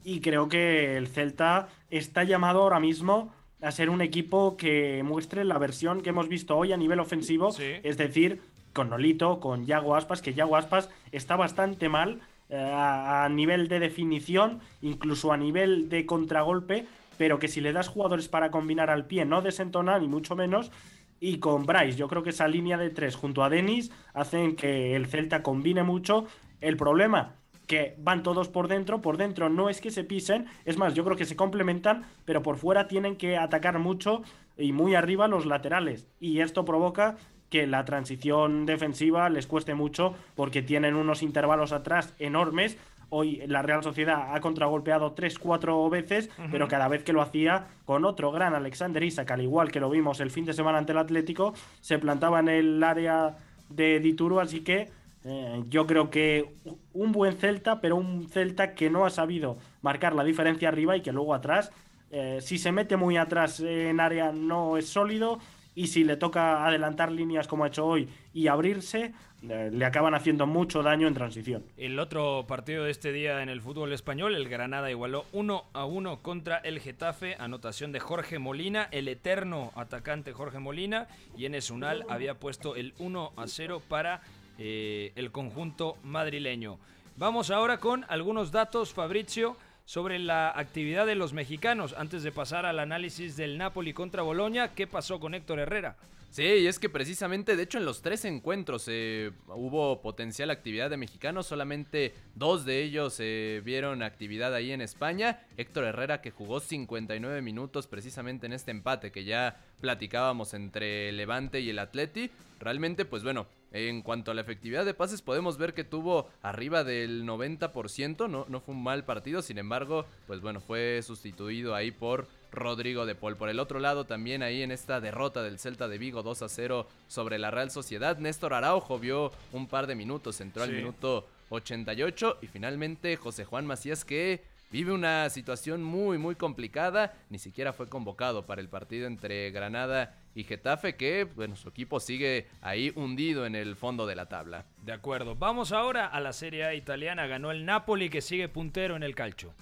Y 0.04 0.22
creo 0.22 0.48
que 0.48 0.96
el 0.96 1.08
Celta 1.08 1.70
está 1.89 2.24
llamado 2.24 2.62
ahora 2.62 2.80
mismo 2.80 3.34
a 3.64 3.72
ser 3.72 3.89
un 3.89 4.01
equipo 4.01 4.57
que 4.57 5.03
muestre 5.03 5.45
la 5.45 5.57
versión 5.57 6.01
que 6.01 6.09
hemos 6.09 6.28
visto 6.28 6.57
hoy 6.57 6.74
a 6.74 6.78
nivel 6.78 6.99
ofensivo, 6.99 7.49
es 7.57 7.97
decir, 7.97 8.41
con 8.74 8.89
Nolito, 8.89 9.39
con 9.39 9.66
Yago 9.66 9.95
Aspas, 9.95 10.22
que 10.22 10.34
Yago 10.34 10.57
Aspas 10.57 10.89
está 11.11 11.36
bastante 11.38 11.88
mal 11.88 12.20
eh, 12.49 12.57
a, 12.59 13.28
nivel 13.30 13.70
de 13.70 13.80
definición, 13.80 14.59
incluso 14.82 15.32
a 15.32 15.38
nivel 15.38 15.88
de 15.89 16.05
contragolpe, 16.05 16.86
pero 17.18 17.39
que 17.39 17.47
si 17.47 17.61
le 17.61 17.72
das 17.72 17.88
jugadores 17.88 18.28
para 18.28 18.51
combinar 18.51 18.89
al 18.89 19.05
pie 19.05 19.24
no 19.26 19.41
desentona, 19.41 19.97
ni 19.97 20.07
mucho 20.07 20.36
menos. 20.36 20.72
Y 21.20 21.38
con 21.38 21.66
Bryce, 21.66 21.97
yo 21.97 22.09
creo 22.09 22.22
que 22.22 22.32
esa 22.32 22.49
línea 22.49 22.78
de 22.78 22.89
tres 22.89 23.16
junto 23.16 23.43
a 23.43 23.49
Denis 23.49 23.91
hacen 24.14 24.57
que 24.57 24.95
el 24.95 25.07
Celta 25.07 25.41
combine 25.41 25.84
mucho. 25.84 26.26
El 26.59 26.76
problema, 26.76 27.36
que 27.74 27.95
van 27.97 28.21
todos 28.21 28.49
por 28.49 28.67
dentro, 28.67 29.01
por 29.01 29.17
dentro 29.17 29.49
no 29.49 29.67
es 29.67 29.82
que 29.82 29.89
se 29.89 30.03
pisen, 30.03 30.45
es 30.63 30.78
más, 30.78 30.93
yo 30.93 31.03
creo 31.03 31.17
que 31.17 31.26
se 31.26 31.36
complementan, 31.36 32.03
pero 32.24 32.43
por 32.43 32.57
fuera 32.57 32.88
tienen 32.88 33.15
que 33.15 33.36
atacar 33.36 33.80
mucho 33.80 34.21
y 34.55 34.74
muy 34.74 34.93
arriba 34.93 35.28
los 35.28 35.47
laterales. 35.47 36.07
Y 36.19 36.41
esto 36.41 36.65
provoca 36.65 37.17
que 37.49 37.65
la 37.65 37.84
transición 37.84 38.67
defensiva 38.67 39.28
les 39.32 39.47
cueste 39.47 39.74
mucho 39.74 40.13
porque 40.36 40.61
tienen 40.61 40.93
unos 40.93 41.24
intervalos 41.24 41.71
atrás 41.71 42.13
enormes. 42.19 42.78
Hoy 43.09 43.41
la 43.47 43.63
Real 43.63 43.82
Sociedad 43.82 44.36
ha 44.36 44.39
contragolpeado 44.39 45.15
3-4 45.15 45.89
veces, 45.89 46.30
pero 46.51 46.67
cada 46.67 46.88
vez 46.88 47.03
que 47.03 47.11
lo 47.11 47.24
hacía 47.24 47.69
con 47.86 48.05
otro 48.05 48.32
gran 48.32 48.53
Alexander 48.53 49.01
Isak, 49.01 49.32
al 49.32 49.41
igual 49.41 49.71
que 49.71 49.80
lo 49.80 49.89
vimos 49.89 50.19
el 50.19 50.30
fin 50.30 50.45
de 50.45 50.53
semana 50.53 50.78
ante 50.78 50.91
el 50.91 50.99
Atlético, 50.99 51.55
se 51.82 51.97
plantaba 51.97 52.39
en 52.39 52.49
el 52.49 52.84
área 52.84 53.36
de 53.69 53.99
Dituro, 53.99 54.39
así 54.39 54.59
que 54.59 54.89
eh, 55.26 55.63
yo 55.69 55.88
creo 55.88 56.09
que 56.09 56.55
un 56.93 57.11
buen 57.11 57.38
Celta, 57.38 57.80
pero 57.80 57.95
un 57.95 58.28
Celta 58.28 58.74
que 58.74 58.89
no 58.89 59.05
ha 59.05 59.09
sabido 59.09 59.57
marcar 59.82 60.15
la 60.15 60.24
diferencia 60.24 60.67
arriba 60.67 60.97
y 60.97 61.01
que 61.01 61.11
luego 61.11 61.34
atrás, 61.34 61.71
eh, 62.11 62.39
si 62.41 62.57
se 62.57 62.71
mete 62.71 62.97
muy 62.97 63.17
atrás 63.17 63.59
en 63.59 63.99
área 63.99 64.32
no 64.32 64.78
es 64.78 64.88
sólido 64.88 65.39
y 65.76 65.88
si 65.88 66.03
le 66.03 66.17
toca 66.17 66.65
adelantar 66.65 67.11
líneas 67.11 67.47
como 67.47 67.63
ha 67.63 67.67
hecho 67.67 67.86
hoy 67.86 68.07
y 68.34 68.47
abrirse, 68.47 69.13
eh, 69.49 69.69
le 69.74 69.86
acaban 69.86 70.13
haciendo 70.13 70.47
mucho 70.47 70.84
daño 70.84 71.07
en 71.07 71.13
transición. 71.13 71.63
El 71.78 71.99
otro 71.99 72.45
partido 72.47 72.86
de 72.86 72.91
este 72.91 73.11
día 73.11 73.41
en 73.41 73.49
el 73.49 73.61
fútbol 73.61 73.91
español, 73.91 74.36
el 74.36 74.47
Granada 74.47 74.89
igualó 74.89 75.26
1 75.34 75.65
a 75.74 75.86
1 75.86 76.21
contra 76.21 76.57
el 76.57 76.80
Getafe, 76.80 77.36
anotación 77.39 77.91
de 77.91 77.99
Jorge 77.99 78.39
Molina, 78.39 78.88
el 78.91 79.07
eterno 79.07 79.71
atacante 79.76 80.32
Jorge 80.32 80.59
Molina, 80.59 81.07
y 81.36 81.45
en 81.45 81.55
Unal 81.71 82.05
había 82.09 82.39
puesto 82.39 82.76
el 82.76 82.93
1 82.99 83.34
a 83.36 83.47
0 83.47 83.82
para 83.88 84.21
eh, 84.58 85.12
el 85.16 85.32
conjunto 85.32 85.97
madrileño. 86.04 86.78
Vamos 87.18 87.51
ahora 87.51 87.78
con 87.80 88.06
algunos 88.10 88.51
datos, 88.51 88.93
Fabricio, 88.93 89.56
sobre 89.86 90.20
la 90.20 90.49
actividad 90.49 91.06
de 91.06 91.16
los 91.16 91.34
mexicanos 91.34 91.93
antes 91.97 92.24
de 92.24 92.32
pasar 92.32 92.66
al 92.66 92.80
análisis 92.80 93.36
del 93.36 93.58
Napoli 93.58 93.93
contra 93.93 94.24
Boloña. 94.24 94.70
¿Qué 94.70 94.88
pasó 94.88 95.20
con 95.20 95.34
Héctor 95.34 95.60
Herrera? 95.60 95.95
Sí, 96.34 96.41
y 96.41 96.65
es 96.65 96.79
que 96.79 96.89
precisamente, 96.89 97.55
de 97.55 97.61
hecho, 97.61 97.77
en 97.77 97.86
los 97.86 98.01
tres 98.01 98.25
encuentros 98.25 98.86
eh, 98.88 99.34
hubo 99.49 100.01
potencial 100.01 100.49
actividad 100.49 100.89
de 100.89 100.97
mexicanos, 100.97 101.45
solamente 101.45 102.15
dos 102.34 102.65
de 102.65 102.81
ellos 102.81 103.17
eh, 103.19 103.61
vieron 103.63 104.01
actividad 104.01 104.51
ahí 104.55 104.71
en 104.71 104.81
España. 104.81 105.45
Héctor 105.57 105.84
Herrera 105.84 106.21
que 106.21 106.31
jugó 106.31 106.59
59 106.59 107.43
minutos 107.43 107.86
precisamente 107.86 108.47
en 108.47 108.53
este 108.53 108.71
empate 108.71 109.11
que 109.11 109.25
ya 109.25 109.63
platicábamos 109.79 110.55
entre 110.55 111.11
Levante 111.11 111.59
y 111.59 111.69
el 111.69 111.77
Atleti. 111.77 112.31
Realmente, 112.59 113.05
pues 113.05 113.21
bueno, 113.21 113.45
en 113.71 114.01
cuanto 114.01 114.31
a 114.31 114.34
la 114.34 114.41
efectividad 114.41 114.86
de 114.86 114.95
pases, 114.95 115.21
podemos 115.21 115.59
ver 115.59 115.75
que 115.75 115.84
tuvo 115.84 116.31
arriba 116.41 116.84
del 116.84 117.25
90%, 117.25 118.27
no, 118.27 118.47
no 118.49 118.59
fue 118.59 118.73
un 118.73 118.81
mal 118.81 119.05
partido, 119.05 119.43
sin 119.43 119.59
embargo, 119.59 120.07
pues 120.25 120.41
bueno, 120.41 120.61
fue 120.61 120.99
sustituido 121.03 121.75
ahí 121.75 121.91
por 121.91 122.27
Rodrigo 122.54 123.06
de 123.06 123.16
Paul. 123.16 123.36
Por 123.36 123.49
el 123.49 123.60
otro 123.60 123.80
lado, 123.80 124.06
también 124.06 124.43
ahí 124.43 124.62
en 124.62 124.72
esta 124.72 125.01
derrota 125.01 125.43
del 125.43 125.60
Celta 125.60 125.88
de 125.88 125.97
Vigo 125.97 126.24
2 126.24 126.43
a 126.43 126.49
0 126.49 126.88
sobre 127.08 127.39
la 127.39 127.51
Real 127.51 127.72
Sociedad, 127.72 128.18
Néstor 128.18 128.54
Araujo 128.54 128.99
vio 128.99 129.32
un 129.51 129.68
par 129.68 129.88
de 129.88 129.95
minutos, 129.95 130.39
entró 130.39 130.64
al 130.64 130.72
minuto 130.72 131.28
88 131.49 132.39
y 132.41 132.47
finalmente 132.47 133.16
José 133.18 133.45
Juan 133.45 133.66
Macías 133.66 134.06
que 134.06 134.41
vive 134.72 134.91
una 134.91 135.30
situación 135.30 135.84
muy 135.84 136.18
muy 136.18 136.36
complicada, 136.36 137.14
ni 137.30 137.38
siquiera 137.38 137.74
fue 137.74 137.88
convocado 137.88 138.45
para 138.45 138.62
el 138.62 138.70
partido 138.70 139.08
entre 139.08 139.51
Granada 139.51 140.16
y 140.36 140.43
Getafe 140.43 140.95
que, 140.95 141.26
bueno, 141.26 141.56
su 141.56 141.70
equipo 141.70 141.99
sigue 141.99 142.47
ahí 142.62 142.91
hundido 142.95 143.45
en 143.45 143.56
el 143.56 143.76
fondo 143.76 144.08
de 144.08 144.16
la 144.16 144.28
tabla. 144.28 144.66
De 144.82 144.93
acuerdo, 144.93 145.36
vamos 145.36 145.72
ahora 145.72 146.08
a 146.08 146.20
la 146.20 146.34
Serie 146.34 146.66
A 146.66 146.74
italiana, 146.74 147.28
ganó 147.28 147.51
el 147.51 147.66
Napoli 147.66 148.10
que 148.10 148.22
sigue 148.22 148.49
puntero 148.49 148.95
en 148.95 149.04
el 149.04 149.14
calcio. 149.14 149.54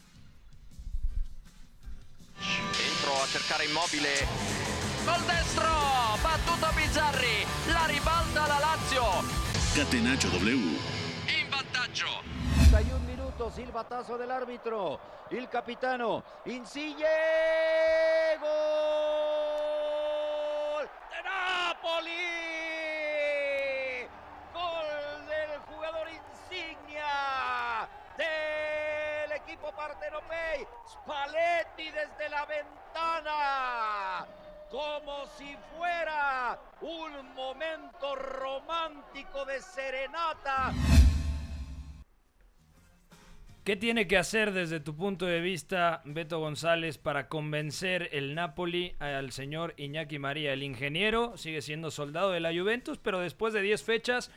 Cercare 3.31 3.63
immobile. 3.63 4.27
Col 5.05 5.21
destro, 5.23 5.69
battuto 6.21 6.69
Bizzarri, 6.75 7.45
la 7.67 7.85
ribalta 7.85 8.45
la 8.45 8.59
Lazio. 8.59 9.23
Catenaccio 9.73 10.27
W. 10.27 10.47
In 10.49 11.47
vantaggio. 11.49 12.23
31 12.69 12.99
minutos, 13.05 13.53
silbatazo 13.53 14.17
del 14.17 14.29
árbitro. 14.29 14.99
Il 15.29 15.47
capitano 15.47 16.25
Insigne. 16.43 17.07
Gol 18.37 18.49
de 20.83 21.21
Napoli. 21.23 22.20
Spalletti 30.87 31.91
desde 31.91 32.29
la 32.29 32.45
ventana. 32.45 34.25
Como 34.69 35.25
si 35.37 35.55
fuera 35.77 36.59
un 36.81 37.33
momento 37.35 38.15
romántico 38.15 39.45
de 39.45 39.61
serenata. 39.61 40.73
¿Qué 43.63 43.75
tiene 43.75 44.07
que 44.07 44.17
hacer 44.17 44.53
desde 44.53 44.79
tu 44.79 44.95
punto 44.95 45.27
de 45.27 45.39
vista 45.39 46.01
Beto 46.03 46.39
González 46.39 46.97
para 46.97 47.27
convencer 47.27 48.09
el 48.11 48.33
Napoli 48.33 48.95
al 48.97 49.31
señor 49.31 49.75
Iñaki 49.77 50.17
María? 50.17 50.53
El 50.53 50.63
ingeniero 50.63 51.37
sigue 51.37 51.61
siendo 51.61 51.91
soldado 51.91 52.31
de 52.31 52.39
la 52.39 52.51
Juventus, 52.51 52.97
pero 52.97 53.19
después 53.19 53.53
de 53.53 53.61
10 53.61 53.83
fechas, 53.83 54.31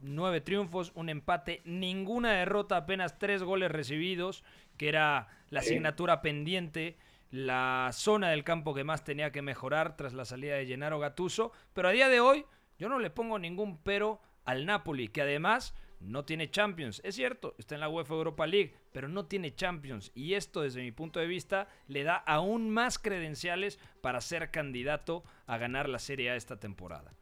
9 0.00 0.42
triunfos, 0.42 0.92
un 0.94 1.08
empate, 1.08 1.62
ninguna 1.64 2.32
derrota, 2.32 2.76
apenas 2.76 3.18
3 3.18 3.42
goles 3.42 3.70
recibidos, 3.70 4.44
que 4.78 4.88
era 4.88 5.28
la 5.50 5.60
asignatura 5.60 6.22
pendiente, 6.22 6.96
la 7.30 7.90
zona 7.92 8.30
del 8.30 8.44
campo 8.44 8.74
que 8.74 8.84
más 8.84 9.04
tenía 9.04 9.32
que 9.32 9.42
mejorar 9.42 9.96
tras 9.96 10.14
la 10.14 10.24
salida 10.24 10.54
de 10.54 10.66
Gennaro 10.66 10.98
Gattuso. 10.98 11.52
Pero 11.74 11.88
a 11.88 11.92
día 11.92 12.08
de 12.08 12.20
hoy, 12.20 12.46
yo 12.78 12.88
no 12.88 12.98
le 12.98 13.10
pongo 13.10 13.38
ningún 13.38 13.78
pero 13.82 14.20
al 14.44 14.64
Napoli, 14.64 15.08
que 15.08 15.22
además 15.22 15.74
no 16.00 16.24
tiene 16.24 16.50
Champions. 16.50 17.00
Es 17.04 17.16
cierto, 17.16 17.54
está 17.58 17.74
en 17.74 17.80
la 17.80 17.88
UEFA 17.88 18.14
Europa 18.14 18.46
League, 18.46 18.74
pero 18.92 19.08
no 19.08 19.26
tiene 19.26 19.54
Champions. 19.54 20.12
Y 20.14 20.34
esto, 20.34 20.62
desde 20.62 20.82
mi 20.82 20.92
punto 20.92 21.20
de 21.20 21.26
vista, 21.26 21.68
le 21.86 22.04
da 22.04 22.14
aún 22.16 22.70
más 22.70 22.98
credenciales 22.98 23.78
para 24.00 24.20
ser 24.20 24.50
candidato 24.50 25.24
a 25.46 25.58
ganar 25.58 25.88
la 25.88 25.98
Serie 25.98 26.30
A 26.30 26.36
esta 26.36 26.58
temporada. 26.58 27.12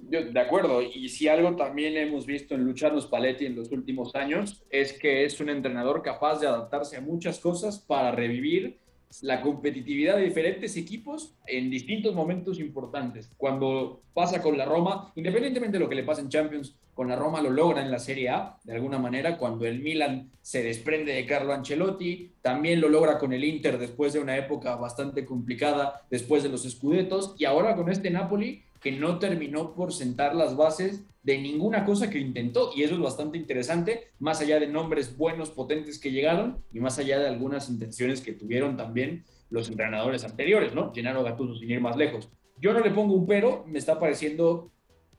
De 0.00 0.40
acuerdo, 0.40 0.80
y 0.80 1.08
si 1.08 1.28
algo 1.28 1.54
también 1.56 1.96
hemos 1.96 2.24
visto 2.24 2.54
en 2.54 2.64
Luciano 2.64 3.00
Spalletti 3.00 3.44
en 3.44 3.56
los 3.56 3.70
últimos 3.72 4.14
años 4.14 4.62
es 4.70 4.92
que 4.92 5.24
es 5.24 5.38
un 5.40 5.50
entrenador 5.50 6.02
capaz 6.02 6.40
de 6.40 6.46
adaptarse 6.46 6.96
a 6.96 7.00
muchas 7.02 7.38
cosas 7.40 7.78
para 7.78 8.12
revivir 8.12 8.78
la 9.22 9.40
competitividad 9.40 10.16
de 10.16 10.24
diferentes 10.24 10.76
equipos 10.76 11.34
en 11.46 11.70
distintos 11.70 12.14
momentos 12.14 12.60
importantes. 12.60 13.30
Cuando 13.36 14.02
pasa 14.14 14.40
con 14.42 14.56
la 14.56 14.64
Roma, 14.64 15.12
independientemente 15.16 15.78
de 15.78 15.84
lo 15.84 15.88
que 15.88 15.94
le 15.94 16.04
pase 16.04 16.20
en 16.22 16.28
Champions, 16.28 16.76
con 16.94 17.08
la 17.08 17.16
Roma 17.16 17.40
lo 17.40 17.50
logra 17.50 17.80
en 17.80 17.90
la 17.90 18.00
Serie 18.00 18.28
A, 18.28 18.58
de 18.64 18.72
alguna 18.72 18.98
manera, 18.98 19.38
cuando 19.38 19.64
el 19.66 19.80
Milan 19.80 20.30
se 20.42 20.64
desprende 20.64 21.12
de 21.12 21.26
Carlo 21.26 21.52
Ancelotti, 21.52 22.32
también 22.42 22.80
lo 22.80 22.88
logra 22.88 23.18
con 23.18 23.32
el 23.32 23.44
Inter 23.44 23.78
después 23.78 24.12
de 24.12 24.18
una 24.18 24.36
época 24.36 24.74
bastante 24.74 25.24
complicada, 25.24 26.02
después 26.10 26.42
de 26.42 26.48
los 26.48 26.64
Scudettos, 26.68 27.36
y 27.38 27.44
ahora 27.44 27.76
con 27.76 27.88
este 27.88 28.10
Napoli 28.10 28.64
que 28.80 28.92
no 28.92 29.18
terminó 29.18 29.74
por 29.74 29.92
sentar 29.92 30.34
las 30.34 30.56
bases 30.56 31.04
de 31.22 31.38
ninguna 31.38 31.84
cosa 31.84 32.08
que 32.10 32.18
intentó. 32.18 32.70
Y 32.74 32.82
eso 32.82 32.94
es 32.94 33.00
bastante 33.00 33.38
interesante, 33.38 34.12
más 34.18 34.40
allá 34.40 34.60
de 34.60 34.66
nombres 34.66 35.16
buenos, 35.16 35.50
potentes 35.50 35.98
que 35.98 36.12
llegaron 36.12 36.64
y 36.72 36.80
más 36.80 36.98
allá 36.98 37.18
de 37.18 37.28
algunas 37.28 37.68
intenciones 37.68 38.20
que 38.20 38.32
tuvieron 38.32 38.76
también 38.76 39.24
los 39.50 39.68
entrenadores 39.68 40.24
anteriores, 40.24 40.74
¿no? 40.74 40.92
Gennaro 40.94 41.22
Gattuso, 41.22 41.56
sin 41.56 41.70
ir 41.70 41.80
más 41.80 41.96
lejos. 41.96 42.30
Yo 42.60 42.72
no 42.72 42.80
le 42.80 42.90
pongo 42.90 43.14
un 43.14 43.26
pero, 43.26 43.64
me 43.66 43.78
está 43.78 43.98
pareciendo, 43.98 44.72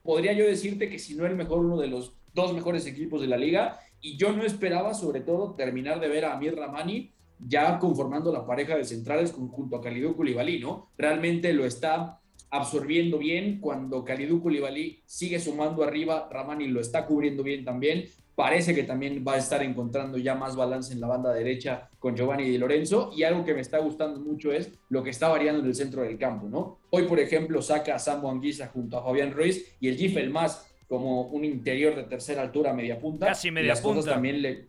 podría 0.03 0.33
yo 0.33 0.45
decirte 0.45 0.89
que 0.89 0.99
si 0.99 1.15
no 1.15 1.25
el 1.25 1.35
mejor, 1.35 1.59
uno 1.59 1.77
de 1.77 1.87
los 1.87 2.13
dos 2.33 2.53
mejores 2.53 2.85
equipos 2.85 3.21
de 3.21 3.27
la 3.27 3.37
liga. 3.37 3.79
Y 4.01 4.17
yo 4.17 4.31
no 4.31 4.43
esperaba, 4.43 4.93
sobre 4.93 5.21
todo, 5.21 5.55
terminar 5.55 5.99
de 5.99 6.07
ver 6.07 6.25
a 6.25 6.33
Amir 6.33 6.55
Ramani 6.55 7.13
ya 7.39 7.79
conformando 7.79 8.31
la 8.31 8.45
pareja 8.45 8.75
de 8.75 8.83
centrales 8.83 9.31
junto 9.31 9.75
a 9.75 9.81
Kalidou 9.81 10.15
Koulibaly, 10.15 10.59
¿no? 10.59 10.91
Realmente 10.97 11.53
lo 11.53 11.65
está 11.65 12.18
absorbiendo 12.49 13.17
bien. 13.17 13.59
Cuando 13.59 14.03
Kalidou 14.03 14.41
Koulibaly 14.41 15.01
sigue 15.05 15.39
sumando 15.39 15.83
arriba, 15.83 16.29
Ramani 16.31 16.67
lo 16.67 16.79
está 16.79 17.05
cubriendo 17.05 17.43
bien 17.43 17.63
también. 17.63 18.05
Parece 18.35 18.73
que 18.73 18.83
también 18.83 19.23
va 19.27 19.33
a 19.33 19.37
estar 19.37 19.61
encontrando 19.61 20.17
ya 20.17 20.33
más 20.33 20.55
balance 20.55 20.93
en 20.93 21.01
la 21.01 21.07
banda 21.07 21.33
derecha 21.33 21.89
con 21.99 22.15
Giovanni 22.15 22.45
Di 22.45 22.57
Lorenzo. 22.57 23.11
Y 23.13 23.23
algo 23.23 23.43
que 23.43 23.53
me 23.53 23.59
está 23.59 23.79
gustando 23.79 24.19
mucho 24.21 24.53
es 24.53 24.71
lo 24.89 25.03
que 25.03 25.09
está 25.09 25.27
variando 25.27 25.61
en 25.61 25.67
el 25.67 25.75
centro 25.75 26.03
del 26.03 26.17
campo, 26.17 26.47
¿no? 26.47 26.79
Hoy, 26.89 27.03
por 27.03 27.19
ejemplo, 27.19 27.61
saca 27.61 27.97
a 27.97 28.29
Anguisa 28.29 28.67
junto 28.67 28.97
a 28.97 29.03
Fabián 29.03 29.33
Ruiz 29.33 29.75
y 29.81 29.89
el 29.89 29.97
Gifel 29.97 30.29
más 30.29 30.65
como 30.87 31.23
un 31.23 31.43
interior 31.43 31.95
de 31.95 32.03
tercera 32.03 32.41
altura, 32.41 32.73
media 32.73 32.97
punta. 32.99 33.27
Casi 33.27 33.51
media 33.51 33.75
punta. 33.75 34.09
también 34.09 34.41
le... 34.41 34.67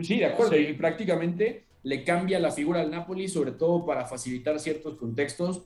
Sí, 0.00 0.18
de 0.18 0.26
acuerdo. 0.26 0.56
Y 0.56 0.72
prácticamente 0.72 1.64
le 1.82 2.02
cambia 2.02 2.40
la 2.40 2.50
figura 2.50 2.80
al 2.80 2.90
Napoli, 2.90 3.28
sobre 3.28 3.52
todo 3.52 3.84
para 3.86 4.06
facilitar 4.06 4.58
ciertos 4.58 4.96
contextos 4.96 5.62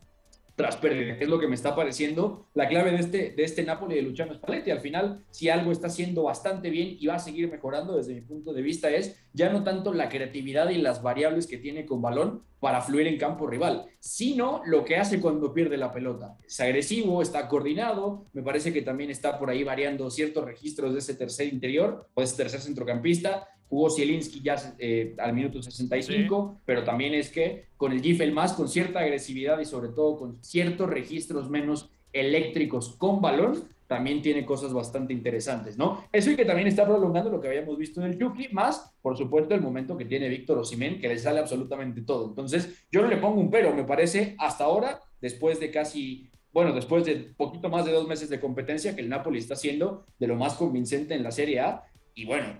tras 0.60 0.76
que 0.76 1.16
es 1.18 1.28
lo 1.28 1.38
que 1.38 1.48
me 1.48 1.54
está 1.54 1.74
pareciendo 1.74 2.46
la 2.54 2.68
clave 2.68 2.90
de 2.90 2.98
este, 2.98 3.30
de 3.30 3.44
este 3.44 3.62
Napoli 3.64 3.94
de 3.94 4.02
Luciano 4.02 4.34
Spalletti. 4.34 4.70
Al 4.70 4.80
final, 4.80 5.24
si 5.30 5.48
algo 5.48 5.72
está 5.72 5.86
haciendo 5.86 6.24
bastante 6.24 6.68
bien 6.68 6.96
y 7.00 7.06
va 7.06 7.14
a 7.14 7.18
seguir 7.18 7.50
mejorando 7.50 7.96
desde 7.96 8.14
mi 8.14 8.20
punto 8.20 8.52
de 8.52 8.62
vista, 8.62 8.90
es 8.90 9.24
ya 9.32 9.50
no 9.50 9.64
tanto 9.64 9.94
la 9.94 10.08
creatividad 10.08 10.68
y 10.70 10.78
las 10.78 11.02
variables 11.02 11.46
que 11.46 11.58
tiene 11.58 11.86
con 11.86 12.02
balón 12.02 12.42
para 12.60 12.82
fluir 12.82 13.06
en 13.06 13.16
campo 13.16 13.46
rival, 13.46 13.86
sino 14.00 14.60
lo 14.66 14.84
que 14.84 14.96
hace 14.96 15.18
cuando 15.18 15.54
pierde 15.54 15.78
la 15.78 15.92
pelota. 15.92 16.36
Es 16.46 16.60
agresivo, 16.60 17.22
está 17.22 17.48
coordinado, 17.48 18.26
me 18.34 18.42
parece 18.42 18.72
que 18.72 18.82
también 18.82 19.08
está 19.08 19.38
por 19.38 19.48
ahí 19.48 19.64
variando 19.64 20.10
ciertos 20.10 20.44
registros 20.44 20.92
de 20.92 20.98
ese 20.98 21.14
tercer 21.14 21.46
interior 21.46 22.08
o 22.12 22.20
de 22.20 22.26
ese 22.26 22.36
tercer 22.36 22.60
centrocampista 22.60 23.48
jugó 23.70 23.88
Zielinski 23.88 24.42
ya 24.42 24.56
eh, 24.78 25.14
al 25.18 25.32
minuto 25.32 25.62
65, 25.62 26.60
pero 26.66 26.84
también 26.84 27.14
es 27.14 27.30
que 27.30 27.68
con 27.76 27.92
el 27.92 28.02
Gifel 28.02 28.32
más, 28.32 28.52
con 28.52 28.68
cierta 28.68 28.98
agresividad 28.98 29.60
y 29.60 29.64
sobre 29.64 29.90
todo 29.90 30.18
con 30.18 30.42
ciertos 30.44 30.90
registros 30.90 31.48
menos 31.48 31.90
eléctricos 32.12 32.96
con 32.98 33.22
balón, 33.22 33.64
también 33.86 34.22
tiene 34.22 34.44
cosas 34.44 34.72
bastante 34.72 35.12
interesantes, 35.12 35.78
¿no? 35.78 36.04
Eso 36.12 36.30
y 36.30 36.36
que 36.36 36.44
también 36.44 36.68
está 36.68 36.84
prolongando 36.84 37.30
lo 37.30 37.40
que 37.40 37.48
habíamos 37.48 37.78
visto 37.78 38.00
en 38.00 38.12
el 38.12 38.18
Yuki, 38.18 38.48
más, 38.52 38.92
por 39.00 39.16
supuesto, 39.16 39.54
el 39.54 39.60
momento 39.60 39.96
que 39.96 40.04
tiene 40.04 40.28
Víctor 40.28 40.58
Osimén, 40.58 41.00
que 41.00 41.08
le 41.08 41.18
sale 41.18 41.40
absolutamente 41.40 42.02
todo. 42.02 42.28
Entonces, 42.28 42.86
yo 42.90 43.02
no 43.02 43.08
le 43.08 43.16
pongo 43.16 43.40
un 43.40 43.50
pero, 43.50 43.74
me 43.74 43.84
parece, 43.84 44.36
hasta 44.38 44.64
ahora, 44.64 45.00
después 45.20 45.58
de 45.58 45.70
casi 45.70 46.28
bueno, 46.52 46.72
después 46.72 47.04
de 47.04 47.14
poquito 47.36 47.68
más 47.68 47.84
de 47.84 47.92
dos 47.92 48.08
meses 48.08 48.28
de 48.28 48.40
competencia 48.40 48.96
que 48.96 49.02
el 49.02 49.08
Napoli 49.08 49.38
está 49.38 49.54
haciendo 49.54 50.04
de 50.18 50.26
lo 50.26 50.34
más 50.34 50.54
convincente 50.54 51.14
en 51.14 51.22
la 51.22 51.30
Serie 51.30 51.60
A. 51.60 51.84
Y 52.14 52.24
bueno, 52.24 52.58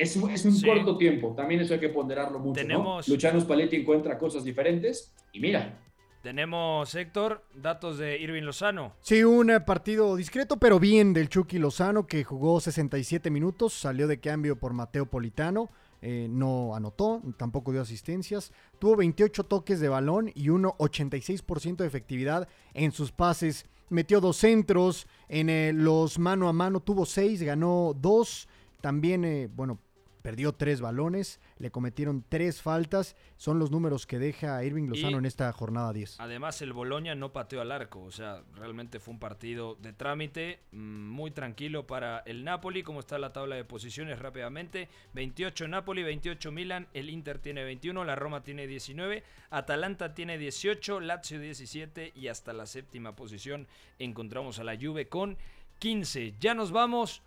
es, 0.00 0.16
un, 0.16 0.30
es 0.30 0.44
un 0.44 0.60
corto 0.60 0.96
tiempo, 0.96 1.34
también 1.36 1.60
eso 1.60 1.74
hay 1.74 1.80
que 1.80 1.90
ponderarlo 1.90 2.38
mucho. 2.38 2.60
Tenemos... 2.60 3.06
¿no? 3.06 3.14
Luciano 3.14 3.40
Spalletti 3.40 3.76
encuentra 3.76 4.18
cosas 4.18 4.44
diferentes 4.44 5.14
y 5.32 5.40
mira. 5.40 5.78
Tenemos, 6.22 6.94
Héctor, 6.94 7.46
datos 7.54 7.96
de 7.96 8.18
Irving 8.18 8.42
Lozano. 8.42 8.92
Sí, 9.00 9.24
un 9.24 9.50
eh, 9.50 9.60
partido 9.60 10.16
discreto, 10.16 10.58
pero 10.58 10.78
bien 10.78 11.14
del 11.14 11.30
Chucky 11.30 11.58
Lozano, 11.58 12.06
que 12.06 12.24
jugó 12.24 12.60
67 12.60 13.30
minutos, 13.30 13.72
salió 13.72 14.06
de 14.06 14.20
cambio 14.20 14.56
por 14.56 14.74
Mateo 14.74 15.06
Politano, 15.06 15.70
eh, 16.02 16.26
no 16.28 16.74
anotó, 16.74 17.22
tampoco 17.38 17.72
dio 17.72 17.80
asistencias, 17.80 18.52
tuvo 18.78 18.96
28 18.96 19.44
toques 19.44 19.80
de 19.80 19.88
balón 19.88 20.30
y 20.34 20.50
un 20.50 20.64
86% 20.64 21.76
de 21.76 21.86
efectividad 21.86 22.48
en 22.74 22.92
sus 22.92 23.12
pases. 23.12 23.64
Metió 23.88 24.20
dos 24.20 24.36
centros, 24.36 25.06
en 25.28 25.48
eh, 25.48 25.72
los 25.74 26.18
mano 26.18 26.48
a 26.48 26.52
mano 26.52 26.80
tuvo 26.80 27.06
seis, 27.06 27.42
ganó 27.42 27.94
dos. 27.98 28.46
También, 28.82 29.50
bueno, 29.54 29.78
perdió 30.22 30.52
tres 30.52 30.80
balones, 30.80 31.40
le 31.58 31.70
cometieron 31.70 32.24
tres 32.28 32.62
faltas, 32.62 33.16
son 33.36 33.58
los 33.58 33.70
números 33.70 34.06
que 34.06 34.18
deja 34.18 34.62
Irving 34.64 34.88
Lozano 34.88 35.16
Y- 35.16 35.18
en 35.20 35.26
esta 35.26 35.50
jornada 35.52 35.92
10. 35.92 36.20
Además, 36.20 36.60
el 36.62 36.72
Boloña 36.72 37.14
no 37.14 37.32
pateó 37.32 37.60
al 37.60 37.72
arco, 37.72 38.00
o 38.02 38.10
sea, 38.10 38.42
realmente 38.54 39.00
fue 39.00 39.14
un 39.14 39.20
partido 39.20 39.76
de 39.76 39.92
trámite, 39.92 40.60
mm, 40.72 40.76
muy 41.08 41.30
tranquilo 41.30 41.86
para 41.86 42.18
el 42.20 42.44
Napoli. 42.44 42.82
¿Cómo 42.82 43.00
está 43.00 43.18
la 43.18 43.32
tabla 43.32 43.56
de 43.56 43.64
posiciones 43.64 44.18
rápidamente? 44.18 44.88
28 45.14 45.68
Napoli, 45.68 46.02
28 46.02 46.52
Milan, 46.52 46.88
el 46.94 47.10
Inter 47.10 47.38
tiene 47.38 47.64
21, 47.64 48.04
la 48.04 48.16
Roma 48.16 48.42
tiene 48.42 48.66
19, 48.66 49.22
Atalanta 49.50 50.14
tiene 50.14 50.38
18, 50.38 51.00
Lazio 51.00 51.40
17 51.40 52.12
y 52.14 52.28
hasta 52.28 52.52
la 52.52 52.66
séptima 52.66 53.16
posición 53.16 53.66
encontramos 53.98 54.58
a 54.58 54.64
la 54.64 54.76
Juve 54.76 55.08
con 55.08 55.36
15. 55.78 56.34
Ya 56.40 56.54
nos 56.54 56.72
vamos. 56.72 57.22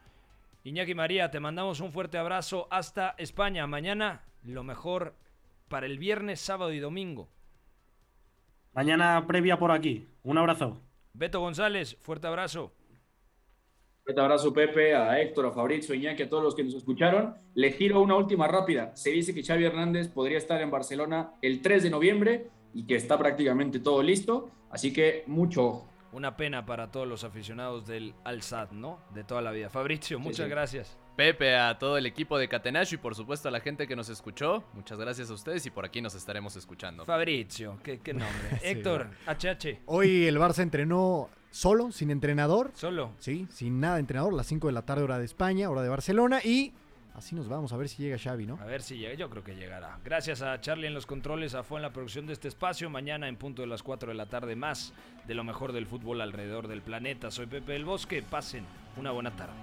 Iñaki 0.66 0.96
María, 0.96 1.30
te 1.30 1.42
mandamos 1.42 1.82
un 1.82 1.92
fuerte 1.92 2.18
abrazo 2.18 2.70
hasta 2.72 3.16
España. 3.18 3.68
Mañana 3.68 4.24
lo 4.44 4.64
mejor 4.64 5.14
para 5.68 5.86
el 5.86 5.98
viernes, 5.98 6.40
sábado 6.40 6.72
y 6.72 6.80
domingo. 6.80 7.28
Mañana 8.74 9.26
previa 9.28 9.60
por 9.60 9.72
aquí. 9.72 10.08
Un 10.24 10.38
abrazo. 10.38 10.82
Beto 11.12 11.42
González, 11.42 11.98
fuerte 12.02 12.28
abrazo. 12.28 12.72
Un 14.08 14.20
abrazo, 14.20 14.54
Pepe, 14.54 14.96
a 14.96 15.20
Héctor, 15.22 15.48
a 15.48 15.52
Fabrizio, 15.52 15.96
Iñaki, 15.96 16.24
a 16.24 16.30
todos 16.30 16.44
los 16.44 16.56
que 16.56 16.64
nos 16.64 16.76
escucharon. 16.76 17.36
Les 17.56 17.78
tiro 17.78 18.02
una 18.02 18.16
última 18.16 18.48
rápida. 18.48 18.96
Se 18.96 19.12
dice 19.12 19.34
que 19.34 19.44
Xavi 19.44 19.66
Hernández 19.66 20.08
podría 20.08 20.38
estar 20.38 20.62
en 20.62 20.72
Barcelona 20.72 21.34
el 21.42 21.62
3 21.62 21.84
de 21.84 21.90
noviembre 21.90 22.48
y 22.74 22.86
que 22.86 22.96
está 22.96 23.18
prácticamente 23.18 23.80
todo 23.80 24.02
listo. 24.02 24.50
Así 24.72 24.94
que 24.94 25.24
mucho 25.28 25.66
ojo. 25.68 25.93
Una 26.14 26.38
pena 26.38 26.66
para 26.66 26.92
todos 26.92 27.08
los 27.08 27.24
aficionados 27.24 27.88
del 27.88 28.14
Al-Sad, 28.24 28.72
¿no? 28.72 29.00
De 29.14 29.24
toda 29.24 29.42
la 29.42 29.52
vida. 29.52 29.70
Fabricio, 29.70 30.20
muchas 30.20 30.46
sí. 30.46 30.50
gracias. 30.50 30.98
Pepe, 31.16 31.56
a 31.56 31.78
todo 31.78 31.98
el 31.98 32.06
equipo 32.06 32.38
de 32.38 32.48
Catenacho 32.48 32.96
y 32.96 32.98
por 32.98 33.16
supuesto 33.16 33.48
a 33.48 33.52
la 33.52 33.60
gente 33.60 33.88
que 33.88 33.96
nos 33.96 34.10
escuchó. 34.10 34.64
Muchas 34.74 35.00
gracias 35.00 35.30
a 35.30 35.34
ustedes 35.34 35.66
y 35.66 35.70
por 35.70 35.86
aquí 35.86 36.02
nos 36.02 36.16
estaremos 36.16 36.56
escuchando. 36.56 37.06
Fabricio, 37.06 37.80
qué, 37.84 38.00
qué 38.00 38.14
nombre. 38.14 38.34
Sí. 38.62 38.68
Héctor, 38.70 39.10
HH. 39.28 39.82
Hoy 39.86 40.26
el 40.26 40.38
Barça 40.38 40.62
entrenó 40.62 41.30
solo, 41.52 41.92
sin 41.92 42.12
entrenador. 42.12 42.72
Solo. 42.74 43.12
Sí, 43.20 43.48
sin 43.52 43.80
nada 43.80 43.96
de 43.96 44.02
entrenador, 44.02 44.34
las 44.34 44.48
5 44.48 44.68
de 44.68 44.74
la 44.74 44.84
tarde 44.84 45.04
hora 45.04 45.20
de 45.20 45.26
España, 45.26 45.70
hora 45.70 45.82
de 45.82 45.90
Barcelona 45.90 46.42
y 46.44 46.74
así 47.14 47.36
nos 47.36 47.48
vamos 47.48 47.74
a 47.74 47.78
ver 47.78 47.90
si 47.90 48.04
llega 48.04 48.18
Xavi, 48.18 48.46
¿no? 48.46 48.60
A 48.62 48.66
ver 48.66 48.82
si 48.82 48.98
llega, 48.98 49.14
yo 49.16 49.30
creo 49.30 49.44
que 49.44 49.56
llegará. 49.56 50.00
Gracias 50.04 50.42
a 50.42 50.60
Charlie 50.60 50.88
en 50.88 50.94
los 50.94 51.06
controles, 51.06 51.56
a 51.56 51.64
Fue 51.64 51.78
en 51.78 51.84
la 51.84 51.94
producción 51.94 52.28
de 52.28 52.34
este 52.34 52.48
espacio. 52.48 52.90
Mañana 52.90 53.28
en 53.28 53.36
punto 53.38 53.62
de 53.62 53.68
las 53.68 53.84
4 53.84 54.10
de 54.10 54.16
la 54.16 54.26
tarde 54.26 54.56
más 54.56 54.94
de 55.28 55.34
lo 55.34 55.44
mejor 55.44 55.72
del 55.72 55.88
fútbol 55.88 56.22
alrededor 56.22 56.68
del 56.68 56.82
planeta. 56.82 57.32
Soy 57.32 57.46
Pepe 57.46 57.74
del 57.74 57.86
Bosque, 57.86 58.22
pasen 58.22 58.66
una 58.98 59.12
buena 59.12 59.32
tarde. 59.32 59.54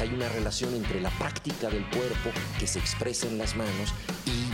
Hay 0.00 0.12
una 0.12 0.28
relación 0.28 0.74
entre 0.74 1.00
la 1.00 1.10
práctica 1.10 1.70
del 1.70 1.84
cuerpo 1.86 2.30
que 2.58 2.66
se 2.66 2.78
expresa 2.78 3.26
en 3.26 3.38
las 3.38 3.56
manos 3.56 3.94
y 4.26 4.53